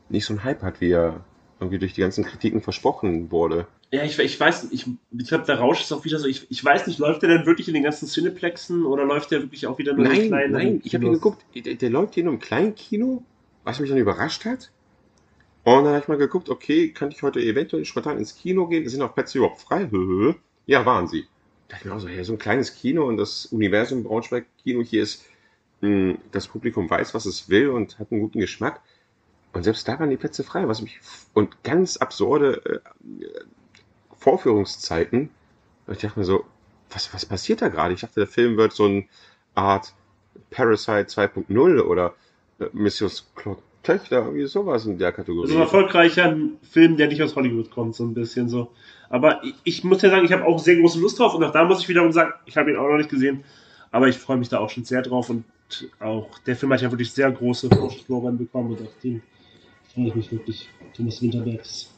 nicht 0.09 0.25
so 0.25 0.33
einen 0.33 0.45
Hype 0.45 0.63
hat, 0.63 0.81
wie 0.81 0.91
er 0.91 1.25
irgendwie 1.61 1.79
durch 1.79 1.95
die 1.95 2.01
ganzen 2.01 2.25
Kritiken 2.25 2.61
versprochen 2.61 3.31
wurde. 3.31 3.67
Ja, 3.90 4.03
ich, 4.05 4.18
ich 4.18 4.38
weiß 4.38 4.64
nicht, 4.64 4.87
ich, 4.87 4.94
ich 5.18 5.29
glaube, 5.29 5.44
der 5.44 5.59
Rausch 5.59 5.81
ist 5.81 5.92
auch 5.92 6.05
wieder 6.05 6.18
so, 6.18 6.27
ich, 6.27 6.46
ich 6.51 6.62
weiß 6.62 6.87
nicht, 6.87 6.98
läuft 6.98 7.22
der 7.22 7.31
denn 7.31 7.46
wirklich 7.46 7.68
in 7.68 7.74
den 7.74 7.83
ganzen 7.83 8.07
Cineplexen 8.07 8.85
oder 8.85 9.05
läuft 9.05 9.31
der 9.31 9.40
wirklich 9.40 9.66
auch 9.66 9.79
wieder 9.79 9.94
nur 9.94 10.05
in 10.05 10.12
Nein, 10.12 10.29
kleinen 10.29 10.53
nein, 10.53 10.81
ich 10.85 10.94
habe 10.94 11.07
ihn 11.07 11.12
geguckt. 11.14 11.44
Der, 11.55 11.74
der 11.74 11.90
läuft 11.90 12.14
hier 12.14 12.24
nur 12.24 12.35
im 12.35 12.38
kleinen 12.38 12.74
Kino, 12.74 13.22
was 13.64 13.81
mich 13.81 13.88
dann 13.88 13.98
überrascht 13.98 14.44
hat. 14.44 14.70
Und 15.64 15.85
dann 15.85 15.94
habe 15.94 15.98
ich 16.01 16.09
mal 16.09 16.18
geguckt, 16.18 16.51
okay, 16.51 16.90
kann 16.90 17.11
ich 17.11 17.22
heute 17.22 17.40
eventuell 17.40 17.85
spontan 17.87 18.18
ins 18.18 18.37
Kino 18.37 18.66
gehen? 18.66 18.87
Sind 18.88 19.01
auch 19.01 19.14
Plätze 19.14 19.38
überhaupt 19.38 19.61
frei? 19.61 19.88
Ja, 20.66 20.85
waren 20.85 21.09
sie. 21.09 21.22
Da 21.68 21.77
dachte 21.77 21.85
ich 21.85 21.90
mir 21.90 21.96
auch 21.96 22.01
so, 22.01 22.09
hey, 22.09 22.24
so 22.24 22.33
ein 22.35 22.38
kleines 22.38 22.74
Kino 22.74 23.07
und 23.07 23.16
das 23.16 23.46
Universum 23.46 24.05
Braunschweig-Kino 24.05 24.83
hier 24.83 25.03
ist, 25.03 25.24
mh, 25.81 26.16
das 26.31 26.46
Publikum 26.46 26.88
weiß, 26.88 27.14
was 27.14 27.27
es 27.27 27.48
will 27.48 27.70
und 27.70 27.98
hat 27.98 28.12
einen 28.12 28.20
guten 28.20 28.40
Geschmack. 28.40 28.81
Und 29.53 29.62
selbst 29.62 29.88
da 29.88 29.98
waren 29.98 30.11
die 30.11 30.16
Plätze 30.16 30.44
frei, 30.44 30.68
was 30.68 30.83
mich, 30.83 31.01
und 31.33 31.62
ganz 31.64 31.96
absurde 31.96 32.62
äh, 32.66 33.20
Vorführungszeiten. 34.19 35.31
Und 35.87 35.95
ich 35.95 36.01
dachte 36.01 36.19
mir 36.19 36.25
so, 36.25 36.45
was, 36.91 37.13
was 37.15 37.27
passiert 37.27 37.63
da 37.63 37.69
gerade? 37.69 37.95
Ich 37.95 38.01
dachte, 38.01 38.21
der 38.21 38.27
Film 38.27 38.57
wird 38.57 38.73
so 38.73 38.85
eine 38.85 39.07
Art 39.55 39.95
Parasite 40.51 41.07
2.0 41.09 41.81
oder 41.81 42.15
äh, 42.61 42.67
Missios 42.73 43.31
Claude 43.35 43.63
Töchter, 43.83 44.25
irgendwie 44.25 44.47
sowas 44.47 44.85
in 44.87 44.99
der 44.99 45.13
Kategorie. 45.13 45.49
So 45.49 45.55
ein 45.55 45.61
erfolgreicher 45.61 46.37
Film, 46.63 46.97
der 46.97 47.09
nicht 47.09 47.23
aus 47.23 47.35
Hollywood 47.37 47.71
kommt, 47.71 47.95
so 47.95 48.05
ein 48.05 48.13
bisschen 48.13 48.49
so. 48.49 48.71
Aber 49.09 49.43
ich, 49.43 49.55
ich 49.65 49.85
muss 49.85 50.03
ja 50.03 50.11
sagen, 50.11 50.25
ich 50.25 50.33
habe 50.33 50.45
auch 50.45 50.59
sehr 50.59 50.77
große 50.77 51.01
Lust 51.01 51.19
drauf 51.19 51.35
und 51.35 51.45
auch 51.45 51.53
da 51.53 51.65
muss 51.65 51.81
ich 51.81 51.89
wiederum 51.89 52.13
sagen, 52.13 52.33
ich 52.45 52.57
habe 52.57 52.71
ihn 52.71 52.77
auch 52.77 52.89
noch 52.89 52.99
nicht 52.99 53.09
gesehen, 53.09 53.45
aber 53.91 54.09
ich 54.09 54.19
freue 54.19 54.37
mich 54.37 54.49
da 54.49 54.59
auch 54.59 54.69
schon 54.69 54.85
sehr 54.85 55.01
drauf 55.03 55.31
und 55.31 55.45
auch 56.01 56.39
der 56.41 56.57
Film 56.57 56.73
hat 56.73 56.83
ja 56.83 56.91
wirklich 56.91 57.13
sehr 57.13 57.31
große 57.31 57.69
Vorschusslorbeeren 57.69 58.37
bekommen 58.37 58.73
und 58.73 58.83
auf 58.83 58.99
den 59.03 59.23
freue 59.95 60.09
ich 60.09 60.15
mich 60.15 60.33
wirklich. 60.33 60.69
Thomas 60.95 61.23
Winterbergs 61.23 61.91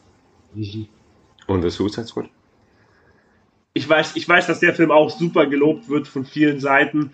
Regie. 0.54 0.88
Und 1.46 1.62
The 1.62 1.70
Suicide 1.70 2.06
Squad? 2.06 2.28
Ich 3.72 3.88
weiß, 3.88 4.16
ich 4.16 4.28
weiß, 4.28 4.46
dass 4.46 4.60
der 4.60 4.74
Film 4.74 4.90
auch 4.90 5.10
super 5.10 5.46
gelobt 5.46 5.88
wird 5.88 6.08
von 6.08 6.24
vielen 6.24 6.60
Seiten. 6.60 7.12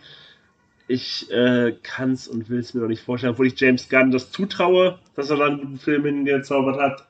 Ich 0.89 1.31
äh, 1.31 1.77
kann 1.83 2.13
es 2.13 2.29
und 2.29 2.49
will 2.49 2.61
es 2.61 2.73
mir 2.73 2.81
noch 2.81 2.89
nicht 2.89 3.03
vorstellen, 3.03 3.33
obwohl 3.33 3.49
ich 3.49 3.59
James 3.59 3.89
Gunn 3.89 4.11
das 4.11 4.31
zutraue, 4.31 4.99
dass 5.15 5.31
er 5.31 5.37
dann 5.37 5.53
einen 5.53 5.61
guten 5.61 5.79
Film 5.79 6.05
hingezaubert 6.05 6.81
hat. 6.81 7.09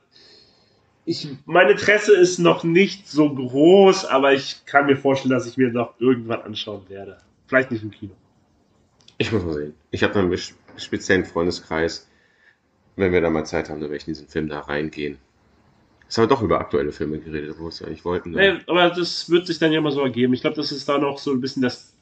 Ich, 1.04 1.28
mein 1.44 1.68
Interesse 1.68 2.16
ist 2.16 2.38
noch 2.38 2.64
nicht 2.64 3.08
so 3.08 3.32
groß, 3.32 4.06
aber 4.06 4.32
ich 4.32 4.64
kann 4.66 4.86
mir 4.86 4.96
vorstellen, 4.96 5.30
dass 5.30 5.46
ich 5.46 5.56
mir 5.56 5.70
noch 5.70 5.94
irgendwann 6.00 6.42
anschauen 6.42 6.88
werde. 6.88 7.18
Vielleicht 7.46 7.70
nicht 7.70 7.84
im 7.84 7.92
Kino. 7.92 8.12
Ich 9.18 9.30
muss 9.30 9.44
mal 9.44 9.54
sehen. 9.54 9.74
Ich 9.92 10.02
habe 10.02 10.18
einen 10.18 10.36
speziellen 10.76 11.24
Freundeskreis. 11.24 12.08
Wenn 12.96 13.12
wir 13.12 13.20
da 13.20 13.30
mal 13.30 13.44
Zeit 13.44 13.68
haben, 13.68 13.80
dann 13.80 13.90
werde 13.90 14.02
ich 14.02 14.08
in 14.08 14.14
diesen 14.14 14.28
Film 14.28 14.48
da 14.48 14.60
reingehen. 14.60 15.18
Es 16.08 16.16
haben 16.16 16.24
wir 16.24 16.28
doch 16.28 16.42
über 16.42 16.60
aktuelle 16.60 16.92
Filme 16.92 17.18
geredet, 17.18 17.56
wo 17.58 17.64
wir 17.64 17.68
es 17.68 17.82
eigentlich 17.82 18.04
wollten. 18.04 18.30
ne? 18.30 18.54
Nee, 18.54 18.60
aber 18.66 18.90
das 18.90 19.28
wird 19.30 19.46
sich 19.46 19.58
dann 19.58 19.72
ja 19.72 19.80
mal 19.80 19.90
so 19.90 20.02
ergeben. 20.02 20.34
Ich 20.34 20.40
glaube, 20.40 20.56
das 20.56 20.70
ist 20.72 20.88
da 20.88 20.98
noch 20.98 21.18
so 21.18 21.32
ein 21.32 21.40
bisschen 21.40 21.62
das, 21.62 21.94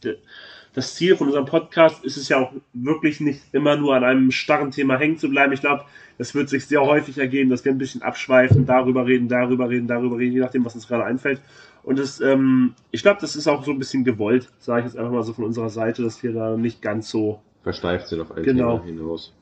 das 0.75 0.95
Ziel 0.95 1.17
von 1.17 1.29
unserem 1.29 1.47
Podcast. 1.47 2.05
Ist 2.05 2.17
es 2.19 2.29
ja 2.29 2.38
auch 2.38 2.53
wirklich 2.75 3.21
nicht 3.21 3.40
immer 3.53 3.77
nur 3.77 3.95
an 3.95 4.05
einem 4.05 4.31
starren 4.31 4.71
Thema 4.71 4.99
hängen 4.99 5.17
zu 5.19 5.31
bleiben. 5.31 5.53
Ich 5.53 5.61
glaube, 5.61 5.85
das 6.19 6.35
wird 6.35 6.49
sich 6.51 6.67
sehr 6.67 6.83
häufig 6.83 7.17
ergeben, 7.19 7.49
dass 7.51 7.64
wir 7.64 7.73
ein 7.73 7.79
bisschen 7.79 8.03
abschweifen, 8.03 8.67
darüber 8.67 9.07
reden, 9.07 9.29
darüber 9.29 9.69
reden, 9.71 9.88
darüber 9.88 10.19
reden, 10.19 10.35
je 10.35 10.40
nachdem, 10.40 10.64
was 10.64 10.75
uns 10.75 10.87
gerade 10.87 11.05
einfällt. 11.05 11.40
Und 11.83 11.99
das, 11.99 12.21
ähm, 12.21 12.75
ich 12.90 13.03
glaube, 13.03 13.21
das 13.21 13.37
ist 13.37 13.47
auch 13.49 13.64
so 13.64 13.71
ein 13.71 13.79
bisschen 13.79 14.05
gewollt, 14.05 14.49
sage 14.59 14.81
ich 14.81 14.87
jetzt 14.87 14.97
einfach 14.99 15.12
mal 15.12 15.23
so 15.23 15.33
von 15.33 15.45
unserer 15.45 15.69
Seite, 15.71 16.03
dass 16.03 16.23
wir 16.23 16.33
da 16.33 16.57
nicht 16.57 16.81
ganz 16.83 17.11
so. 17.11 17.40
Versteift 17.62 18.09
sind 18.09 18.21
auf 18.21 18.33
ein 18.33 18.43
Genau. 18.43 18.79
Thema 18.79 18.85
hinaus. 18.87 19.33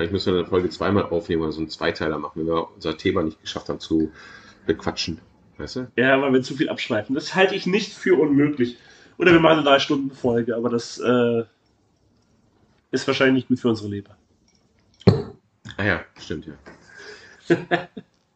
Vielleicht 0.00 0.14
müssen 0.14 0.32
wir 0.32 0.38
eine 0.38 0.48
Folge 0.48 0.70
zweimal 0.70 1.02
aufnehmen 1.02 1.42
oder 1.42 1.52
so 1.52 1.60
einen 1.60 1.68
Zweiteiler 1.68 2.18
machen, 2.18 2.40
wenn 2.40 2.46
wir 2.46 2.74
unser 2.74 2.96
Thema 2.96 3.22
nicht 3.22 3.38
geschafft 3.42 3.68
haben 3.68 3.80
zu 3.80 4.10
bequatschen. 4.64 5.20
Weißt 5.58 5.76
du? 5.76 5.92
Ja, 5.96 6.22
weil 6.22 6.32
wir 6.32 6.40
zu 6.40 6.54
viel 6.54 6.70
abschweifen. 6.70 7.14
Das 7.14 7.34
halte 7.34 7.54
ich 7.54 7.66
nicht 7.66 7.92
für 7.92 8.18
unmöglich. 8.18 8.78
Oder 9.18 9.32
wir 9.32 9.40
machen 9.40 9.58
eine 9.58 9.62
drei 9.64 9.78
Stunden 9.78 10.10
Folge, 10.10 10.56
aber 10.56 10.70
das 10.70 10.98
äh, 11.00 11.42
ist 12.90 13.06
wahrscheinlich 13.06 13.42
nicht 13.42 13.48
gut 13.48 13.60
für 13.60 13.68
unsere 13.68 13.90
Leber. 13.90 14.16
Ah 15.76 15.84
ja, 15.84 16.00
stimmt 16.18 16.46
ja. 16.46 17.58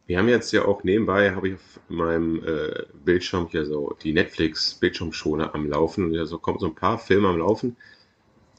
Wir 0.06 0.18
haben 0.18 0.28
jetzt 0.28 0.52
ja 0.52 0.66
auch 0.66 0.84
nebenbei, 0.84 1.34
habe 1.34 1.48
ich 1.48 1.54
auf 1.54 1.80
meinem 1.88 2.44
äh, 2.44 2.82
Bildschirm 3.06 3.48
hier 3.50 3.64
so 3.64 3.96
die 4.02 4.12
Netflix-Bildschirmschoner 4.12 5.54
am 5.54 5.66
Laufen 5.66 6.04
und 6.04 6.12
ja, 6.12 6.26
so 6.26 6.36
kommt 6.36 6.60
so 6.60 6.66
ein 6.66 6.74
paar 6.74 6.98
Filme 6.98 7.28
am 7.28 7.38
Laufen. 7.38 7.78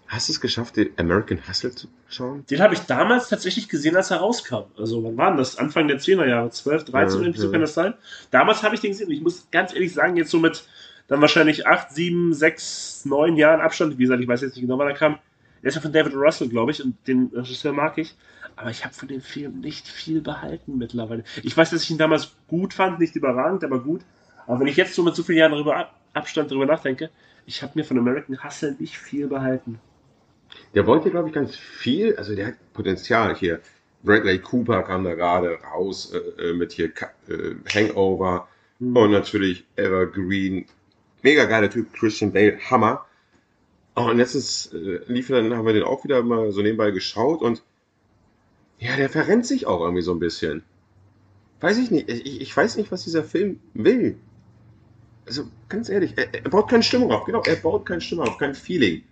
Hast 0.08 0.30
du 0.30 0.34
es 0.34 0.42
geschafft, 0.42 0.78
den 0.78 0.90
American 0.98 1.40
Hustle 1.48 1.72
zu 1.72 1.88
schauen? 2.08 2.46
Den 2.50 2.62
habe 2.62 2.76
ich 2.76 2.82
damals 2.82 3.28
tatsächlich 3.28 3.68
gesehen, 3.70 3.96
als 3.96 4.12
er 4.12 4.18
rauskam. 4.18 4.66
Also, 4.78 5.04
wann 5.04 5.18
war 5.18 5.30
denn 5.30 5.38
das? 5.38 5.58
Anfang 5.58 5.88
der 5.88 6.00
10er 6.00 6.28
Jahre, 6.28 6.52
12, 6.52 6.86
13, 6.86 7.20
Ja, 7.20 7.26
irgendwie 7.26 7.40
so 7.40 7.48
ja. 7.48 7.52
kann 7.52 7.62
das 7.62 7.74
sein. 7.74 7.96
Damals 8.30 8.62
habe 8.62 8.76
ich 8.76 8.82
den 8.82 8.92
gesehen. 8.92 9.10
Ich 9.10 9.22
muss 9.22 9.48
ganz 9.52 9.74
ehrlich 9.74 9.94
sagen, 9.94 10.16
jetzt 10.16 10.30
so 10.30 10.40
mit 10.40 10.64
dann 11.08 11.22
wahrscheinlich 11.22 11.68
8, 11.68 11.92
7, 11.92 12.34
6, 12.34 13.06
9 13.06 13.36
Jahren 13.36 13.62
Abstand. 13.62 13.98
Wie 13.98 14.04
gesagt, 14.04 14.22
ich 14.22 14.28
weiß 14.28 14.42
jetzt 14.42 14.56
nicht 14.56 14.62
genau, 14.62 14.78
wann 14.78 14.88
er 14.88 14.94
kam. 14.94 15.20
Der 15.62 15.70
ist 15.70 15.76
ja 15.76 15.82
von 15.82 15.92
David 15.92 16.16
Russell, 16.16 16.50
glaube 16.50 16.72
ich, 16.72 16.84
und 16.84 16.96
den 17.08 17.32
Regisseur 17.34 17.74
mag 17.74 17.98
ich. 17.98 18.16
Aber 18.56 18.70
ich 18.70 18.86
habe 18.86 18.94
von 18.94 19.08
dem 19.08 19.22
Film 19.22 19.60
nicht 19.60 19.88
viel 19.88 20.22
behalten 20.22 20.78
mittlerweile. 20.78 21.24
Ich 21.44 21.58
weiß, 21.58 21.72
dass 21.72 21.84
ich 21.84 21.92
ihn 21.92 21.98
damals 21.98 22.36
gut 22.48 22.74
fand, 22.74 23.00
nicht 23.00 23.16
überragend, 23.16 23.64
aber 23.64 23.80
gut. 23.80 24.02
Aber 24.48 24.60
wenn 24.60 24.68
ich 24.68 24.78
jetzt 24.78 24.94
so 24.94 25.04
mit 25.04 25.16
so 25.16 25.24
vielen 25.24 25.40
Jahren 25.40 25.52
darüber 25.52 25.76
ab, 25.76 26.00
Abstand 26.14 26.52
darüber 26.52 26.66
nachdenke, 26.66 27.10
ich 27.46 27.62
habe 27.62 27.74
mir 27.76 27.84
von 27.84 27.98
American 27.98 28.44
Hustle 28.44 28.76
nicht 28.80 28.98
viel 28.98 29.28
behalten. 29.28 29.80
Der 30.74 30.88
wollte, 30.88 31.10
glaube 31.12 31.30
ich, 31.30 31.34
ganz 31.34 31.56
viel. 31.56 32.16
Also 32.16 32.36
der 32.36 32.48
hat 32.48 32.74
Potenzial 32.74 33.36
hier. 33.36 33.60
Bradley 34.04 34.40
Cooper 34.40 34.84
kam 34.84 35.04
da 35.04 35.16
gerade 35.16 35.58
raus 35.74 36.14
äh, 36.14 36.50
äh, 36.50 36.54
mit 36.54 36.74
hier 36.74 36.92
äh, 37.28 37.56
Hangover 37.74 38.48
Hm. 38.80 38.96
und 38.96 39.12
natürlich 39.12 39.66
Evergreen. 39.76 40.66
Mega 41.22 41.46
geiler 41.46 41.70
Typ, 41.70 41.94
Christian 41.94 42.32
Bale, 42.32 42.60
Hammer. 42.70 43.06
Oh, 43.96 44.04
und 44.10 44.18
letztens 44.18 44.74
äh, 44.74 45.00
lief 45.08 45.30
er, 45.30 45.42
dann 45.42 45.56
haben 45.56 45.66
wir 45.66 45.74
den 45.74 45.84
auch 45.84 46.04
wieder 46.04 46.22
mal 46.22 46.52
so 46.52 46.62
nebenbei 46.62 46.92
geschaut 46.92 47.42
und 47.42 47.64
ja, 48.78 48.98
der 48.98 49.10
verrennt 49.10 49.46
sich 49.46 49.66
auch 49.68 49.80
irgendwie 49.82 50.02
so 50.02 50.12
ein 50.12 50.20
bisschen. 50.20 50.64
Weiß 51.62 51.78
ich 51.78 51.92
nicht. 51.92 52.10
Ich, 52.10 52.42
ich 52.42 52.56
weiß 52.56 52.76
nicht, 52.76 52.92
was 52.92 53.06
dieser 53.06 53.24
Film 53.24 53.62
will. 53.74 54.18
Also 55.26 55.46
ganz 55.70 55.88
ehrlich, 55.88 56.14
er, 56.18 56.34
er 56.34 56.50
baut 56.50 56.70
keine 56.70 56.84
Stimmung 56.84 57.12
auf. 57.12 57.24
Genau, 57.24 57.42
er 57.44 57.56
baut 57.56 57.86
keine 57.86 58.02
Stimmung 58.02 58.28
auf, 58.28 58.38
kein 58.38 58.54
Feeling. 58.54 59.04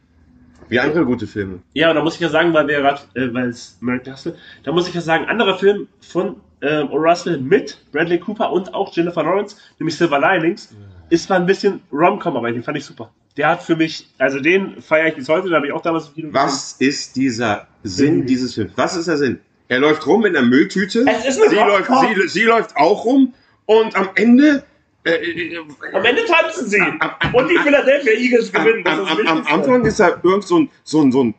Wie 0.70 0.80
andere 0.80 1.06
gute 1.06 1.28
Filme. 1.28 1.60
Ja, 1.74 1.90
und 1.90 1.96
da 1.96 2.04
muss 2.04 2.16
ich 2.16 2.22
ja 2.22 2.30
sagen, 2.30 2.54
weil 2.54 2.68
wir 2.68 2.80
gerade, 2.80 3.02
äh, 3.16 3.34
weil 3.34 3.50
es 3.50 3.78
American 3.82 4.14
Hustle, 4.14 4.36
da 4.64 4.72
muss 4.72 4.88
ich 4.88 4.94
ja 4.94 5.02
sagen, 5.02 5.26
anderer 5.26 5.58
Film 5.58 5.88
von 6.02 6.38
ähm. 6.62 6.88
Russell 6.88 7.40
mit 7.40 7.78
Bradley 7.92 8.20
Cooper 8.20 8.52
und 8.52 8.74
auch 8.74 8.96
Jennifer 8.96 9.24
Lawrence, 9.24 9.58
nämlich 9.80 9.98
Silver 9.98 10.20
Linings, 10.20 10.74
ist 11.10 11.26
zwar 11.26 11.38
ein 11.38 11.46
bisschen 11.46 11.82
Rom-Com, 11.92 12.38
aber 12.38 12.52
den 12.52 12.64
fand 12.64 12.78
ich 12.78 12.86
super. 12.86 13.12
Der 13.36 13.50
hat 13.50 13.64
für 13.64 13.76
mich, 13.76 14.08
also 14.18 14.40
den 14.40 14.82
feiere 14.82 15.08
ich 15.08 15.16
bis 15.16 15.28
heute, 15.28 15.50
da 15.50 15.58
habe 15.58 15.68
ich 15.68 15.74
auch 15.74 15.82
damals 15.82 16.08
im 16.08 16.14
Kino 16.14 16.30
Was 16.32 16.74
ist 16.80 17.16
dieser 17.16 17.68
Sinn 17.84 18.26
dieses 18.26 18.54
Films? 18.54 18.72
Was 18.76 18.96
ist 18.96 19.08
der 19.08 19.18
Sinn? 19.18 19.40
Er 19.68 19.80
läuft 19.80 20.06
rum 20.06 20.22
mit 20.22 20.36
einer 20.36 20.46
Mülltüte. 20.46 21.06
Es 21.08 21.26
ist 21.26 21.42
eine 21.42 21.50
sie, 21.50 21.56
läuft, 21.56 21.90
sie, 21.90 22.28
sie 22.28 22.44
läuft 22.44 22.78
auch 22.78 23.06
rum 23.06 23.34
und 23.66 23.96
am 23.96 24.10
Ende. 24.16 24.64
Äh, 25.06 25.12
äh, 25.12 25.58
Am 25.92 26.06
Ende 26.06 26.24
tanzen 26.26 26.68
sie 26.68 26.80
und 26.80 27.50
die 27.50 27.58
Philadelphia 27.58 28.14
Eagles 28.14 28.52
gewinnen. 28.52 28.88
Am. 28.88 29.46
Anfang 29.48 29.84
ist 29.86 30.00
da 30.00 30.22
irgend 30.24 30.46
so 30.46 30.60
ein, 30.60 30.70
so 30.84 31.02
ein, 31.02 31.12
so 31.12 31.24
ein 31.26 31.36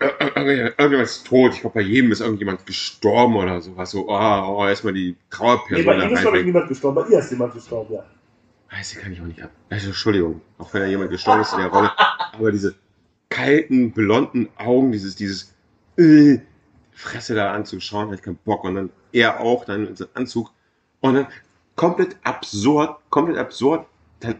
äh, 0.00 0.06
äh, 0.06 0.72
irgendjemand 0.78 1.02
ist 1.02 1.26
tot. 1.26 1.52
Ich 1.54 1.60
glaube, 1.60 1.74
bei 1.74 1.80
jedem 1.82 2.10
ist 2.10 2.20
irgendjemand 2.20 2.64
gestorben 2.64 3.36
oder 3.36 3.60
sowas. 3.60 3.90
So, 3.90 4.08
oh, 4.08 4.56
oh 4.56 4.66
erstmal 4.66 4.94
die 4.94 5.10
Nee, 5.10 5.16
Trauerperson 5.28 5.84
bei 5.84 5.96
da 5.96 6.04
ihm 6.04 6.14
ist, 6.14 6.20
glaube 6.22 6.38
ich, 6.38 6.44
niemand 6.46 6.68
gestorben. 6.68 7.02
Bei 7.02 7.10
ihr 7.10 7.18
ist 7.18 7.30
jemand 7.30 7.52
gestorben, 7.52 7.94
ja. 7.94 8.04
Weiß 8.70 8.92
ich, 8.92 8.98
kann 8.98 9.12
ich 9.12 9.20
auch 9.20 9.26
nicht 9.26 9.42
ab. 9.42 9.50
Also, 9.68 9.88
Entschuldigung, 9.88 10.40
auch 10.58 10.72
wenn 10.72 10.82
da 10.82 10.88
jemand 10.88 11.10
gestorben 11.10 11.42
ist 11.42 11.52
in 11.52 11.58
der 11.58 11.68
Rolle. 11.68 11.90
Aber 12.32 12.50
diese 12.50 12.76
kalten, 13.28 13.92
blonden 13.92 14.48
Augen, 14.56 14.92
dieses, 14.92 15.16
dieses 15.16 15.54
äh, 15.98 16.38
Fresse 16.92 17.34
da 17.34 17.52
anzuschauen, 17.52 18.06
hatte 18.06 18.14
ich 18.14 18.22
keinen 18.22 18.38
Bock. 18.44 18.64
Und 18.64 18.76
dann 18.76 18.90
er 19.12 19.40
auch, 19.40 19.66
dann 19.66 19.86
in 19.86 19.96
seinem 19.96 20.10
Anzug. 20.14 20.50
Und 21.00 21.14
dann 21.14 21.26
komplett 21.80 22.16
absurd, 22.24 22.98
komplett 23.08 23.38
absurd. 23.38 23.86
Dann, 24.20 24.34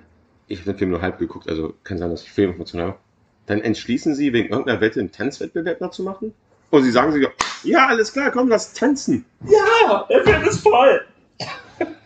ich 0.47 0.59
habe 0.59 0.73
den 0.73 0.79
Film 0.79 0.91
nur 0.91 1.01
halb 1.01 1.19
geguckt, 1.19 1.49
also 1.49 1.73
kann 1.85 1.97
sein, 1.97 2.11
dass 2.11 2.23
ich 2.23 2.31
Filminformation 2.31 2.83
habe. 2.83 2.97
Dann 3.47 3.63
entschließen 3.63 4.15
sie, 4.15 4.35
wegen 4.35 4.51
irgendeiner 4.51 4.83
Wette 4.83 5.01
einen 5.01 5.11
Tanzwettbewerb 5.11 5.81
noch 5.81 5.91
zu 5.91 6.03
machen. 6.03 6.35
Und 6.69 6.83
sie 6.83 6.91
sagen 6.91 7.13
sich, 7.13 7.27
ja, 7.63 7.87
alles 7.87 8.13
klar, 8.13 8.31
komm, 8.31 8.49
lass 8.49 8.75
tanzen. 8.75 9.25
Ja, 9.47 10.07
der 10.11 10.23
Film 10.23 10.43
ist 10.43 10.61
voll. 10.61 11.03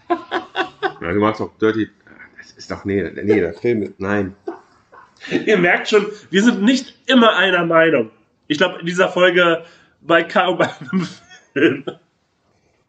Ja, 0.08 1.12
du 1.12 1.18
machst 1.18 1.40
doch 1.40 1.50
Dirty. 1.58 1.90
Das 2.38 2.52
ist 2.52 2.70
doch, 2.70 2.84
nee, 2.84 3.02
nee, 3.02 3.40
der 3.40 3.54
Film, 3.54 3.92
nein. 3.98 4.36
Ihr 5.46 5.58
merkt 5.58 5.88
schon, 5.88 6.06
wir 6.30 6.44
sind 6.44 6.62
nicht 6.62 6.94
immer 7.06 7.34
einer 7.34 7.66
Meinung. 7.66 8.12
Ich 8.46 8.58
glaube, 8.58 8.78
in 8.78 8.86
dieser 8.86 9.08
Folge 9.08 9.64
bei 10.00 10.22
kaum 10.22 10.60
einem 10.60 11.08
Film. 11.52 11.84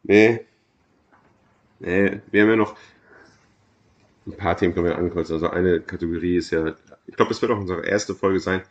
Nee. 0.03 0.45
Nee, 1.80 2.21
wir 2.32 2.41
haben 2.41 2.49
ja 2.49 2.55
noch 2.55 2.76
ein 4.26 4.38
paar 4.38 4.57
Themen 4.57 4.73
können 4.73 4.88
wir 4.88 4.97
ankreuzen. 4.97 5.34
Also 5.34 5.49
eine 5.49 5.82
Kategorie 5.82 6.38
ist 6.38 6.51
ja, 6.51 6.76
ich 7.07 7.15
glaube, 7.15 7.30
das 7.30 7.41
wird 7.41 7.51
auch 7.51 7.59
unsere 7.59 7.86
erste 7.86 8.15
Folge 8.15 8.39
sein. 8.39 8.61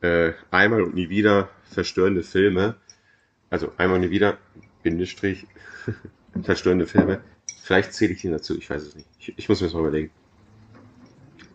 Äh, 0.00 0.32
einmal 0.50 0.82
und 0.82 0.94
nie 0.94 1.08
wieder 1.08 1.48
verstörende 1.64 2.22
Filme. 2.22 2.76
Also 3.50 3.72
einmal 3.76 3.96
und 3.96 4.02
nie 4.02 4.10
wieder, 4.10 4.38
Bindestrich, 4.82 5.46
verstörende 6.42 6.86
Filme. 6.86 7.20
Vielleicht 7.62 7.92
zähle 7.92 8.12
ich 8.12 8.24
ihn 8.24 8.32
dazu, 8.32 8.56
ich 8.56 8.68
weiß 8.70 8.82
es 8.82 8.94
nicht. 8.94 9.08
Ich, 9.18 9.34
ich 9.36 9.48
muss 9.48 9.60
mir 9.60 9.66
das 9.66 9.74
mal 9.74 9.80
überlegen. 9.80 10.10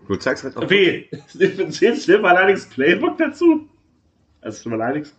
Du 0.07 0.15
zeigst 0.17 0.43
halt 0.43 0.57
auch. 0.57 0.69
Wie? 0.69 1.09
Zählt 1.71 2.01
Silver 2.01 2.29
allerdings 2.29 2.65
Playbook 2.65 3.17
dazu? 3.17 3.69
Also 4.41 4.61
Silver 4.63 4.83
allerdings? 4.83 5.15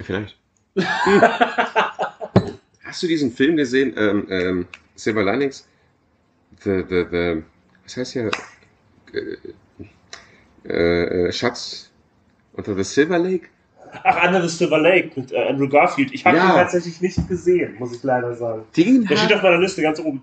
Vielleicht. 0.00 0.36
Hast 2.94 3.02
du 3.02 3.08
diesen 3.08 3.32
Film 3.32 3.56
gesehen, 3.56 3.92
ähm, 3.96 4.26
ähm, 4.30 4.66
Silver 4.94 5.24
Linings? 5.24 5.66
The, 6.62 6.84
the, 6.88 7.04
the, 7.10 7.42
was 7.82 7.96
heißt 7.96 8.12
hier? 8.12 8.30
Äh, 10.64 11.26
äh, 11.26 11.32
Schatz 11.32 11.90
unter 12.52 12.76
The 12.76 12.84
Silver 12.84 13.18
Lake? 13.18 13.48
Ach, 14.04 14.24
Under 14.28 14.40
the 14.40 14.56
Silver 14.56 14.78
Lake 14.78 15.10
mit 15.16 15.32
äh, 15.32 15.38
Andrew 15.48 15.68
Garfield. 15.68 16.14
Ich 16.14 16.24
habe 16.24 16.36
Ja. 16.36 16.50
ihn 16.50 16.54
tatsächlich 16.54 17.00
nicht 17.00 17.28
gesehen, 17.28 17.74
muss 17.80 17.92
ich 17.96 18.00
leider 18.04 18.32
sagen. 18.36 18.62
Den 18.76 19.04
Der 19.08 19.16
steht 19.16 19.32
auf 19.32 19.42
meiner 19.42 19.58
Liste 19.58 19.82
ganz 19.82 19.98
oben. 19.98 20.22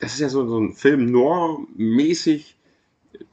das 0.00 0.12
ist 0.12 0.20
ja 0.20 0.28
so, 0.28 0.46
so 0.46 0.60
ein 0.60 0.74
Film 0.74 1.06
Noir-mäßig. 1.10 2.56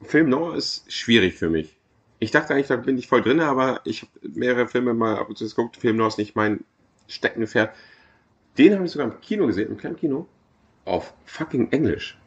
Film 0.04 0.30
Noir 0.30 0.56
ist 0.56 0.90
schwierig 0.90 1.34
für 1.34 1.50
mich. 1.50 1.76
Ich 2.18 2.30
dachte 2.30 2.54
eigentlich, 2.54 2.68
da 2.68 2.76
bin 2.76 2.96
ich 2.96 3.08
voll 3.08 3.20
drin, 3.20 3.40
aber 3.40 3.82
ich 3.84 4.00
habe 4.00 4.12
mehrere 4.26 4.68
Filme 4.68 4.94
mal 4.94 5.18
ab 5.18 5.28
und 5.28 5.36
zu 5.36 5.46
geguckt. 5.46 5.76
Film 5.76 5.98
Noir 5.98 6.08
ist 6.08 6.16
nicht 6.16 6.34
mein 6.34 6.64
Steckenpferd. 7.08 7.74
Den 8.58 8.74
habe 8.74 8.84
ich 8.84 8.90
sogar 8.90 9.06
im 9.06 9.20
Kino 9.20 9.46
gesehen, 9.46 9.68
im 9.68 9.76
kleinen 9.76 9.96
Kino. 9.96 10.26
Auf 10.84 11.14
fucking 11.24 11.70
Englisch. 11.70 12.18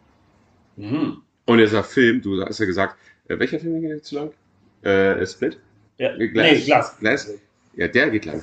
Mhm. 0.77 1.21
Und 1.45 1.57
dieser 1.57 1.83
Film, 1.83 2.21
du 2.21 2.43
hast 2.43 2.59
ja 2.59 2.65
gesagt, 2.65 2.95
äh, 3.27 3.37
welcher 3.37 3.59
Film 3.59 3.81
geht 3.81 3.89
jetzt 3.89 4.07
zu 4.07 4.15
lang? 4.15 4.31
Äh, 4.83 5.25
Split? 5.25 5.59
Ja. 5.97 6.15
Glas. 6.15 6.51
Nee, 6.51 6.61
Glas. 6.61 6.97
Glas? 6.99 7.33
Ja, 7.75 7.87
der 7.87 8.09
geht 8.09 8.25
lang. 8.25 8.41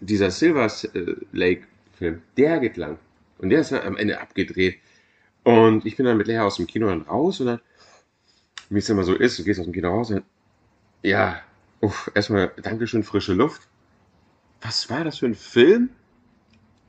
Dieser 0.00 0.30
Silver 0.30 0.66
äh, 0.94 1.14
Lake 1.32 1.64
Film, 1.98 2.22
der 2.36 2.58
geht 2.60 2.76
lang. 2.76 2.98
Und 3.38 3.50
der 3.50 3.60
ist 3.60 3.72
dann 3.72 3.86
am 3.86 3.96
Ende 3.96 4.20
abgedreht. 4.20 4.78
Und 5.44 5.86
ich 5.86 5.96
bin 5.96 6.06
dann 6.06 6.16
mit 6.16 6.26
Lea 6.26 6.38
aus 6.38 6.56
dem 6.56 6.66
Kino 6.66 6.88
dann 6.88 7.02
raus 7.02 7.40
und 7.40 7.46
dann, 7.46 7.60
wie 8.70 8.78
es 8.78 8.88
immer 8.88 9.04
so 9.04 9.14
ist, 9.14 9.38
du 9.38 9.44
gehst 9.44 9.60
aus 9.60 9.66
dem 9.66 9.72
Kino 9.72 9.90
raus 9.90 10.10
und 10.10 10.24
ja, 11.02 11.40
uff, 11.80 12.10
erstmal 12.14 12.50
Dankeschön, 12.62 13.04
frische 13.04 13.32
Luft. 13.32 13.62
Was 14.60 14.90
war 14.90 15.04
das 15.04 15.18
für 15.18 15.26
ein 15.26 15.34
Film? 15.34 15.90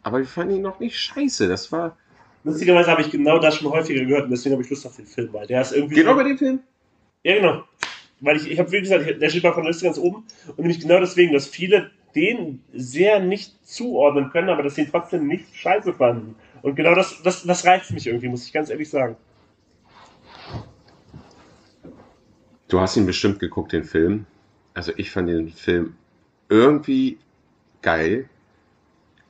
Aber 0.08 0.20
wir 0.20 0.26
fanden 0.26 0.56
ihn 0.56 0.62
noch 0.62 0.80
nicht 0.80 0.98
scheiße. 0.98 1.50
Das 1.50 1.70
war. 1.74 1.98
Lustigerweise 2.46 2.90
habe 2.90 3.02
ich 3.02 3.12
genau 3.12 3.40
das 3.40 3.58
schon 3.58 3.70
häufiger 3.70 4.06
gehört 4.06 4.24
und 4.24 4.30
deswegen 4.32 4.54
habe 4.54 4.64
ich 4.64 4.70
Lust 4.70 4.88
auf 4.88 4.96
den 4.96 5.06
Film, 5.06 5.34
weil 5.34 5.46
der 5.48 5.62
ist 5.62 5.74
irgendwie. 5.74 5.96
Genau 5.96 6.12
so- 6.12 6.18
bei 6.18 6.24
dem 6.24 6.38
Film? 6.38 6.60
Ja, 7.24 7.36
genau. 7.36 7.64
Weil 8.22 8.38
ich, 8.38 8.50
ich 8.50 8.58
habe, 8.58 8.72
wie 8.72 8.80
gesagt, 8.80 9.22
der 9.22 9.30
steht 9.30 9.44
bei 9.44 9.52
von 9.52 9.64
der 9.64 9.72
Liste 9.72 9.84
ganz 9.84 9.98
oben. 9.98 10.24
Und 10.48 10.60
nämlich 10.60 10.80
genau 10.80 11.02
deswegen, 11.02 11.34
dass 11.34 11.46
viele 11.46 11.92
den 12.16 12.64
sehr 12.74 13.20
nicht 13.20 13.54
zuordnen 13.68 14.30
können, 14.30 14.48
aber 14.48 14.64
dass 14.64 14.76
sie 14.76 14.84
ihn 14.84 14.90
trotzdem 14.90 15.28
nicht 15.28 15.54
scheiße 15.54 15.94
fanden. 15.94 16.36
Und 16.62 16.78
genau 16.78 16.96
das, 16.96 17.22
das, 17.22 17.44
das 17.44 17.66
reizt 17.66 17.92
mich 17.92 18.08
irgendwie, 18.08 18.30
muss 18.30 18.46
ich 18.46 18.54
ganz 18.54 18.70
ehrlich 18.70 18.90
sagen. 18.90 19.18
Du 22.70 22.80
hast 22.80 22.96
ihn 22.96 23.06
bestimmt 23.06 23.40
geguckt, 23.40 23.74
den 23.74 23.84
Film. 23.84 24.26
Also 24.74 24.94
ich 24.96 25.12
fand 25.12 25.28
den 25.28 25.50
Film 25.50 25.96
irgendwie 26.48 27.18
geil. 27.82 28.30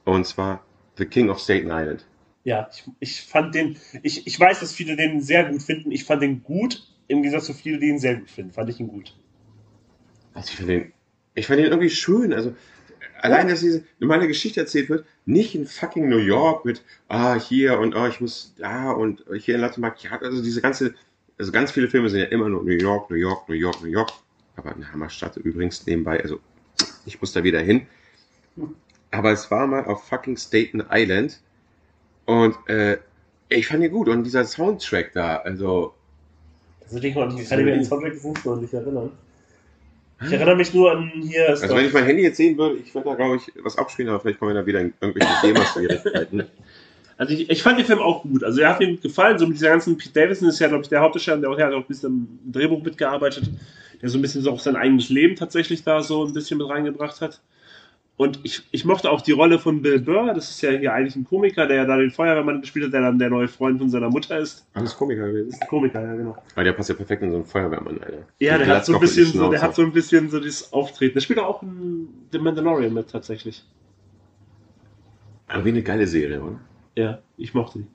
Und 0.06 0.28
zwar 0.28 0.64
The 0.98 1.06
King 1.06 1.30
of 1.30 1.40
Staten 1.40 1.68
Island. 1.72 2.06
Ja, 2.44 2.70
ich, 2.72 2.84
ich 3.00 3.22
fand 3.22 3.56
den, 3.56 3.78
ich, 4.04 4.26
ich 4.26 4.40
weiß, 4.40 4.62
dass 4.62 4.74
viele 4.74 4.96
den 4.96 5.22
sehr 5.22 5.46
gut 5.46 5.62
finden. 5.62 5.92
Ich 5.92 6.06
fand 6.06 6.22
den 6.22 6.44
gut, 6.44 6.82
im 7.08 7.22
Gegensatz 7.22 7.46
zu 7.46 7.54
vielen, 7.54 7.80
die 7.80 7.88
ihn 7.88 8.00
sehr 8.00 8.16
gut 8.16 8.30
finden. 8.30 8.52
Fand 8.52 8.70
ich 8.70 8.80
ihn 8.80 8.88
gut. 8.88 9.14
Also 10.34 10.52
ich 10.52 10.56
fand 10.56 10.70
den, 10.70 10.94
ich 11.36 11.48
fand 11.48 11.60
den 11.60 11.66
irgendwie 11.68 11.90
schön. 11.90 12.34
Also 12.34 12.56
allein, 13.22 13.48
dass 13.48 13.60
diese 13.60 13.84
normale 14.00 14.28
Geschichte 14.28 14.60
erzählt 14.60 14.90
wird, 14.90 15.06
nicht 15.26 15.56
in 15.56 15.66
fucking 15.66 16.08
New 16.08 16.20
York 16.20 16.64
mit, 16.66 16.84
ah, 17.10 17.36
hier 17.36 17.80
und 17.80 17.96
oh, 17.96 18.08
ich 18.08 18.22
muss 18.22 18.54
da 18.58 18.92
und 18.92 19.24
hier 19.40 19.56
in 19.56 19.62
Latte 19.62 19.82
Macchiato. 19.82 20.26
Also 20.26 20.42
diese 20.42 20.62
ganze, 20.62 20.94
also 21.38 21.52
ganz 21.52 21.72
viele 21.72 21.90
Filme 21.90 22.10
sind 22.10 22.22
ja 22.22 22.28
immer 22.28 22.50
nur 22.50 22.64
New 22.64 22.72
York, 22.72 23.10
New 23.10 23.18
York, 23.18 23.50
New 23.50 23.56
York, 23.56 23.82
New 23.82 23.90
York. 23.90 24.12
Aber 24.56 24.74
eine 24.74 24.92
Hammerstadt 24.92 25.38
übrigens 25.38 25.86
nebenbei. 25.86 26.22
Also 26.22 26.40
ich 27.06 27.20
muss 27.20 27.34
da 27.34 27.44
wieder 27.44 27.60
hin. 27.60 27.88
Aber 29.18 29.32
es 29.32 29.50
war 29.50 29.66
mal 29.68 29.86
auf 29.86 30.04
fucking 30.08 30.38
Staten 30.38 30.84
Island. 30.92 31.40
Und 32.26 32.56
äh, 32.68 32.98
ich 33.50 33.68
fand 33.68 33.84
ihn 33.84 33.92
gut. 33.92 34.08
Und 34.10 34.24
dieser 34.24 34.46
Soundtrack 34.46 35.12
da, 35.14 35.38
also 35.38 35.94
Also 36.86 36.98
ich 37.02 37.14
kann 37.14 37.24
Das 37.26 37.34
mich 37.34 37.44
ist 37.44 37.52
an 37.52 37.66
den 37.66 37.84
Soundtrack 37.84 38.16
Films 38.16 38.46
noch 38.46 38.62
nicht 38.62 38.74
erinnern. 38.74 39.12
Ich 40.26 40.32
erinnere 40.32 40.56
mich 40.56 40.74
nur 40.74 40.92
an 40.92 41.12
hier. 41.22 41.50
Also 41.50 41.68
doch- 41.68 41.76
wenn 41.76 41.86
ich 41.86 41.94
mein 41.94 42.06
Handy 42.06 42.24
jetzt 42.24 42.38
sehen 42.38 42.58
würde, 42.58 42.78
ich 42.78 42.94
würde 42.94 43.10
da 43.10 43.16
glaube 43.16 43.36
ich 43.38 43.52
was 43.64 43.78
abspielen, 43.78 44.10
aber 44.10 44.20
vielleicht 44.20 44.40
kommen 44.40 44.54
wir 44.54 44.62
da 44.62 44.66
wieder 44.66 44.82
in 44.82 44.94
irgendwelche 45.00 45.34
Thema-Schwierigkeiten. 45.42 46.44
Also 47.20 47.34
ich, 47.34 47.50
ich 47.50 47.64
fand 47.64 47.80
den 47.80 47.86
Film 47.88 47.98
auch 47.98 48.22
gut. 48.22 48.44
Also 48.44 48.62
er 48.62 48.70
hat 48.70 48.80
mir 48.80 48.90
gut 48.92 49.02
gefallen. 49.02 49.40
So 49.40 49.48
mit 49.48 49.58
dieser 49.58 49.70
ganzen 49.70 49.98
Pete 49.98 50.14
Davidson 50.14 50.50
ist 50.50 50.60
ja, 50.60 50.68
glaube 50.68 50.84
ich, 50.84 50.90
der 50.90 51.00
Hauptdarsteller, 51.02 51.42
der 51.42 51.50
auch, 51.50 51.56
der 51.56 51.66
hat 51.66 51.74
auch 51.74 51.78
ein 51.80 51.88
bisschen 51.88 52.40
im 52.46 52.52
Drehbuch 52.52 52.84
mitgearbeitet, 52.84 53.50
der 54.00 54.10
so 54.10 54.20
ein 54.20 54.22
bisschen 54.22 54.44
so 54.44 54.52
auch 54.52 54.60
sein 54.60 54.76
eigenes 54.76 55.10
Leben 55.10 55.36
tatsächlich 55.36 55.84
da 55.84 56.04
so 56.04 56.26
ein 56.26 56.34
bisschen 56.34 56.60
mit 56.60 56.70
reingebracht 56.70 57.20
hat. 57.22 57.42
Und 58.18 58.40
ich, 58.42 58.64
ich 58.72 58.84
mochte 58.84 59.12
auch 59.12 59.22
die 59.22 59.32
Rolle 59.32 59.60
von 59.60 59.84
Bill 59.84 60.00
Burr, 60.00 60.34
das 60.34 60.50
ist 60.50 60.62
ja 60.62 60.72
hier 60.72 60.92
eigentlich 60.92 61.16
ein 61.16 61.24
Komiker, 61.24 61.68
der 61.68 61.78
ja 61.78 61.86
da 61.86 61.98
den 61.98 62.10
Feuerwehrmann 62.10 62.62
gespielt 62.62 62.86
hat, 62.86 62.94
der 62.94 63.02
dann 63.02 63.20
der 63.20 63.30
neue 63.30 63.48
Freund 63.48 63.78
von 63.78 63.92
seiner 63.92 64.10
Mutter 64.10 64.40
ist. 64.40 64.66
Alles 64.74 64.98
Komiker 64.98 65.28
gewesen. 65.28 65.50
Ist 65.50 65.62
ein 65.62 65.68
Komiker, 65.68 66.02
ja 66.02 66.16
genau. 66.16 66.36
Weil 66.56 66.66
der 66.66 66.74
passt 66.74 66.90
ja 66.90 66.96
perfekt 66.96 67.22
in 67.22 67.30
so 67.30 67.36
einen 67.36 67.46
Feuerwehrmann, 67.46 68.00
Alter. 68.02 68.26
Ja, 68.40 68.58
der 68.58 68.68
hat 68.68 68.86
so 68.86 68.96
ein 68.96 69.00
bisschen 69.00 69.26
so, 69.28 69.52
der 69.52 69.62
hat 69.62 69.76
so 69.76 69.84
ein 69.84 69.92
bisschen 69.92 70.32
so 70.32 70.40
dieses 70.40 70.74
Auftreten. 70.74 71.14
Der 71.14 71.22
spielt 71.22 71.38
auch 71.38 71.62
in 71.62 72.08
The 72.32 72.40
Mandalorian 72.40 72.92
mit 72.92 73.08
tatsächlich. 73.08 73.64
Aber 75.48 75.64
wie 75.64 75.70
eine 75.70 75.84
geile 75.84 76.08
Serie, 76.08 76.42
oder? 76.42 76.60
Ja, 76.96 77.20
ich 77.38 77.54
mochte 77.54 77.80
die. 77.80 77.88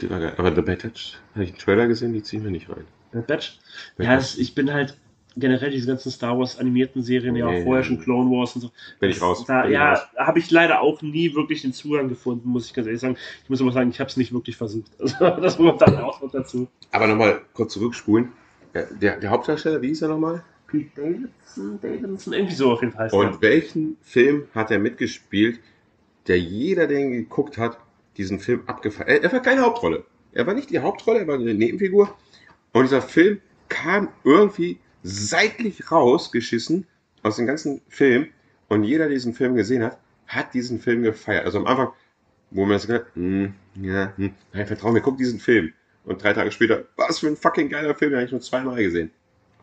Die 0.00 0.10
war 0.10 0.18
geil. 0.18 0.34
Aber 0.36 0.52
The 0.52 0.60
Bad 0.60 0.80
Touch, 0.80 1.18
habe 1.34 1.44
ich 1.44 1.50
einen 1.50 1.58
Trailer 1.58 1.86
gesehen, 1.86 2.12
die 2.12 2.22
ziehen 2.24 2.42
wir 2.42 2.50
nicht 2.50 2.68
rein. 2.68 2.84
Bad 3.12 3.28
Batch? 3.28 3.60
Ja, 3.96 4.06
Batch. 4.06 4.16
das, 4.16 4.38
ich 4.38 4.56
bin 4.56 4.72
halt 4.72 4.98
generell 5.36 5.70
diese 5.70 5.86
ganzen 5.86 6.10
Star 6.10 6.38
Wars 6.38 6.58
animierten 6.58 7.02
Serien, 7.02 7.36
ja 7.36 7.50
Nee, 7.50 7.60
auch 7.60 7.64
vorher 7.64 7.84
schon. 7.84 8.00
Clone 8.00 8.30
Wars 8.30 8.54
und 8.54 8.62
so. 8.62 8.70
Bin 9.00 9.10
ich 9.10 9.20
raus. 9.20 9.44
Da, 9.46 9.62
Bin 9.62 9.72
ja, 9.72 10.00
habe 10.16 10.38
ich 10.38 10.50
leider 10.50 10.80
auch 10.80 11.02
nie 11.02 11.34
wirklich 11.34 11.62
den 11.62 11.72
Zugang 11.72 12.08
gefunden, 12.08 12.48
muss 12.48 12.66
ich 12.66 12.74
ganz 12.74 12.86
ehrlich 12.86 13.00
sagen. 13.00 13.16
Ich 13.42 13.50
muss 13.50 13.60
aber 13.60 13.72
sagen, 13.72 13.90
ich 13.90 14.00
habe 14.00 14.08
es 14.08 14.16
nicht 14.16 14.32
wirklich 14.32 14.56
versucht. 14.56 14.90
Also, 15.00 15.40
das 15.40 15.56
kommt 15.56 15.80
dann 15.80 15.98
auch 15.98 16.20
noch 16.20 16.30
dazu. 16.30 16.68
Aber 16.92 17.06
nochmal 17.06 17.42
kurz 17.52 17.72
zurückspulen. 17.72 18.32
der, 18.72 19.18
der 19.18 19.30
Hauptdarsteller, 19.30 19.82
wie 19.82 19.88
hieß 19.88 20.02
er 20.02 20.08
nochmal? 20.08 20.42
Pete 20.66 20.90
Davidson, 20.96 21.78
Davidson, 21.80 22.32
irgendwie 22.32 22.54
so 22.54 22.72
auf 22.72 22.80
jeden 22.80 22.92
Fall. 22.94 23.10
Und 23.12 23.40
welchen 23.42 23.96
Film 24.02 24.48
hat 24.54 24.70
er 24.70 24.78
mitgespielt, 24.78 25.60
der 26.26 26.40
jeder, 26.40 26.86
der 26.86 27.00
ihn 27.00 27.12
geguckt 27.12 27.58
hat, 27.58 27.78
diesen 28.16 28.40
Film 28.40 28.62
abgefallen? 28.66 29.08
Er, 29.08 29.22
er 29.22 29.32
war 29.32 29.40
keine 29.40 29.62
Hauptrolle. 29.62 30.04
Er 30.32 30.46
war 30.46 30.54
nicht 30.54 30.70
die 30.70 30.80
Hauptrolle, 30.80 31.20
er 31.20 31.28
war 31.28 31.36
eine 31.36 31.54
Nebenfigur. 31.54 32.12
Und 32.72 32.82
dieser 32.84 33.02
Film 33.02 33.40
kam 33.68 34.08
irgendwie 34.24 34.78
seitlich 35.04 35.92
rausgeschissen 35.92 36.86
aus 37.22 37.36
dem 37.36 37.46
ganzen 37.46 37.82
Film. 37.88 38.28
Und 38.68 38.82
jeder, 38.82 39.04
der 39.04 39.14
diesen 39.14 39.34
Film 39.34 39.54
gesehen 39.54 39.84
hat, 39.84 39.98
hat 40.26 40.54
diesen 40.54 40.80
Film 40.80 41.02
gefeiert. 41.02 41.44
Also 41.44 41.58
am 41.58 41.66
Anfang, 41.66 41.90
wo 42.50 42.62
man 42.62 42.70
das 42.70 42.86
gesagt 42.86 43.06
hat, 43.06 43.14
hm, 43.14 43.54
ja, 43.80 44.12
hm, 44.16 44.34
nein, 44.52 44.66
vertrau 44.66 44.90
mir, 44.90 45.02
guck 45.02 45.18
diesen 45.18 45.38
Film. 45.38 45.72
Und 46.04 46.22
drei 46.22 46.32
Tage 46.32 46.50
später, 46.50 46.84
was 46.96 47.18
für 47.18 47.28
ein 47.28 47.36
fucking 47.36 47.68
geiler 47.68 47.94
Film, 47.94 48.10
den 48.10 48.18
habe 48.18 48.26
ich 48.26 48.32
nur 48.32 48.40
zweimal 48.40 48.82
gesehen. 48.82 49.10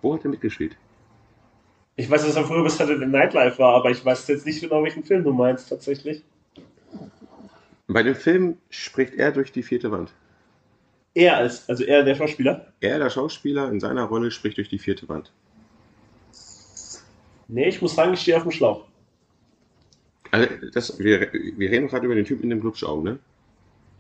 Wo 0.02 0.14
hat 0.14 0.24
er 0.24 0.30
mitgespielt? 0.30 0.78
Ich 1.96 2.10
weiß, 2.10 2.26
dass 2.26 2.36
er 2.36 2.46
früher 2.46 2.64
bis 2.64 2.78
Saturday 2.78 3.08
Night 3.08 3.34
Live 3.34 3.60
war, 3.60 3.76
aber 3.76 3.92
ich 3.92 4.04
weiß 4.04 4.28
jetzt 4.28 4.46
nicht 4.46 4.62
genau, 4.62 4.84
welchen 4.84 5.04
Film 5.04 5.24
du 5.24 5.34
meinst 5.34 5.70
tatsächlich. 5.70 6.24
Bei 7.88 8.04
dem 8.04 8.16
Film 8.16 8.58
spricht 8.70 9.16
er 9.16 9.32
durch 9.32 9.52
die 9.52 9.64
vierte 9.64 9.92
Wand. 9.92 10.14
Er 11.14 11.38
als, 11.38 11.68
also 11.68 11.84
er 11.84 12.04
der 12.04 12.16
Schauspieler? 12.16 12.74
Er, 12.80 13.00
der 13.00 13.10
Schauspieler, 13.10 13.70
in 13.70 13.80
seiner 13.80 14.04
Rolle 14.04 14.32
spricht 14.32 14.58
durch 14.58 14.70
die 14.70 14.80
vierte 14.80 15.10
Wand. 15.10 15.32
Nee, 17.48 17.68
ich 17.68 17.82
muss 17.82 17.96
sagen, 17.96 18.14
ich 18.14 18.22
stehe 18.22 18.38
auf 18.38 18.44
dem 18.44 18.52
Schlauch. 18.52 18.86
Also, 20.32 20.48
das, 20.74 20.98
wir, 21.00 21.32
wir 21.34 21.70
reden 21.70 21.90
gerade 21.90 22.06
über 22.06 22.16
den 22.16 22.24
Typen 22.24 22.44
in 22.44 22.50
dem 22.50 22.62
Glubschaugen, 22.62 23.04
ne? 23.04 23.20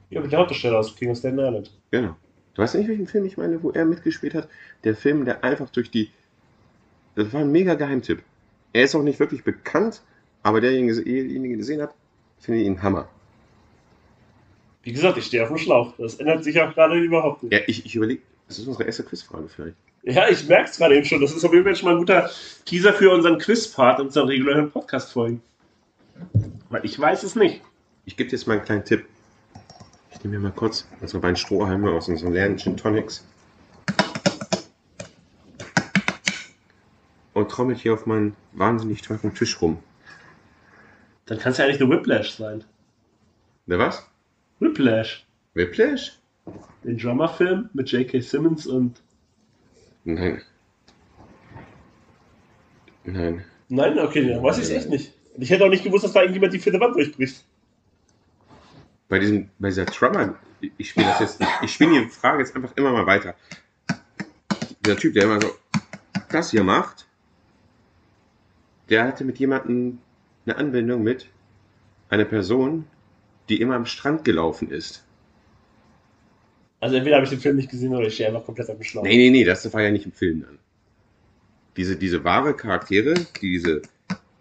Ja, 0.09 0.21
mit 0.21 0.31
der 0.31 0.39
Hauptdarsteller 0.39 0.79
aus 0.79 0.95
King 0.95 1.11
of 1.11 1.17
Staten 1.17 1.39
Island. 1.39 1.71
Genau. 1.91 2.15
Du 2.53 2.61
weißt 2.61 2.75
nicht, 2.75 2.87
welchen 2.87 3.07
Film 3.07 3.25
ich 3.25 3.37
meine, 3.37 3.61
wo 3.61 3.71
er 3.71 3.85
mitgespielt 3.85 4.33
hat? 4.33 4.47
Der 4.83 4.95
Film, 4.95 5.25
der 5.25 5.43
einfach 5.43 5.69
durch 5.69 5.91
die. 5.91 6.11
Das 7.15 7.31
war 7.33 7.41
ein 7.41 7.51
mega 7.51 7.73
Geheimtipp. 7.75 8.23
Er 8.73 8.83
ist 8.83 8.95
auch 8.95 9.03
nicht 9.03 9.19
wirklich 9.19 9.43
bekannt, 9.43 10.01
aber 10.43 10.61
derjenige, 10.61 11.01
derjenige 11.01 11.49
der 11.49 11.57
gesehen 11.57 11.81
hat, 11.81 11.93
finde 12.39 12.61
ich 12.61 12.67
ihn 12.67 12.81
Hammer. 12.81 13.09
Wie 14.83 14.91
gesagt, 14.91 15.17
ich 15.17 15.25
stehe 15.25 15.43
auf 15.43 15.49
dem 15.49 15.57
Schlauch. 15.57 15.93
Das 15.97 16.15
ändert 16.15 16.43
sich 16.43 16.59
auch 16.59 16.73
gerade 16.73 16.97
überhaupt 16.99 17.43
nicht. 17.43 17.53
Ja, 17.53 17.59
ich, 17.67 17.85
ich 17.85 17.95
überlege, 17.95 18.21
das 18.47 18.59
ist 18.59 18.67
unsere 18.67 18.85
erste 18.85 19.03
Quizfrage 19.03 19.47
vielleicht. 19.47 19.75
Ja, 20.03 20.27
ich 20.27 20.47
merke 20.47 20.69
es 20.69 20.77
gerade 20.77 20.95
eben 20.95 21.05
schon. 21.05 21.21
Das 21.21 21.33
ist 21.33 21.45
auf 21.45 21.53
jeden 21.53 21.63
Fall 21.63 21.75
schon 21.75 21.89
mal 21.89 21.95
ein 21.95 21.99
guter 21.99 22.29
Teaser 22.65 22.93
für 22.93 23.11
unseren 23.11 23.37
Quiz-Part, 23.37 23.99
unseren 23.99 24.27
regulären 24.27 24.71
Podcast-Folgen. 24.71 25.41
Weil 26.69 26.83
ich 26.85 26.99
weiß 26.99 27.23
es 27.23 27.35
nicht. 27.35 27.61
Ich 28.05 28.17
gebe 28.17 28.29
dir 28.29 28.35
jetzt 28.35 28.47
mal 28.47 28.55
einen 28.55 28.65
kleinen 28.65 28.83
Tipp. 28.83 29.05
Ich 30.11 30.23
nehme 30.23 30.37
mir 30.37 30.49
mal 30.49 30.55
kurz 30.55 30.87
unsere 30.99 31.19
beiden 31.19 31.35
Strohhalme 31.35 31.91
aus 31.91 32.07
unseren 32.07 32.33
leeren 32.33 32.57
Gin 32.57 32.75
Tonics 32.77 33.25
und 37.33 37.49
trommelt 37.49 37.79
hier 37.79 37.93
auf 37.93 38.05
meinen 38.05 38.35
wahnsinnig 38.53 39.01
teuren 39.01 39.33
Tisch 39.33 39.61
rum. 39.61 39.79
Dann 41.25 41.37
kann 41.37 41.51
es 41.51 41.59
ja 41.59 41.65
eigentlich 41.65 41.79
nur 41.79 41.89
Whiplash 41.89 42.31
sein. 42.31 42.63
Der 43.67 43.79
was? 43.79 44.10
Whiplash. 44.61 45.25
Whiplash? 45.55 46.19
Den 46.83 46.97
Drummer-Film 46.97 47.69
mit 47.73 47.91
J.K. 47.91 48.21
Simmons 48.21 48.67
und. 48.67 49.01
Nein. 50.05 50.41
Nein. 53.03 53.43
Nein, 53.69 53.99
okay, 53.99 54.27
dann 54.27 54.43
weiß 54.43 54.59
ich 54.59 54.65
es 54.65 54.69
echt 54.69 54.89
nicht. 54.89 55.13
Ich 55.37 55.49
hätte 55.49 55.65
auch 55.65 55.69
nicht 55.69 55.83
gewusst, 55.83 56.03
dass 56.03 56.13
da 56.13 56.21
irgendjemand 56.21 56.53
die 56.53 56.59
vierte 56.59 56.79
Wand 56.79 56.95
durchbricht. 56.95 57.43
Bei 59.09 59.17
diesem, 59.17 59.49
bei 59.59 59.69
dieser 59.69 59.85
Drummer, 59.85 60.35
ich 60.77 60.89
spiele 60.89 61.07
das 61.07 61.19
jetzt, 61.19 61.41
ich 61.63 61.73
spiele 61.73 62.03
die 62.03 62.09
Frage 62.09 62.39
jetzt 62.39 62.55
einfach 62.55 62.75
immer 62.77 62.91
mal 62.91 63.05
weiter. 63.05 63.35
Der 64.85 64.95
Typ, 64.95 65.13
der 65.13 65.23
immer 65.23 65.41
so 65.41 65.49
das 66.29 66.51
hier 66.51 66.63
macht, 66.63 67.07
der 68.89 69.05
hatte 69.05 69.23
mit 69.23 69.39
jemandem 69.39 69.99
eine 70.45 70.55
Anbindung 70.55 71.03
mit 71.03 71.27
einer 72.09 72.25
Person, 72.25 72.85
die 73.49 73.61
immer 73.61 73.75
am 73.75 73.85
Strand 73.85 74.23
gelaufen 74.23 74.69
ist. 74.69 75.03
Also 76.79 76.95
entweder 76.95 77.17
habe 77.17 77.25
ich 77.25 77.29
den 77.29 77.39
Film 77.39 77.57
nicht 77.57 77.69
gesehen 77.69 77.93
oder 77.95 78.07
ich 78.07 78.15
stehe 78.15 78.27
einfach 78.27 78.45
komplett 78.45 78.69
auf 78.69 78.77
dem 78.77 78.83
Schlauch. 78.83 79.03
Nee, 79.03 79.17
nee, 79.17 79.29
nee, 79.29 79.43
das 79.43 79.71
war 79.71 79.81
ja 79.81 79.91
nicht 79.91 80.05
im 80.05 80.11
Film 80.11 80.41
dann. 80.41 80.57
Diese, 81.77 81.95
diese 81.95 82.23
wahre 82.23 82.55
Charaktere, 82.55 83.13
diese, 83.41 83.83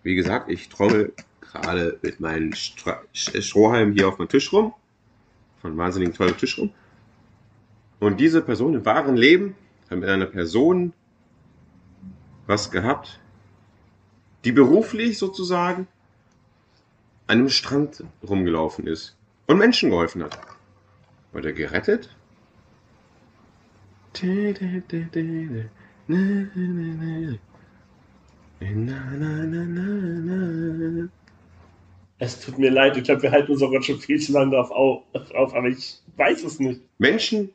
wie 0.02 0.14
gesagt, 0.14 0.50
ich 0.50 0.68
trommel 0.68 1.12
gerade 1.40 1.98
mit 2.02 2.18
meinen 2.20 2.54
Stra 2.54 3.02
Strohhalmen 3.12 3.94
hier 3.94 4.08
auf 4.08 4.18
meinem 4.18 4.28
Tisch 4.28 4.52
rum. 4.52 4.72
Von 5.60 5.76
wahnsinnig 5.76 6.16
tollem 6.16 6.36
Tisch 6.38 6.58
rum. 6.58 6.72
Und 7.98 8.18
diese 8.18 8.40
Person 8.40 8.74
im 8.74 8.86
wahren 8.86 9.16
Leben 9.16 9.54
hat 9.90 9.98
mit 9.98 10.08
einer 10.08 10.26
Person 10.26 10.94
was 12.46 12.70
gehabt, 12.70 13.20
die 14.44 14.52
beruflich 14.52 15.18
sozusagen 15.18 15.86
einem 17.30 17.48
Strand 17.48 18.02
rumgelaufen 18.28 18.86
ist 18.86 19.16
und 19.46 19.58
Menschen 19.58 19.90
geholfen 19.90 20.24
hat. 20.24 20.38
Wurde 21.32 21.48
er 21.50 21.54
gerettet? 21.54 22.10
Es 32.18 32.40
tut 32.40 32.58
mir 32.58 32.70
leid, 32.70 32.96
ich 32.96 33.04
glaube, 33.04 33.22
wir 33.22 33.30
halten 33.30 33.52
uns 33.52 33.62
auch 33.62 33.82
schon 33.82 34.00
viel 34.00 34.20
zu 34.20 34.32
lange 34.32 34.50
drauf 34.50 34.70
auf, 34.72 35.04
auf, 35.32 35.54
aber 35.54 35.68
ich 35.68 36.00
weiß 36.16 36.42
es 36.42 36.58
nicht. 36.58 36.80
Menschen? 36.98 37.50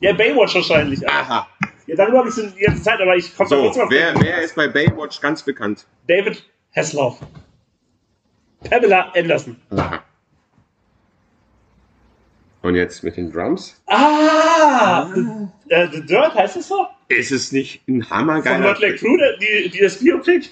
Ja, 0.00 0.12
Baywatch 0.12 0.56
wahrscheinlich. 0.56 1.08
Aha. 1.08 1.46
Ja, 1.86 1.96
darüber 1.96 2.18
habe 2.18 2.28
ich 2.28 2.34
so 2.34 2.46
die 2.46 2.64
ganze 2.64 2.82
Zeit, 2.82 3.00
aber 3.00 3.14
ich 3.16 3.34
komme 3.36 3.48
So, 3.48 3.62
trotzdem 3.62 3.84
auf 3.84 3.90
wer, 3.90 4.14
wer 4.20 4.42
ist 4.42 4.56
bei 4.56 4.66
Baywatch 4.66 5.20
ganz 5.20 5.44
bekannt? 5.44 5.86
David 6.08 6.44
Hasselhoff. 6.74 7.20
Pamela 8.68 9.12
Anderson. 9.14 9.56
Aha. 9.70 10.02
Und 12.62 12.74
jetzt 12.74 13.02
mit 13.02 13.16
den 13.16 13.32
Drums? 13.32 13.80
Ah! 13.86 15.06
The, 15.14 15.20
äh, 15.74 15.88
The 15.90 16.04
Dirt 16.04 16.34
heißt 16.34 16.56
es 16.56 16.68
so? 16.68 16.86
Ist 17.08 17.32
es 17.32 17.52
nicht 17.52 17.80
ein 17.88 18.02
Von 18.02 18.10
hammergeiler 18.18 18.68
Motley 18.68 18.96
Crue, 18.96 19.16
der- 19.16 19.36
die, 19.38 19.70
die 19.70 19.78
das 19.80 19.98
Biopic? 19.98 20.50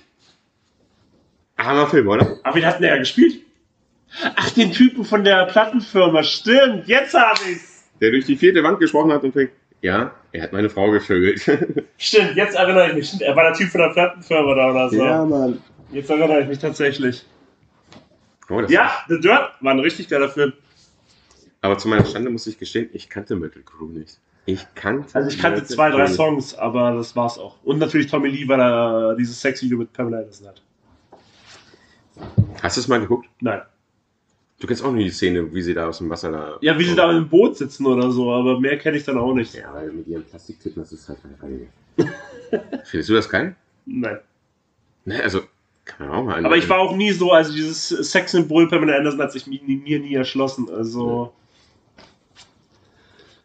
Hammerfilm, 1.59 2.09
oder? 2.09 2.39
Aber 2.45 2.55
wen 2.57 2.65
hat 2.65 2.77
denn 2.77 2.83
der 2.83 2.99
gespielt? 2.99 3.43
Ach, 4.37 4.51
den 4.51 4.73
Typen 4.73 5.05
von 5.05 5.23
der 5.23 5.45
Plattenfirma. 5.47 6.23
Stimmt, 6.23 6.87
jetzt 6.89 7.13
habe 7.15 7.39
ich's. 7.51 7.85
Der 8.01 8.11
durch 8.13 8.25
die 8.25 8.37
vierte 8.37 8.63
Wand 8.63 8.79
gesprochen 8.81 9.13
hat 9.13 9.23
und 9.25 9.33
fängt, 9.33 9.51
ja, 9.83 10.13
er 10.33 10.43
hat 10.45 10.53
meine 10.53 10.71
Frau 10.71 10.91
gevögelt. 10.91 11.41
Stimmt, 11.99 12.37
jetzt 12.37 12.55
erinnere 12.57 12.89
ich 12.89 12.95
mich. 12.95 13.21
Er 13.21 13.37
war 13.37 13.45
der 13.45 13.53
Typ 13.55 13.69
von 13.71 13.81
der 13.83 13.91
Plattenfirma 13.91 14.55
da 14.55 14.71
oder 14.71 14.89
so. 14.89 15.05
Mann. 15.05 15.63
Jetzt 15.93 16.09
erinnere 16.09 16.41
ich 16.43 16.49
mich 16.49 16.59
tatsächlich. 16.59 17.25
Oh, 18.51 18.61
Ja, 18.63 18.91
The 19.09 19.21
Dirt 19.21 19.53
war 19.61 19.73
ein 19.73 19.81
richtig 19.81 20.09
geiler 20.09 20.29
Film. 20.29 20.53
Aber 21.61 21.77
zu 21.77 21.89
meiner 21.89 22.05
Schande 22.05 22.31
muss 22.31 22.47
ich 22.47 22.59
gestehen, 22.59 22.89
ich 22.93 23.09
kannte 23.09 23.37
Metal 23.37 23.63
Crew 23.63 23.87
nicht. 23.87 24.19
Ich 24.47 24.67
kannte. 24.75 25.15
Also 25.15 25.29
ich 25.29 25.39
kannte 25.39 25.61
Mötley 25.61 25.75
zwei, 25.77 25.91
drei. 25.91 26.07
Songs, 26.07 26.55
aber 26.55 26.93
das 26.93 27.15
war's 27.15 27.37
auch. 27.39 27.57
Und 27.65 27.79
natürlich 27.79 28.07
Tommy 28.07 28.29
Lee, 28.31 28.49
weil 28.49 28.61
er 28.61 29.15
dieses 29.17 29.41
Sexvideo 29.41 29.77
mit 29.79 29.93
Pamela 29.93 30.19
Anderson 30.19 30.49
hat. 30.49 30.63
Hast 32.63 32.77
du 32.77 32.81
es 32.81 32.89
mal 32.89 33.01
geguckt? 33.01 33.29
Nein. 33.41 33.61
Du 34.61 34.67
kennst 34.67 34.83
auch 34.83 34.91
nur 34.91 35.03
die 35.03 35.11
Szene, 35.11 35.53
wie 35.55 35.63
sie 35.63 35.75
da 35.75 35.87
aus 35.87 35.99
dem 35.99 36.11
Wasser 36.11 36.33
da. 36.33 36.59
Ja, 36.63 36.77
wie 36.79 36.85
sie 36.85 36.97
da 36.97 37.11
im 37.13 37.29
Boot 37.29 37.57
sitzen 37.57 37.87
oder 37.87 38.11
so, 38.11 38.33
aber 38.33 38.59
mehr 38.59 38.77
kenne 38.79 38.97
ich 38.97 39.05
dann 39.05 39.19
auch 39.19 39.33
nicht. 39.35 39.55
Ja, 39.55 39.73
weil 39.73 39.93
mit 39.93 40.09
ihren 40.09 40.25
Plastiktippen, 40.25 40.83
das 40.83 40.93
ist 40.93 41.09
halt 41.09 41.19
eine 41.25 41.41
Reihe. 41.43 41.69
Findest 42.85 43.11
du 43.11 43.15
das 43.15 43.29
geil? 43.29 43.55
Nein. 43.87 44.19
Ne, 45.05 45.23
also, 45.23 45.43
kann 45.89 46.07
man 46.09 46.17
auch 46.17 46.25
mal 46.25 46.45
Aber 46.47 46.57
ich 46.57 46.69
war 46.69 46.79
auch 46.79 46.95
nie 46.95 47.11
so, 47.13 47.33
also 47.33 47.53
dieses 47.53 47.89
Sexsymbol 47.89 48.69
Pamela 48.69 48.97
Anderson 48.97 49.21
hat 49.23 49.33
sich 49.33 49.47
mir 49.47 49.61
nie, 49.63 49.77
mir 49.77 49.99
nie 49.99 50.15
erschlossen. 50.15 50.69
Also, 50.71 51.33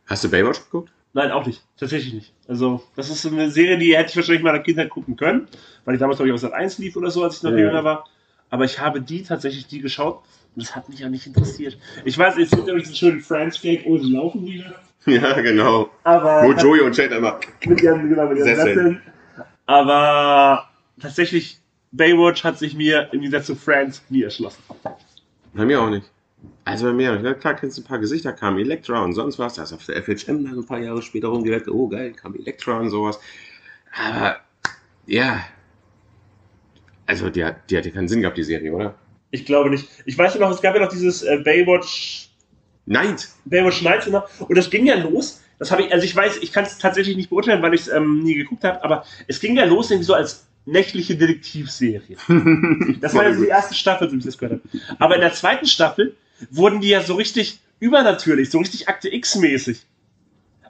Hast 0.05 0.23
du 0.23 0.29
Baywatch 0.29 0.59
geguckt? 0.65 0.91
nein, 1.13 1.31
auch 1.31 1.45
nicht. 1.45 1.63
Tatsächlich 1.77 2.13
nicht. 2.13 2.33
Also, 2.47 2.83
das 2.95 3.09
ist 3.09 3.25
eine 3.25 3.49
Serie, 3.49 3.77
die 3.77 3.95
hätte 3.95 4.09
ich 4.09 4.15
wahrscheinlich 4.15 4.43
mal 4.43 4.49
in 4.49 4.55
der 4.55 4.63
Kindheit 4.63 4.89
gucken 4.89 5.15
können, 5.15 5.47
weil 5.85 5.95
ich 5.95 5.99
damals, 5.99 6.17
glaube 6.17 6.27
ich, 6.29 6.33
aus 6.33 6.41
Sat 6.41 6.53
1 6.53 6.77
lief 6.79 6.95
oder 6.95 7.09
so, 7.09 7.23
als 7.23 7.37
ich 7.37 7.43
noch 7.43 7.51
Ja. 7.51 7.57
jünger 7.57 7.83
war. 7.83 8.05
Aber 8.49 8.65
ich 8.65 8.79
habe 8.79 9.01
die 9.01 9.23
tatsächlich 9.23 9.65
die 9.67 9.79
geschaut 9.79 10.21
und 10.55 10.63
das 10.63 10.75
hat 10.75 10.89
mich 10.89 11.03
auch 11.05 11.09
nicht 11.09 11.25
interessiert. 11.25 11.77
Ich 12.05 12.17
weiß, 12.17 12.37
es 12.37 12.51
gibt 12.51 12.67
ja 12.67 12.75
diesen 12.75 12.93
schönen 12.95 13.21
Friends-Fake, 13.21 13.83
oh, 13.85 13.97
sie 13.97 14.11
laufen 14.13 14.45
wieder. 14.45 14.75
Ja, 15.05 15.41
genau. 15.41 15.89
Aber. 16.05 16.43
Wo 16.43 16.53
Joey 16.53 16.79
und 16.79 16.95
Chad 16.95 17.11
immer. 17.11 17.37
mit 17.65 17.81
ihren, 17.81 18.07
genau, 18.07 18.25
mit 18.27 18.37
ihren. 18.37 18.55
Sesseln. 18.55 19.01
Aber 19.65 20.69
tatsächlich, 21.01 21.59
Baywatch 21.93 22.43
hat 22.43 22.59
sich 22.59 22.75
mir 22.75 23.07
im 23.13 23.21
Gegensatz 23.21 23.45
zu 23.45 23.55
Friends 23.55 24.03
nie 24.09 24.23
erschlossen. 24.23 24.61
Bei 25.53 25.65
mir 25.65 25.81
auch 25.81 25.89
nicht. 25.89 26.09
Also 26.65 26.87
bei 26.87 26.93
mir, 26.93 27.21
ja, 27.21 27.33
klar 27.35 27.55
kennst 27.55 27.77
du 27.77 27.81
ein 27.81 27.85
paar 27.85 27.99
Gesichter, 27.99 28.33
kam 28.33 28.57
Elektra 28.57 29.01
und 29.01 29.13
sonst 29.13 29.39
was. 29.39 29.53
Da 29.53 29.63
ist 29.63 29.73
auf 29.73 29.85
der 29.85 30.01
FHM 30.03 30.43
dann 30.43 30.57
ein 30.57 30.65
paar 30.65 30.79
Jahre 30.79 31.01
später 31.01 31.27
rumgeleckt, 31.27 31.69
oh 31.69 31.87
geil, 31.87 32.13
kam 32.13 32.35
Elektra 32.35 32.79
und 32.79 32.89
sowas. 32.89 33.19
Aber, 33.95 34.37
ja. 35.05 35.45
Also, 37.05 37.29
die 37.29 37.45
hat, 37.45 37.69
die 37.69 37.77
hat 37.77 37.85
ja 37.85 37.91
keinen 37.91 38.07
Sinn 38.07 38.21
gehabt, 38.21 38.37
die 38.37 38.43
Serie, 38.43 38.73
oder? 38.73 38.95
Ich 39.31 39.45
glaube 39.45 39.69
nicht. 39.69 39.87
Ich 40.05 40.17
weiß 40.17 40.33
ja 40.33 40.39
noch, 40.39 40.51
es 40.51 40.61
gab 40.61 40.75
ja 40.75 40.81
noch 40.81 40.91
dieses 40.91 41.21
äh, 41.21 41.37
Baywatch, 41.43 42.29
Nein! 42.85 43.15
Baywatch 43.45 43.81
Nights 43.81 44.07
noch. 44.07 44.27
Und 44.39 44.57
das 44.57 44.69
ging 44.69 44.85
ja 44.85 44.95
los. 44.95 45.41
Das 45.59 45.71
habe 45.71 45.83
ich, 45.83 45.93
also 45.93 46.03
ich 46.03 46.15
weiß, 46.15 46.37
ich 46.41 46.51
kann 46.51 46.65
es 46.65 46.77
tatsächlich 46.77 47.15
nicht 47.15 47.29
beurteilen, 47.29 47.61
weil 47.61 47.73
ich 47.73 47.81
es 47.81 47.87
ähm, 47.87 48.23
nie 48.23 48.35
geguckt 48.35 48.63
habe, 48.63 48.83
aber 48.83 49.05
es 49.27 49.39
ging 49.39 49.55
ja 49.55 49.65
los 49.65 49.91
irgendwie 49.91 50.05
so 50.05 50.13
als 50.13 50.47
nächtliche 50.66 51.16
Detektivserie. 51.16 52.18
Das 53.01 53.14
war 53.14 53.24
ja 53.24 53.34
so 53.34 53.41
die 53.41 53.47
erste 53.47 53.74
Staffel, 53.74 54.09
so 54.09 54.14
wie 54.14 54.20
ich 54.20 54.26
das 54.26 54.38
gehört 54.38 54.61
habe. 54.61 54.95
Aber 54.99 55.16
in 55.16 55.22
der 55.22 55.34
zweiten 55.34 55.66
Staffel 55.66 56.16
wurden 56.49 56.82
die 56.82 56.89
ja 56.89 57.01
so 57.01 57.16
richtig 57.16 57.59
übernatürlich, 57.80 58.49
so 58.49 58.59
richtig 58.59 58.88
Akte 58.88 59.14
X-mäßig. 59.14 59.82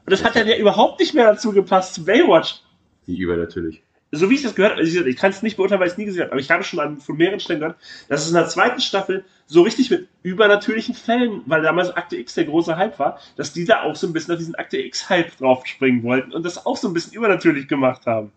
Und 0.05 0.11
das 0.11 0.23
hat 0.23 0.35
dann 0.35 0.47
ja 0.47 0.57
überhaupt 0.57 0.99
nicht 0.99 1.13
mehr 1.13 1.25
dazu 1.25 1.51
gepasst 1.51 1.93
zu 1.93 2.05
Baywatch. 2.05 2.61
Wie 3.05 3.17
übernatürlich. 3.17 3.81
So 4.11 4.29
wie 4.29 4.35
ich 4.35 4.43
das 4.43 4.53
gehört 4.53 4.73
habe, 4.73 4.81
also 4.81 5.05
ich 5.05 5.15
kann 5.15 5.31
es 5.31 5.41
nicht 5.41 5.57
beurteilen, 5.57 5.79
weil 5.79 5.87
ich 5.87 5.93
es 5.93 5.97
nie 5.97 6.05
gesehen 6.05 6.23
habe, 6.23 6.33
aber 6.33 6.41
ich 6.41 6.51
habe 6.51 6.63
schon 6.63 6.79
an, 6.79 6.99
von 6.99 7.17
mehreren 7.17 7.39
Stellen 7.39 7.61
gehört, 7.61 7.77
dass 8.09 8.21
es 8.21 8.27
in 8.27 8.35
der 8.35 8.47
zweiten 8.47 8.79
Staffel 8.79 9.25
so 9.47 9.63
richtig 9.63 9.89
mit 9.89 10.07
übernatürlichen 10.21 10.93
Fällen, 10.93 11.41
weil 11.47 11.63
damals 11.63 11.89
Akte 11.89 12.17
X 12.17 12.35
der 12.35 12.45
große 12.45 12.77
Hype 12.77 12.99
war, 12.99 13.19
dass 13.37 13.53
die 13.53 13.65
da 13.65 13.81
auch 13.81 13.95
so 13.95 14.05
ein 14.05 14.13
bisschen 14.13 14.33
auf 14.33 14.37
diesen 14.37 14.53
Akte 14.53 14.77
X-Hype 14.77 15.35
draufspringen 15.37 16.03
wollten 16.03 16.31
und 16.31 16.45
das 16.45 16.63
auch 16.63 16.77
so 16.77 16.89
ein 16.89 16.93
bisschen 16.93 17.13
übernatürlich 17.13 17.67
gemacht 17.67 18.05
haben. 18.05 18.31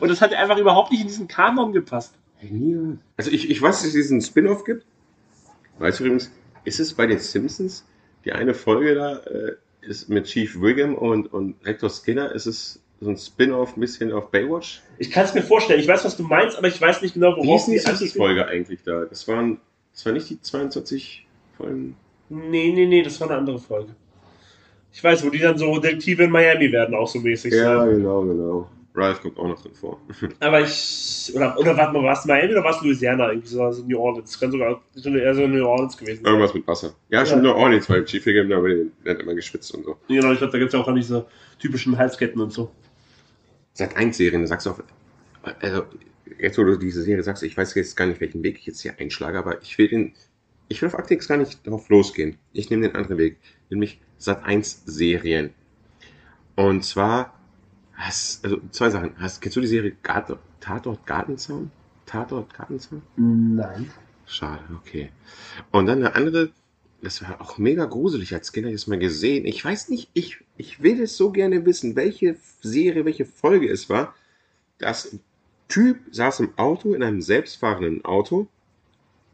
Und 0.00 0.08
das 0.08 0.20
hat 0.20 0.32
einfach 0.34 0.58
überhaupt 0.58 0.90
nicht 0.90 1.00
in 1.00 1.06
diesen 1.06 1.28
Kanon 1.28 1.72
gepasst. 1.72 2.14
Also 3.16 3.30
ich, 3.30 3.50
ich 3.50 3.60
weiß, 3.60 3.78
dass 3.78 3.86
es 3.86 3.92
diesen 3.92 4.20
Spin-off 4.20 4.64
gibt. 4.64 4.84
Weißt 5.78 6.00
du 6.00 6.04
übrigens, 6.04 6.30
ist 6.64 6.80
es 6.80 6.94
bei 6.94 7.06
den 7.06 7.18
Simpsons, 7.18 7.84
die 8.24 8.32
eine 8.32 8.54
Folge 8.54 8.94
da 8.94 9.16
äh, 9.18 9.56
ist 9.80 10.08
mit 10.08 10.26
Chief 10.26 10.60
Wiggum 10.60 10.94
und, 10.94 11.32
und 11.32 11.54
Rector 11.64 11.90
Skinner, 11.90 12.32
ist 12.32 12.46
es 12.46 12.80
so 13.00 13.10
ein 13.10 13.16
Spin-off 13.16 13.76
ein 13.76 13.80
bisschen 13.80 14.12
auf 14.12 14.30
Baywatch? 14.30 14.82
Ich 14.98 15.10
kann 15.10 15.24
es 15.24 15.34
mir 15.34 15.42
vorstellen. 15.42 15.80
Ich 15.80 15.88
weiß, 15.88 16.04
was 16.04 16.16
du 16.16 16.24
meinst, 16.24 16.58
aber 16.58 16.68
ich 16.68 16.80
weiß 16.80 17.00
nicht 17.02 17.14
genau, 17.14 17.36
Wie 17.36 17.46
worauf 17.46 17.64
hieß 17.64 17.66
denn 17.66 17.74
die 17.74 17.78
anspielen. 17.78 17.96
Simpsons-Folge 17.96 18.46
eigentlich 18.46 18.82
da? 18.82 19.04
Das 19.04 19.26
waren, 19.28 19.60
das 19.92 20.04
waren 20.04 20.14
nicht 20.14 20.30
die 20.30 20.40
22 20.40 21.26
Folgen. 21.56 21.96
Nee, 22.28 22.72
nee, 22.72 22.86
nee, 22.86 23.02
das 23.02 23.20
war 23.20 23.30
eine 23.30 23.38
andere 23.38 23.58
Folge. 23.58 23.94
Ich 24.92 25.02
weiß, 25.02 25.24
wo 25.24 25.30
die 25.30 25.38
dann 25.38 25.56
so 25.56 25.78
Detektive 25.78 26.24
in 26.24 26.30
Miami 26.30 26.72
werden, 26.72 26.94
auch 26.94 27.08
so 27.08 27.20
mäßig. 27.20 27.54
Ja, 27.54 27.84
so. 27.84 27.90
genau, 27.90 28.22
genau. 28.22 28.70
Ralph 28.98 29.22
kommt 29.22 29.38
auch 29.38 29.48
noch 29.48 29.62
drin 29.62 29.74
vor. 29.74 30.00
Aber 30.40 30.60
ich. 30.60 31.32
Oder, 31.34 31.58
oder 31.58 31.76
warte 31.76 31.92
mal, 31.92 32.02
war 32.02 32.12
es 32.12 32.24
Miami 32.24 32.52
oder 32.52 32.64
war 32.64 32.76
es 32.76 32.82
Louisiana? 32.82 33.30
Irgendwie 33.30 33.48
so 33.48 33.62
also 33.62 33.84
New 33.84 33.98
Orleans. 33.98 34.30
Das 34.30 34.40
kann 34.40 34.50
sogar 34.50 34.80
eher 34.96 35.34
so 35.34 35.46
New 35.46 35.64
Orleans 35.64 35.96
gewesen 35.96 36.24
sein. 36.24 36.32
Irgendwas 36.32 36.54
mit 36.54 36.66
Wasser. 36.66 36.94
Ja, 37.08 37.24
schon 37.24 37.42
nur 37.42 37.54
Orleans, 37.54 37.88
weil 37.88 38.04
Chief 38.04 38.24
der 38.24 38.44
der 38.44 39.14
hat 39.14 39.20
immer 39.22 39.34
geschwitzt 39.34 39.74
und 39.74 39.84
so. 39.84 39.96
Genau, 40.08 40.32
ich 40.32 40.38
glaube, 40.38 40.52
da 40.52 40.58
gibt 40.58 40.68
es 40.68 40.74
ja 40.74 40.80
auch 40.80 40.88
an 40.88 40.96
diese 40.96 41.26
typischen 41.58 41.96
Halsketten 41.96 42.40
und 42.40 42.52
so. 42.52 42.70
Seit 43.72 43.96
1 43.96 44.16
Serien, 44.16 44.46
sagst 44.46 44.66
du 44.66 44.70
auch, 44.70 44.80
also 45.60 45.84
jetzt 46.38 46.58
wo 46.58 46.64
du 46.64 46.76
diese 46.76 47.02
Serie 47.02 47.22
sagst, 47.22 47.42
ich 47.42 47.56
weiß 47.56 47.74
jetzt 47.74 47.96
gar 47.96 48.06
nicht, 48.06 48.20
welchen 48.20 48.42
Weg 48.42 48.58
ich 48.58 48.66
jetzt 48.66 48.80
hier 48.80 48.94
einschlage, 48.98 49.38
aber 49.38 49.62
ich 49.62 49.78
will 49.78 49.88
den, 49.88 50.14
ich 50.68 50.82
will 50.82 50.88
auf 50.88 50.94
Akte 50.94 51.14
X 51.14 51.28
gar 51.28 51.36
nicht 51.36 51.66
drauf 51.66 51.88
losgehen. 51.88 52.36
Ich 52.52 52.70
nehme 52.70 52.88
den 52.88 52.96
anderen 52.96 53.18
Weg, 53.18 53.38
nämlich 53.70 54.00
Sat 54.18 54.44
1 54.44 54.82
Serien. 54.86 55.50
Und 56.56 56.84
zwar, 56.84 57.37
hast, 57.98 58.44
also 58.44 58.60
zwei 58.70 58.90
Sachen. 58.90 59.12
Hast, 59.18 59.40
kennst 59.40 59.56
du 59.56 59.60
die 59.60 59.66
Serie 59.66 59.96
Gart, 60.02 60.34
Tatort 60.60 61.04
Gartenzaun? 61.04 61.70
Tatort 62.06 62.54
Gartenzaun? 62.54 63.02
Nein. 63.16 63.90
Schade, 64.24 64.62
okay. 64.76 65.10
Und 65.70 65.86
dann 65.86 65.98
eine 65.98 66.14
andere, 66.14 66.50
das 67.02 67.22
war 67.22 67.40
auch 67.40 67.58
mega 67.58 67.84
gruselig 67.84 68.32
als 68.34 68.52
Kind, 68.52 68.66
hab 68.66 68.72
ich 68.72 68.80
das 68.80 68.86
mal 68.86 68.98
gesehen. 68.98 69.44
Ich 69.44 69.64
weiß 69.64 69.88
nicht, 69.88 70.10
ich, 70.14 70.38
ich 70.56 70.82
will 70.82 71.00
es 71.02 71.16
so 71.16 71.30
gerne 71.30 71.64
wissen, 71.66 71.96
welche 71.96 72.36
Serie, 72.60 73.04
welche 73.04 73.24
Folge 73.24 73.68
es 73.68 73.88
war. 73.90 74.14
Das 74.78 75.18
Typ 75.68 75.98
saß 76.10 76.40
im 76.40 76.58
Auto, 76.58 76.94
in 76.94 77.02
einem 77.02 77.20
selbstfahrenden 77.20 78.04
Auto. 78.04 78.48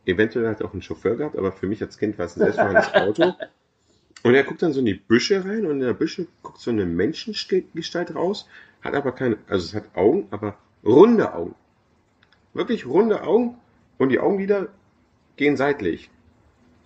Eventuell 0.06 0.48
hat 0.48 0.60
er 0.60 0.66
auch 0.66 0.72
einen 0.72 0.82
Chauffeur 0.82 1.16
gehabt, 1.16 1.36
aber 1.36 1.52
für 1.52 1.66
mich 1.66 1.80
als 1.82 1.98
Kind 1.98 2.18
war 2.18 2.26
es 2.26 2.36
ein 2.36 2.40
selbstfahrendes 2.40 2.94
Auto. 2.94 3.34
Und 4.24 4.34
er 4.34 4.42
guckt 4.42 4.62
dann 4.62 4.72
so 4.72 4.80
in 4.80 4.86
die 4.86 4.94
Büsche 4.94 5.44
rein 5.44 5.66
und 5.66 5.72
in 5.72 5.80
der 5.80 5.92
Büsche 5.92 6.26
guckt 6.42 6.58
so 6.58 6.70
eine 6.70 6.86
Menschengestalt 6.86 8.14
raus, 8.14 8.48
hat 8.80 8.94
aber 8.94 9.12
keine, 9.12 9.36
also 9.48 9.66
es 9.66 9.74
hat 9.74 9.94
Augen, 9.94 10.28
aber 10.30 10.56
runde 10.82 11.34
Augen. 11.34 11.54
Wirklich 12.54 12.86
runde 12.86 13.22
Augen 13.22 13.56
und 13.98 14.08
die 14.08 14.18
Augenlider 14.18 14.68
gehen 15.36 15.58
seitlich. 15.58 16.08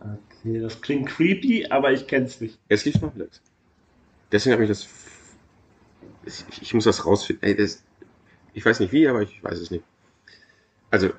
Okay, 0.01 0.59
das 0.59 0.81
klingt 0.81 1.09
creepy, 1.09 1.67
aber 1.71 1.93
ich 1.93 2.09
kenn's 2.09 2.41
nicht. 2.41 2.59
Es 2.69 2.85
lief 2.85 3.01
noch 3.01 3.15
Netflix. 3.15 3.41
Deswegen 4.33 4.55
habe 4.55 4.65
ich 4.65 4.69
das. 4.69 4.89
Ich, 6.25 6.63
ich 6.63 6.75
muss 6.75 6.85
das 6.85 7.07
rausfinden. 7.07 7.49
Ey, 7.49 7.55
das, 7.55 7.85
ich 8.53 8.65
weiß 8.65 8.81
nicht 8.81 8.93
wie, 8.93 9.07
aber 9.07 9.23
ich 9.23 9.45
weiß 9.45 9.61
es 9.61 9.71
nicht. 9.71 9.85
Also, 10.91 11.11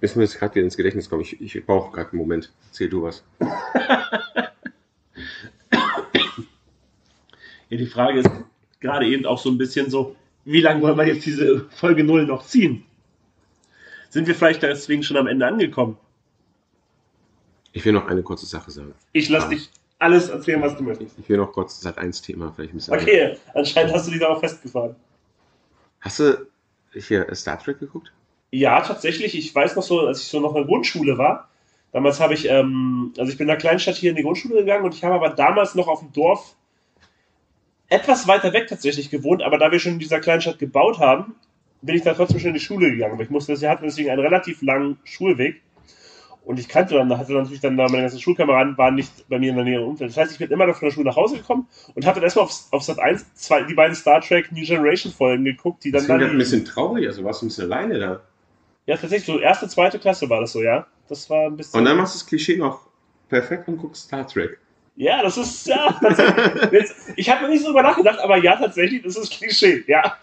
ist 0.00 0.16
mir 0.16 0.22
jetzt 0.22 0.38
gerade 0.38 0.54
wieder 0.54 0.64
ins 0.64 0.78
Gedächtnis 0.78 1.10
gekommen. 1.10 1.22
Ich, 1.22 1.40
ich 1.40 1.66
brauche 1.66 1.92
gerade 1.92 2.10
einen 2.12 2.20
Moment. 2.20 2.50
Erzähl 2.68 2.88
du 2.88 3.02
was. 3.02 3.22
Ja, 7.72 7.78
die 7.78 7.86
Frage 7.86 8.18
ist 8.20 8.28
gerade 8.80 9.06
eben 9.06 9.24
auch 9.24 9.38
so 9.38 9.48
ein 9.48 9.56
bisschen 9.56 9.88
so, 9.88 10.14
wie 10.44 10.60
lange 10.60 10.82
wollen 10.82 10.98
wir 10.98 11.06
jetzt 11.06 11.24
diese 11.24 11.66
Folge 11.70 12.04
0 12.04 12.26
noch 12.26 12.44
ziehen? 12.44 12.84
Sind 14.10 14.26
wir 14.26 14.34
vielleicht 14.34 14.62
deswegen 14.62 15.02
schon 15.02 15.16
am 15.16 15.26
Ende 15.26 15.46
angekommen? 15.46 15.96
Ich 17.72 17.82
will 17.86 17.94
noch 17.94 18.06
eine 18.08 18.22
kurze 18.22 18.44
Sache 18.44 18.70
sagen. 18.70 18.92
Ich 19.14 19.30
lass 19.30 19.44
Ah. 19.44 19.48
dich 19.48 19.70
alles 19.98 20.28
erzählen, 20.28 20.60
was 20.60 20.76
du 20.76 20.82
möchtest. 20.82 21.18
Ich 21.18 21.26
will 21.30 21.38
noch 21.38 21.50
kurz 21.50 21.80
Sat 21.80 21.96
1 21.96 22.20
Thema 22.20 22.52
vielleicht 22.54 22.74
ein 22.74 22.76
bisschen. 22.76 22.92
Okay, 22.92 23.38
anscheinend 23.54 23.94
hast 23.94 24.06
du 24.06 24.10
dich 24.10 24.20
darauf 24.20 24.40
festgefahren. 24.40 24.94
Hast 26.00 26.18
du 26.18 26.46
hier 26.92 27.34
Star 27.34 27.58
Trek 27.58 27.80
geguckt? 27.80 28.12
Ja, 28.50 28.82
tatsächlich. 28.82 29.34
Ich 29.34 29.54
weiß 29.54 29.76
noch 29.76 29.82
so, 29.82 30.00
als 30.00 30.20
ich 30.20 30.28
so 30.28 30.40
noch 30.40 30.50
in 30.50 30.56
der 30.56 30.64
Grundschule 30.66 31.16
war, 31.16 31.48
damals 31.92 32.20
habe 32.20 32.34
ich, 32.34 32.46
ähm, 32.50 33.14
also 33.16 33.32
ich 33.32 33.38
bin 33.38 33.46
in 33.46 33.50
einer 33.52 33.58
Kleinstadt 33.58 33.94
hier 33.94 34.10
in 34.10 34.16
die 34.16 34.22
Grundschule 34.24 34.56
gegangen 34.56 34.84
und 34.84 34.94
ich 34.94 35.02
habe 35.04 35.14
aber 35.14 35.30
damals 35.30 35.74
noch 35.74 35.88
auf 35.88 36.00
dem 36.00 36.12
Dorf 36.12 36.54
etwas 37.92 38.26
weiter 38.26 38.52
weg 38.52 38.66
tatsächlich 38.68 39.10
gewohnt, 39.10 39.42
aber 39.42 39.58
da 39.58 39.70
wir 39.70 39.78
schon 39.78 39.92
in 39.92 39.98
dieser 39.98 40.20
Kleinstadt 40.20 40.58
gebaut 40.58 40.98
haben, 40.98 41.34
bin 41.82 41.96
ich 41.96 42.02
da 42.02 42.14
trotzdem 42.14 42.38
schon 42.38 42.48
in 42.48 42.54
die 42.54 42.60
Schule 42.60 42.90
gegangen. 42.90 43.14
Aber 43.14 43.22
ich 43.22 43.30
musste, 43.30 43.60
wir 43.60 43.68
hatten 43.70 43.84
deswegen 43.84 44.10
einen 44.10 44.20
relativ 44.20 44.62
langen 44.62 44.98
Schulweg. 45.04 45.60
Und 46.44 46.58
ich 46.58 46.68
kannte 46.68 46.94
dann, 46.94 47.16
hatte 47.16 47.32
natürlich 47.32 47.60
dann 47.60 47.76
da 47.76 47.84
meine 47.84 48.02
ganzen 48.02 48.20
Schulkameraden 48.20 48.76
waren 48.76 48.96
nicht 48.96 49.28
bei 49.28 49.38
mir 49.38 49.50
in 49.50 49.56
der 49.56 49.64
Nähe 49.64 49.80
im 49.80 49.86
Umfeld. 49.88 50.10
Das 50.10 50.16
heißt, 50.16 50.32
ich 50.32 50.38
bin 50.38 50.50
immer 50.50 50.66
noch 50.66 50.76
von 50.76 50.88
der 50.88 50.92
Schule 50.92 51.06
nach 51.06 51.14
Hause 51.16 51.36
gekommen 51.36 51.68
und 51.94 52.04
habe 52.04 52.16
dann 52.16 52.24
erstmal 52.24 52.46
auf, 52.46 52.52
auf 52.72 52.82
Sat 52.82 52.98
1 52.98 53.34
zwei, 53.34 53.62
die 53.62 53.74
beiden 53.74 53.94
Star 53.94 54.20
Trek 54.20 54.50
New 54.50 54.64
Generation 54.64 55.12
Folgen 55.12 55.44
geguckt, 55.44 55.84
die 55.84 55.92
dann 55.92 56.00
Das 56.00 56.08
dann. 56.08 56.20
ein 56.22 56.38
bisschen 56.38 56.64
traurig, 56.64 57.06
also 57.06 57.22
warst 57.22 57.42
du 57.42 57.46
ein 57.46 57.48
bisschen 57.48 57.70
alleine 57.72 57.98
da. 58.00 58.20
Ja, 58.86 58.96
tatsächlich, 58.96 59.26
so 59.26 59.38
erste, 59.38 59.68
zweite 59.68 60.00
Klasse 60.00 60.28
war 60.28 60.40
das 60.40 60.50
so, 60.52 60.62
ja. 60.62 60.86
Das 61.08 61.30
war 61.30 61.46
ein 61.46 61.56
bisschen. 61.56 61.78
Und 61.78 61.84
dann 61.84 61.96
machst 61.96 62.14
du 62.14 62.18
das 62.18 62.26
Klischee 62.26 62.56
noch 62.56 62.80
perfekt 63.28 63.68
und 63.68 63.76
guckst 63.76 64.04
Star 64.06 64.26
Trek. 64.26 64.58
Ja, 64.96 65.22
das 65.22 65.36
ist, 65.38 65.66
ja. 65.66 65.98
Jetzt, 66.72 67.12
ich 67.16 67.28
habe 67.30 67.48
nicht 67.48 67.60
so 67.60 67.68
drüber 67.68 67.82
nachgedacht, 67.82 68.18
aber 68.20 68.36
ja, 68.38 68.56
tatsächlich, 68.56 69.02
das 69.02 69.16
ist 69.16 69.32
Klischee, 69.32 69.84
ja. 69.86 70.16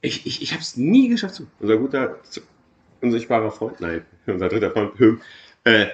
Ich, 0.00 0.26
ich, 0.26 0.42
ich 0.42 0.52
habe 0.52 0.62
es 0.62 0.76
nie 0.76 1.08
geschafft. 1.08 1.34
Zu. 1.36 1.46
Unser 1.60 1.76
guter, 1.76 2.18
unsichtbarer 3.00 3.50
Freund, 3.50 3.80
nein, 3.80 4.04
unser 4.26 4.48
dritter 4.48 4.70
Freund, 4.70 4.98
Hüm, 4.98 5.20
äh, 5.64 5.86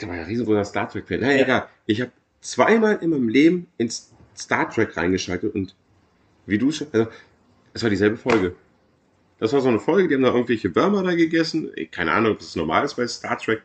der 0.00 0.08
war 0.08 0.16
ja 0.16 0.24
riesengroßer 0.24 0.64
Star 0.64 0.88
Trek-Fan. 0.88 1.20
Na 1.20 1.32
Ja. 1.32 1.42
egal. 1.44 1.68
Ich 1.86 2.00
habe 2.00 2.10
zweimal 2.40 2.98
in 3.00 3.10
meinem 3.10 3.28
Leben 3.28 3.68
ins 3.78 4.12
Star 4.36 4.68
Trek 4.68 4.96
reingeschaltet 4.96 5.54
und 5.54 5.74
wie 6.46 6.58
du 6.58 6.72
schon, 6.72 6.88
also, 6.92 7.06
es 7.72 7.82
war 7.82 7.90
dieselbe 7.90 8.16
Folge. 8.16 8.54
Das 9.38 9.52
war 9.52 9.60
so 9.60 9.68
eine 9.68 9.80
Folge, 9.80 10.08
die 10.08 10.14
haben 10.14 10.22
da 10.22 10.28
irgendwelche 10.32 10.74
Würmer 10.74 11.02
da 11.02 11.14
gegessen. 11.14 11.70
Keine 11.90 12.12
Ahnung, 12.12 12.32
ob 12.32 12.38
das 12.38 12.54
normal 12.56 12.84
ist 12.84 12.94
bei 12.94 13.06
Star 13.06 13.38
Trek, 13.38 13.62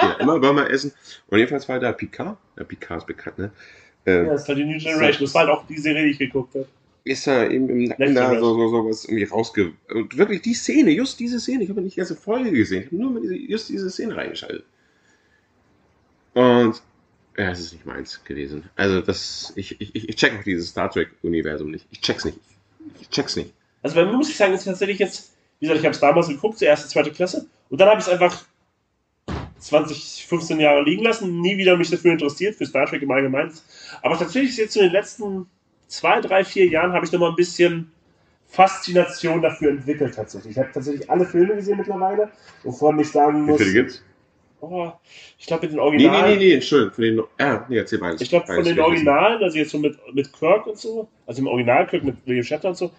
die 0.00 0.06
da 0.06 0.12
immer 0.14 0.40
Würmer 0.42 0.70
essen. 0.70 0.92
Und 1.28 1.38
jedenfalls 1.38 1.68
war 1.68 1.78
da 1.80 1.92
Picard. 1.92 2.36
Ja, 2.56 2.64
Picard 2.64 3.00
ist 3.00 3.06
bekannt, 3.06 3.38
ne? 3.38 3.50
Äh, 4.06 4.24
Ja, 4.24 4.32
das 4.32 4.48
war 4.48 4.54
die 4.54 4.64
New 4.64 4.78
Generation. 4.78 5.24
Das 5.26 5.34
war 5.34 5.46
halt 5.46 5.50
auch 5.50 5.66
die 5.66 5.78
Serie, 5.78 6.04
die 6.04 6.10
ich 6.10 6.18
geguckt 6.18 6.54
habe. 6.54 6.66
ist 7.04 7.26
er 7.26 7.50
eben 7.50 7.68
im 7.68 7.84
Nacken 7.84 8.14
da 8.14 8.38
so, 8.38 8.54
so, 8.54 8.68
so 8.68 8.88
was 8.88 9.04
irgendwie 9.04 9.24
rausge... 9.24 9.72
Und 9.92 10.16
wirklich 10.16 10.42
die 10.42 10.54
Szene, 10.54 10.90
just 10.90 11.18
diese 11.18 11.40
Szene, 11.40 11.64
ich 11.64 11.70
habe 11.70 11.80
nicht 11.80 11.96
die 11.96 12.00
ganze 12.00 12.16
Folge 12.16 12.50
gesehen, 12.52 12.80
ich 12.82 12.86
habe 12.86 12.96
nur 12.96 13.10
mal 13.12 13.22
diese, 13.22 13.34
just 13.34 13.68
diese 13.68 13.90
Szene 13.90 14.16
reingeschaltet. 14.16 14.64
Und 16.34 16.82
ja, 17.36 17.50
es 17.50 17.60
ist 17.60 17.72
nicht 17.72 17.86
meins 17.86 18.22
gewesen. 18.24 18.64
Also 18.76 19.00
das, 19.00 19.52
ich, 19.56 19.80
ich, 19.80 20.08
ich 20.08 20.16
check 20.16 20.38
auch 20.38 20.44
dieses 20.44 20.68
Star 20.70 20.90
Trek-Universum 20.90 21.70
nicht. 21.70 21.86
Ich 21.90 22.00
check's 22.00 22.24
nicht. 22.24 22.38
Ich 23.00 23.08
check's 23.10 23.36
nicht. 23.36 23.52
Also 23.82 23.94
bei 23.94 24.04
mir 24.04 24.12
muss 24.12 24.28
ich 24.28 24.36
sagen, 24.36 24.52
ist 24.54 24.64
tatsächlich 24.64 24.98
jetzt, 24.98 25.32
wie 25.60 25.66
gesagt, 25.66 25.80
ich 25.80 25.86
habe 25.86 25.94
es 25.94 26.00
damals 26.00 26.28
geguckt, 26.28 26.58
zur 26.58 26.68
erste, 26.68 26.88
zweite 26.88 27.12
Klasse. 27.12 27.46
Und 27.70 27.80
dann 27.80 27.88
habe 27.88 28.00
ich 28.00 28.06
es 28.06 28.12
einfach 28.12 28.44
20, 29.58 30.26
15 30.28 30.60
Jahre 30.60 30.82
liegen 30.84 31.04
lassen, 31.04 31.40
nie 31.40 31.56
wieder 31.56 31.76
mich 31.76 31.90
dafür 31.90 32.12
interessiert, 32.12 32.56
für 32.56 32.66
Star 32.66 32.86
Trek 32.86 33.02
im 33.02 33.10
Allgemeinen. 33.10 33.52
Aber 34.02 34.18
tatsächlich 34.18 34.56
jetzt 34.56 34.76
in 34.76 34.84
den 34.84 34.92
letzten 34.92 35.46
zwei, 35.88 36.20
drei, 36.20 36.44
vier 36.44 36.66
Jahren 36.68 36.92
habe 36.92 37.04
ich 37.06 37.12
noch 37.12 37.20
mal 37.20 37.30
ein 37.30 37.36
bisschen 37.36 37.92
Faszination 38.46 39.42
dafür 39.42 39.70
entwickelt 39.70 40.14
tatsächlich. 40.14 40.52
Ich 40.52 40.58
habe 40.58 40.70
tatsächlich 40.72 41.10
alle 41.10 41.26
Filme 41.26 41.56
gesehen 41.56 41.78
mittlerweile, 41.78 42.30
wovon 42.62 42.98
ich 42.98 43.10
sagen 43.10 43.46
Wie 43.46 43.52
muss, 43.52 43.58
viele 43.58 43.72
gibt's? 43.72 44.02
oh, 44.60 44.92
ich 45.38 45.46
glaube 45.46 45.66
mit 45.66 45.72
den 45.72 45.78
Nee, 45.78 45.82
Originalen, 45.82 46.30
nee, 46.30 46.36
nee, 46.36 46.46
nee, 46.48 46.54
Entschuldigung. 46.54 46.94
Von 46.94 47.04
den, 47.04 47.22
ja, 47.38 47.66
nee, 47.68 47.76
erzähl 47.78 47.98
beides. 47.98 48.20
ich 48.20 48.28
glaube 48.30 48.46
von 48.46 48.64
den. 48.64 48.78
Originalen, 48.80 49.42
also 49.42 49.58
jetzt 49.58 49.70
so 49.70 49.78
mit, 49.78 49.98
mit 50.14 50.32
Kirk 50.32 50.66
und 50.66 50.78
so, 50.78 51.08
also 51.26 51.40
im 51.42 51.46
Original 51.48 51.86
Kirk 51.86 52.04
mit 52.04 52.16
William 52.26 52.44
Shatner 52.44 52.70
und 52.70 52.76
so, 52.76 52.92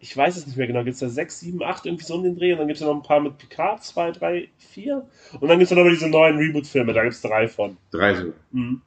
ich 0.00 0.16
weiß 0.16 0.36
es 0.36 0.46
nicht 0.46 0.56
mehr 0.56 0.66
genau, 0.66 0.84
gibt 0.84 0.94
es 0.94 1.00
da 1.00 1.08
sechs, 1.08 1.40
sieben, 1.40 1.62
acht 1.62 1.86
irgendwie 1.86 2.04
so 2.04 2.14
um 2.14 2.22
den 2.22 2.36
Dreh 2.36 2.52
und 2.52 2.58
dann 2.58 2.68
gibt 2.68 2.76
es 2.76 2.80
ja 2.80 2.86
noch 2.86 2.96
ein 2.96 3.02
paar 3.02 3.20
mit 3.20 3.38
Picard, 3.38 3.82
zwei, 3.82 4.10
drei, 4.12 4.48
vier 4.58 5.06
und 5.40 5.48
dann 5.48 5.58
gibt 5.58 5.70
es 5.70 5.76
noch 5.76 5.82
mal 5.82 5.90
diese 5.90 6.08
neuen 6.08 6.36
Reboot-Filme, 6.36 6.92
da 6.92 7.02
gibt 7.02 7.14
es 7.14 7.22
drei 7.22 7.48
von. 7.48 7.76
Drei 7.90 8.14
sogar. 8.14 8.34
Mhm. 8.52 8.82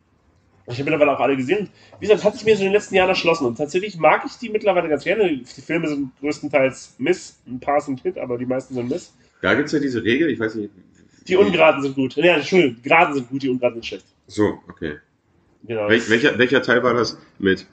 Ich 0.71 0.79
habe 0.79 0.91
mittlerweile 0.91 1.17
auch 1.17 1.19
alle 1.19 1.35
gesehen. 1.35 1.69
Wie 1.99 2.05
gesagt, 2.05 2.19
das 2.19 2.25
hat 2.25 2.35
sich 2.35 2.45
mir 2.45 2.55
so 2.55 2.61
in 2.61 2.67
den 2.67 2.73
letzten 2.73 2.93
Jahren 2.93 3.09
erschlossen. 3.09 3.45
Und 3.45 3.57
tatsächlich 3.57 3.97
mag 3.97 4.23
ich 4.25 4.33
die 4.33 4.49
mittlerweile 4.49 4.87
ganz 4.87 5.03
gerne. 5.03 5.27
Die 5.27 5.61
Filme 5.61 5.87
sind 5.87 6.11
größtenteils 6.19 6.95
Miss, 6.99 7.39
ein 7.47 7.59
paar 7.59 7.81
sind 7.81 8.01
Hit, 8.01 8.19
aber 8.19 8.37
die 8.37 8.45
meisten 8.45 8.75
sind 8.75 8.87
Miss. 8.87 9.15
Da 9.41 9.55
gibt 9.55 9.67
es 9.67 9.71
ja 9.71 9.79
diese 9.79 10.03
Regel, 10.03 10.29
ich 10.29 10.39
weiß 10.39 10.55
nicht. 10.55 10.71
Die 11.27 11.35
Ungeraden 11.35 11.81
sind 11.81 11.95
gut. 11.95 12.15
Ja, 12.17 12.35
Entschuldigung, 12.35 12.75
die 12.75 12.81
Geraden 12.83 13.15
sind 13.15 13.29
gut, 13.29 13.41
die 13.41 13.49
Ungeraden 13.49 13.75
sind 13.75 13.85
schlecht. 13.85 14.05
So, 14.27 14.59
okay. 14.67 14.97
Genau. 15.63 15.89
Wel 15.89 16.01
welcher, 16.09 16.37
welcher 16.37 16.61
Teil 16.61 16.83
war 16.83 16.93
das 16.93 17.17
mit 17.39 17.65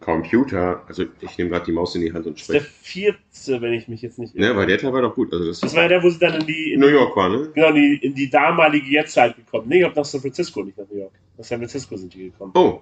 Computer? 0.00 0.82
Also 0.88 1.04
ich 1.20 1.36
nehme 1.38 1.50
gerade 1.50 1.66
die 1.66 1.72
Maus 1.72 1.94
in 1.94 2.00
die 2.00 2.12
Hand 2.12 2.26
und 2.26 2.38
ist 2.38 2.48
der 2.48 2.60
spreche. 2.60 2.72
vierte, 2.82 3.60
wenn 3.62 3.72
ich 3.74 3.86
mich 3.86 4.02
jetzt 4.02 4.18
nicht 4.18 4.34
Ne, 4.34 4.56
weil 4.56 4.66
der 4.66 4.78
Teil 4.78 4.92
war 4.92 5.02
doch 5.02 5.14
gut. 5.14 5.32
Also 5.32 5.46
das, 5.46 5.60
Das 5.60 5.74
war 5.74 5.82
ja 5.82 5.88
der, 5.88 6.02
wo 6.02 6.08
sie 6.08 6.18
dann 6.18 6.40
in 6.40 6.46
die, 6.46 6.72
in 6.72 6.80
New 6.80 6.88
York 6.88 7.14
war, 7.16 7.28
ne? 7.28 7.50
Genau, 7.54 7.68
in 7.68 7.74
die, 7.74 7.96
in 7.96 8.14
die 8.14 8.30
damalige 8.30 8.86
Jetztzeit 8.86 9.36
gekommen. 9.36 9.68
Nee, 9.68 9.76
ich 9.76 9.82
glaube 9.82 9.96
nach 9.96 10.04
San 10.04 10.20
Francisco, 10.20 10.62
nicht 10.62 10.78
nach 10.78 10.88
New 10.90 10.98
York. 10.98 11.12
Nach 11.36 11.44
San 11.44 11.58
Francisco 11.58 11.96
sind 11.96 12.14
die 12.14 12.30
gekommen. 12.30 12.52
Oh, 12.54 12.80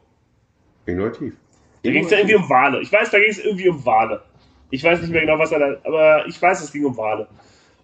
innovativ. 0.86 1.34
Da 1.82 1.90
ging 1.90 2.04
es 2.04 2.10
ja 2.10 2.18
irgendwie 2.18 2.36
um 2.36 2.48
Wale. 2.48 2.80
Ich 2.82 2.92
weiß, 2.92 3.10
da 3.10 3.18
ging 3.18 3.30
es 3.30 3.38
irgendwie 3.44 3.68
um 3.68 3.84
Wale. 3.84 4.22
Ich 4.70 4.84
weiß 4.84 5.00
nicht 5.00 5.10
mehr 5.10 5.22
genau, 5.22 5.38
was 5.38 5.52
er 5.52 5.58
da, 5.60 5.76
aber 5.84 6.26
ich 6.26 6.40
weiß, 6.40 6.62
es 6.62 6.72
ging 6.72 6.84
um 6.84 6.96
Wale. 6.96 7.26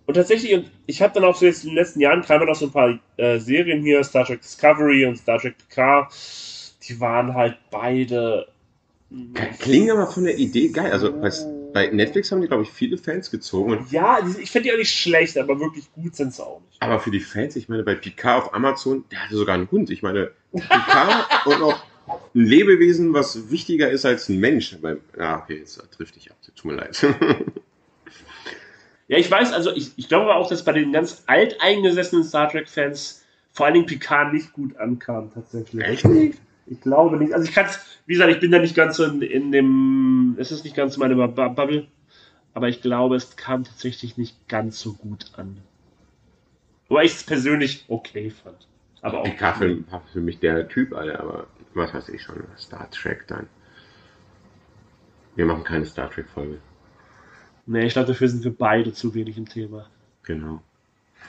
Und 0.07 0.15
tatsächlich, 0.15 0.53
und 0.55 0.71
ich 0.87 1.01
habe 1.01 1.15
dann 1.15 1.25
auch 1.25 1.35
so 1.35 1.47
jetzt 1.47 1.65
in 1.65 1.71
den 1.71 1.77
letzten 1.77 2.01
Jahren 2.01 2.21
kamen 2.23 2.47
noch 2.47 2.55
so 2.55 2.67
ein 2.67 2.73
paar 2.73 2.99
äh, 3.17 3.39
Serien 3.39 3.83
hier, 3.83 4.05
Star 4.05 4.27
Trek 4.27 4.43
Discovery 4.43 5.07
und 5.07 5.17
Star 5.17 5.39
Trek 5.39 5.57
Picard, 5.57 6.13
die 6.87 7.01
waren 7.01 7.35
halt 7.35 7.57
beide. 7.71 8.47
Klingen 9.61 9.91
aber 9.91 10.07
von 10.07 10.25
der 10.25 10.39
Idee 10.39 10.69
geil. 10.69 10.93
Also 10.93 11.13
bei, 11.13 11.31
bei 11.73 11.87
Netflix 11.89 12.31
haben 12.33 12.41
die, 12.41 12.49
glaube 12.49 12.63
ich, 12.63 12.71
viele 12.71 12.99
Fans 12.99 13.31
gezogen. 13.31 13.87
Ja, 13.91 14.19
ich 14.41 14.51
finde 14.51 14.69
die 14.69 14.75
auch 14.75 14.79
nicht 14.79 14.95
schlecht, 14.95 15.39
aber 15.39 15.59
wirklich 15.61 15.93
gut 15.93 16.17
sind 16.17 16.35
sie 16.35 16.45
auch 16.45 16.61
nicht. 16.61 16.83
aber 16.83 17.01
für 17.01 17.11
die 17.11 17.21
Fans, 17.21 17.57
ich 17.57 17.69
meine, 17.69 17.83
bei 17.83 17.95
Picard 17.95 18.45
auf 18.45 18.55
Amazon, 18.55 19.05
der 19.11 19.25
hatte 19.25 19.37
sogar 19.37 19.55
einen 19.55 19.71
Hund. 19.71 19.91
Ich 19.91 20.03
meine, 20.03 20.31
Picard 20.53 21.27
und 21.47 21.61
noch 21.61 21.85
ein 22.07 22.45
Lebewesen, 22.45 23.13
was 23.15 23.51
wichtiger 23.51 23.91
ist 23.91 24.05
als 24.05 24.29
ein 24.29 24.39
Mensch. 24.39 24.77
Ja, 25.19 25.39
okay, 25.43 25.59
jetzt 25.59 25.81
trifft 25.97 26.17
dich 26.17 26.31
ab. 26.31 26.37
Tut 26.55 26.65
mir 26.65 26.77
leid. 26.77 27.07
Ja, 29.07 29.19
ich 29.19 29.31
weiß, 29.31 29.53
also 29.53 29.71
ich, 29.71 29.93
ich 29.97 30.09
glaube 30.09 30.35
auch, 30.35 30.49
dass 30.49 30.65
bei 30.65 30.73
den 30.73 30.93
ganz 30.93 31.25
alteingesessenen 31.27 32.25
Star 32.25 32.49
Trek-Fans 32.49 33.23
vor 33.53 33.67
allen 33.67 33.75
Dingen 33.75 33.87
Picard 33.87 34.33
nicht 34.33 34.53
gut 34.53 34.77
ankam, 34.77 35.31
tatsächlich. 35.33 35.85
Echt 35.85 36.07
nicht? 36.07 36.39
Ich 36.67 36.81
glaube 36.81 37.17
nicht. 37.19 37.33
Also 37.35 37.47
ich 37.49 37.55
kann 37.55 37.67
es, 37.67 37.79
wie 38.07 38.15
gesagt, 38.15 38.33
ich 38.33 38.41
bin 38.41 38.51
da 38.51 38.59
nicht 38.59 38.75
ganz 38.75 38.97
so 38.97 39.05
in, 39.05 39.21
in 39.23 39.53
dem, 39.53 40.37
es 40.39 40.51
ist 40.51 40.65
nicht 40.65 40.77
ganz 40.77 40.95
so 40.95 41.01
meine 41.01 41.15
Bu- 41.15 41.29
Bu- 41.29 41.55
Bubble, 41.55 41.89
aber 42.55 42.69
ich 42.69 42.81
glaube, 42.81 43.17
es 43.17 43.37
kam 43.37 43.65
tatsächlich 43.65 44.17
nicht 44.17 44.49
ganz 44.49 44.81
so 44.81 44.95
gut 44.95 45.33
an. 45.37 45.59
Wobei 46.89 47.05
ich 47.05 47.13
es 47.13 47.25
persönlich 47.25 47.85
okay 47.89 48.31
fand. 48.31 48.67
Aber 49.03 49.21
auch. 49.21 49.25
Picard 49.25 49.57
für, 49.59 49.91
war 49.91 50.03
für 50.13 50.21
mich 50.21 50.39
der 50.39 50.69
Typ, 50.69 50.95
Alter, 50.95 51.21
aber 51.21 51.47
was 51.75 51.93
weiß 51.93 52.09
ich 52.09 52.23
schon. 52.23 52.43
Star 52.57 52.91
Trek 52.91 53.27
dann. 53.27 53.47
Wir 55.37 55.45
machen 55.45 55.65
keine 55.65 55.85
Star 55.85 56.11
Trek-Folge. 56.11 56.59
Nee, 57.67 57.87
ich 57.87 57.93
glaube, 57.95 58.09
dafür 58.09 58.29
sind 58.29 58.45
wir 58.45 58.55
beide 58.57 58.93
zu 58.93 59.15
wenig 59.15 59.37
im 59.37 59.49
Thema. 59.49 59.87
Genau. 60.23 60.63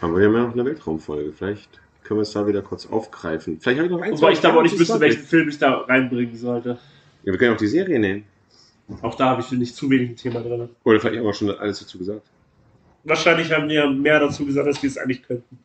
Aber 0.01 0.17
wir 0.17 0.27
haben 0.27 0.33
ja 0.35 0.43
noch 0.43 0.53
eine 0.53 0.65
Weltraumfolge. 0.65 1.33
Vielleicht 1.33 1.81
können 2.05 2.19
wir 2.19 2.23
es 2.23 2.31
da 2.31 2.47
wieder 2.47 2.61
kurz 2.61 2.85
aufgreifen. 2.85 3.59
Vielleicht 3.59 3.79
habe 3.79 3.87
ich 3.87 3.91
noch 3.91 4.01
ein, 4.01 4.13
Wobei 4.13 4.31
ich 4.31 4.39
da 4.39 4.49
aber 4.49 4.59
auch 4.59 4.63
nicht 4.63 4.79
wüsste, 4.79 4.99
welchen. 4.99 5.23
Film 5.23 5.49
ich 5.49 5.57
da 5.57 5.79
reinbringen 5.79 6.35
sollte. 6.35 6.77
Ja, 7.23 7.31
wir 7.31 7.37
können 7.37 7.55
auch 7.55 7.59
die 7.59 7.67
Serie 7.67 7.99
nehmen. 7.99 8.25
Auch 9.01 9.15
da 9.15 9.29
habe 9.29 9.41
ich 9.41 9.51
nicht 9.51 9.75
zu 9.75 9.89
wenig 9.89 10.11
im 10.11 10.15
Thema 10.15 10.41
drin. 10.41 10.69
Oder 10.83 10.99
vielleicht 10.99 11.17
haben 11.17 11.25
wir 11.25 11.33
schon 11.33 11.49
alles 11.49 11.79
dazu 11.79 11.97
gesagt. 11.97 12.21
Wahrscheinlich 13.03 13.51
haben 13.51 13.67
wir 13.67 13.89
mehr 13.89 14.19
dazu 14.19 14.45
gesagt, 14.45 14.67
als 14.67 14.81
wir 14.81 14.89
es 14.89 14.97
eigentlich 14.97 15.23
könnten. 15.23 15.57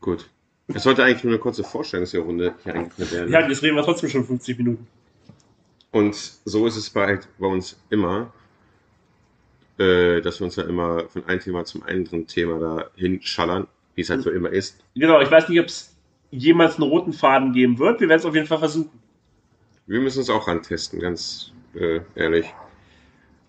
Gut. 0.00 0.30
Es 0.68 0.84
sollte 0.84 1.02
eigentlich 1.02 1.24
nur 1.24 1.32
eine 1.32 1.40
kurze 1.40 1.64
Vorstellungsrunde 1.64 2.54
hier 2.62 2.74
eingeführt 2.74 3.12
werden. 3.12 3.32
Ja, 3.32 3.46
jetzt 3.46 3.62
reden 3.62 3.76
wir 3.76 3.82
trotzdem 3.82 4.08
schon 4.08 4.24
50 4.24 4.58
Minuten. 4.58 4.86
Und 5.90 6.14
so 6.44 6.66
ist 6.66 6.76
es 6.76 6.88
bei, 6.88 7.18
bei 7.38 7.46
uns 7.46 7.80
immer, 7.90 8.32
äh, 9.78 10.20
dass 10.20 10.40
wir 10.40 10.44
uns 10.44 10.56
ja 10.56 10.64
immer 10.64 11.08
von 11.08 11.24
einem 11.26 11.40
Thema 11.40 11.64
zum 11.64 11.82
anderen 11.82 12.26
Thema 12.26 12.58
da 12.58 12.90
hinschallern, 12.94 13.66
wie 13.94 14.00
es 14.02 14.10
halt 14.10 14.22
so 14.22 14.30
immer 14.30 14.50
ist. 14.50 14.82
Genau, 14.94 15.20
ich 15.20 15.30
weiß 15.30 15.48
nicht, 15.48 15.60
ob 15.60 15.66
es 15.66 15.94
jemals 16.30 16.76
einen 16.76 16.88
roten 16.88 17.12
Faden 17.12 17.52
geben 17.52 17.78
wird. 17.78 18.00
Wir 18.00 18.08
werden 18.08 18.20
es 18.20 18.26
auf 18.26 18.34
jeden 18.34 18.46
Fall 18.46 18.58
versuchen. 18.58 18.98
Wir 19.86 20.00
müssen 20.00 20.20
uns 20.20 20.30
auch 20.30 20.48
rantesten, 20.48 21.00
ganz 21.00 21.52
äh, 21.74 22.00
ehrlich. 22.14 22.46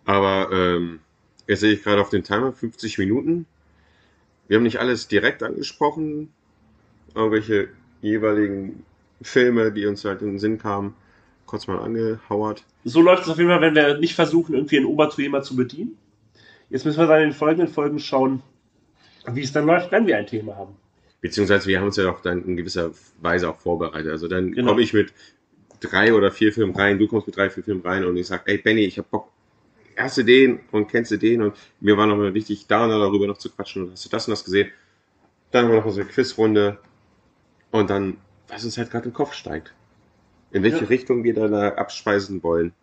Aber 0.05 0.49
ähm, 0.51 0.99
jetzt 1.47 1.61
sehe 1.61 1.73
ich 1.73 1.83
gerade 1.83 2.01
auf 2.01 2.09
den 2.09 2.23
Timer 2.23 2.51
50 2.51 2.97
Minuten. 2.97 3.45
Wir 4.47 4.57
haben 4.57 4.63
nicht 4.63 4.79
alles 4.79 5.07
direkt 5.07 5.43
angesprochen. 5.43 6.33
Irgendwelche 7.15 7.69
jeweiligen 8.01 8.83
Filme, 9.21 9.71
die 9.71 9.85
uns 9.85 10.03
halt 10.03 10.21
in 10.21 10.31
den 10.31 10.39
Sinn 10.39 10.57
kamen, 10.57 10.95
kurz 11.45 11.67
mal 11.67 11.79
angehauert. 11.79 12.65
So 12.83 13.01
läuft 13.01 13.23
es 13.23 13.29
auf 13.29 13.37
jeden 13.37 13.49
Fall, 13.49 13.61
wenn 13.61 13.75
wir 13.75 13.97
nicht 13.97 14.15
versuchen, 14.15 14.55
irgendwie 14.55 14.77
ein 14.77 14.85
Oberthema 14.85 15.41
zu 15.41 15.55
bedienen. 15.55 15.97
Jetzt 16.69 16.85
müssen 16.85 16.99
wir 16.99 17.07
dann 17.07 17.21
in 17.21 17.29
den 17.29 17.35
folgenden 17.35 17.73
Folgen 17.73 17.99
schauen, 17.99 18.41
wie 19.31 19.41
es 19.41 19.51
dann 19.51 19.65
läuft, 19.65 19.91
wenn 19.91 20.07
wir 20.07 20.17
ein 20.17 20.27
Thema 20.27 20.55
haben. 20.55 20.75
Beziehungsweise 21.21 21.67
wir 21.67 21.79
haben 21.79 21.85
uns 21.85 21.95
ja 21.97 22.09
auch 22.11 22.21
dann 22.21 22.43
in 22.45 22.57
gewisser 22.57 22.91
Weise 23.21 23.49
auch 23.49 23.57
vorbereitet. 23.57 24.11
Also 24.11 24.27
dann 24.27 24.51
Genau. 24.51 24.69
komme 24.71 24.81
ich 24.81 24.93
mit 24.93 25.13
drei 25.79 26.13
oder 26.13 26.31
vier 26.31 26.51
Filmen 26.53 26.75
rein, 26.75 26.99
du 26.99 27.07
kommst 27.07 27.27
mit 27.27 27.35
drei, 27.37 27.49
vier 27.49 27.63
Filmen 27.63 27.81
rein 27.81 28.03
und 28.05 28.17
ich 28.17 28.27
sag, 28.27 28.47
ey 28.47 28.57
Benny, 28.57 28.81
ich 28.85 28.97
hab 28.99 29.09
Bock, 29.09 29.29
hast 29.97 30.17
du 30.17 30.23
den 30.23 30.59
und 30.71 30.89
kennst 30.89 31.11
du 31.11 31.17
den 31.17 31.41
und 31.41 31.55
mir 31.79 31.97
war 31.97 32.07
noch 32.07 32.17
mal 32.17 32.33
wichtig, 32.33 32.67
da 32.67 32.83
und 32.83 32.89
da 32.89 32.99
darüber 32.99 33.27
noch 33.27 33.37
zu 33.37 33.49
quatschen 33.49 33.83
und 33.83 33.91
hast 33.91 34.05
du 34.05 34.09
das 34.09 34.27
und 34.27 34.31
das 34.31 34.43
gesehen. 34.43 34.71
Dann 35.51 35.65
haben 35.65 35.71
wir 35.71 35.77
noch 35.79 35.85
unsere 35.85 36.07
Quizrunde 36.07 36.79
und 37.71 37.89
dann, 37.89 38.17
was 38.47 38.65
uns 38.65 38.77
halt 38.77 38.91
gerade 38.91 39.05
im 39.07 39.13
Kopf 39.13 39.33
steigt. 39.33 39.73
In 40.51 40.63
welche 40.63 40.81
Ja. 40.83 40.87
Richtung 40.87 41.23
wir 41.23 41.33
da, 41.33 41.47
da 41.47 41.69
abspeisen 41.69 42.43
wollen. 42.43 42.73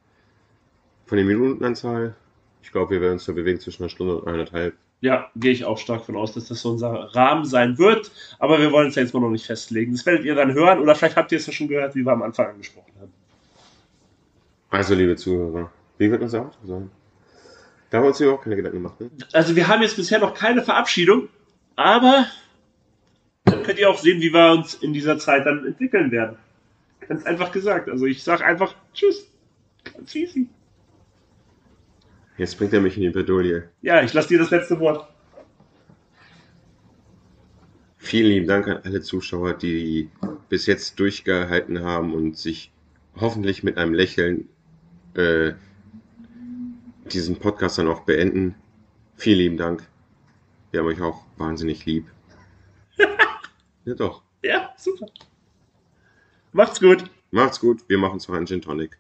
Von 1.07 1.17
der 1.17 1.25
Minutenanzahl, 1.27 2.15
ich 2.63 2.71
glaube, 2.73 2.93
wir 2.93 3.01
werden 3.01 3.15
uns 3.15 3.25
da 3.27 3.33
bewegen 3.33 3.61
zwischen 3.61 3.83
einer 3.83 3.91
Stunde 3.91 4.17
und 4.19 4.29
eineinhalb. 4.29 4.75
Ja, 5.03 5.31
gehe 5.35 5.53
ich 5.53 5.65
auch 5.65 5.79
stark 5.79 6.05
von 6.05 6.17
aus, 6.17 6.33
dass 6.33 6.49
das 6.49 6.61
so 6.61 6.71
unser 6.71 6.91
Rahmen 7.15 7.47
sein 7.47 7.79
wird. 7.79 8.11
Aber 8.39 8.61
wir 8.61 8.71
wollen 8.71 8.89
es 8.89 8.97
ja 8.97 9.03
jetzt 9.03 9.15
mal 9.15 9.21
noch 9.21 9.31
nicht 9.31 9.47
festlegen. 9.47 9.93
Das 9.93 10.05
werdet 10.05 10.25
ihr 10.25 10.35
dann 10.35 10.53
hören 10.53 10.79
oder 10.79 10.95
vielleicht 10.95 11.17
habt 11.17 11.33
ihr 11.33 11.39
es 11.39 11.47
ja 11.47 11.53
schon 11.53 11.69
gehört, 11.69 11.95
wie 11.95 12.05
wir 12.05 12.13
am 12.13 12.23
Anfang 12.23 12.49
angesprochen 12.49 12.93
haben. 13.01 13.13
Also, 14.69 14.95
liebe 14.95 15.17
Zuhörer, 15.17 15.71
wie 15.99 16.11
wird 16.11 16.23
unser 16.23 16.43
Outro 16.43 16.67
sein? 16.67 16.91
Da 17.91 17.99
haben 17.99 18.05
wir 18.05 18.09
uns 18.09 18.21
überhaupt 18.21 18.45
keine 18.45 18.57
Gedanken 18.57 18.79
gemacht, 18.79 19.01
ne? 19.01 19.11
Also 19.33 19.57
wir 19.57 19.67
haben 19.67 19.83
jetzt 19.83 19.97
bisher 19.97 20.21
noch 20.21 20.33
keine 20.33 20.63
Verabschiedung, 20.63 21.29
aber 21.75 22.27
dann 23.45 23.65
könnt 23.65 23.81
ihr 23.81 23.91
auch 23.91 23.99
sehen, 23.99 24.21
wie 24.21 24.33
wir 24.33 24.53
uns 24.53 24.75
in 24.75 24.93
dieser 24.93 25.19
Zeit 25.19 25.45
dann 25.45 25.67
entwickeln 25.67 26.13
werden. 26.13 26.37
Ganz 27.01 27.25
einfach 27.25 27.51
gesagt. 27.51 27.89
Also 27.89 28.07
ich 28.07 28.23
sage 28.23 28.45
einfach 28.45 28.75
Tschüss. 28.95 29.27
Ganz 29.83 30.15
easy. 30.15 30.49
Jetzt 32.41 32.57
bringt 32.57 32.73
er 32.73 32.81
mich 32.81 32.97
in 32.97 33.03
die 33.03 33.11
Bredouille. 33.11 33.69
Ja, 33.83 34.03
ich 34.03 34.15
lasse 34.15 34.29
dir 34.29 34.39
das 34.39 34.49
letzte 34.49 34.81
Wort. 34.81 35.07
Vielen 37.99 38.29
lieben 38.29 38.47
Dank 38.47 38.67
an 38.67 38.79
alle 38.83 39.03
Zuschauer, 39.03 39.53
die 39.53 40.09
bis 40.49 40.65
jetzt 40.65 40.99
durchgehalten 40.99 41.85
haben 41.85 42.15
und 42.15 42.39
sich 42.39 42.73
hoffentlich 43.15 43.63
mit 43.63 43.77
einem 43.77 43.93
Lächeln 43.93 44.49
äh, 45.13 45.53
diesen 47.13 47.37
Podcast 47.37 47.77
dann 47.77 47.89
auch 47.89 48.05
beenden. 48.05 48.55
Vielen 49.17 49.39
lieben 49.39 49.57
Dank. 49.59 49.87
Wir 50.71 50.81
haben 50.81 50.87
euch 50.87 51.03
auch 51.03 51.27
wahnsinnig 51.37 51.85
lieb. 51.85 52.07
ja 53.85 53.95
doch. 53.95 54.23
Ja, 54.43 54.73
super. 54.79 55.09
Macht's 56.53 56.81
gut. 56.81 57.05
Macht's 57.33 57.61
gut. 57.61 57.87
Wir 57.87 57.99
machen 57.99 58.19
zwar 58.19 58.39
einen 58.39 58.47
Gin 58.47 58.63
Tonic. 58.63 59.00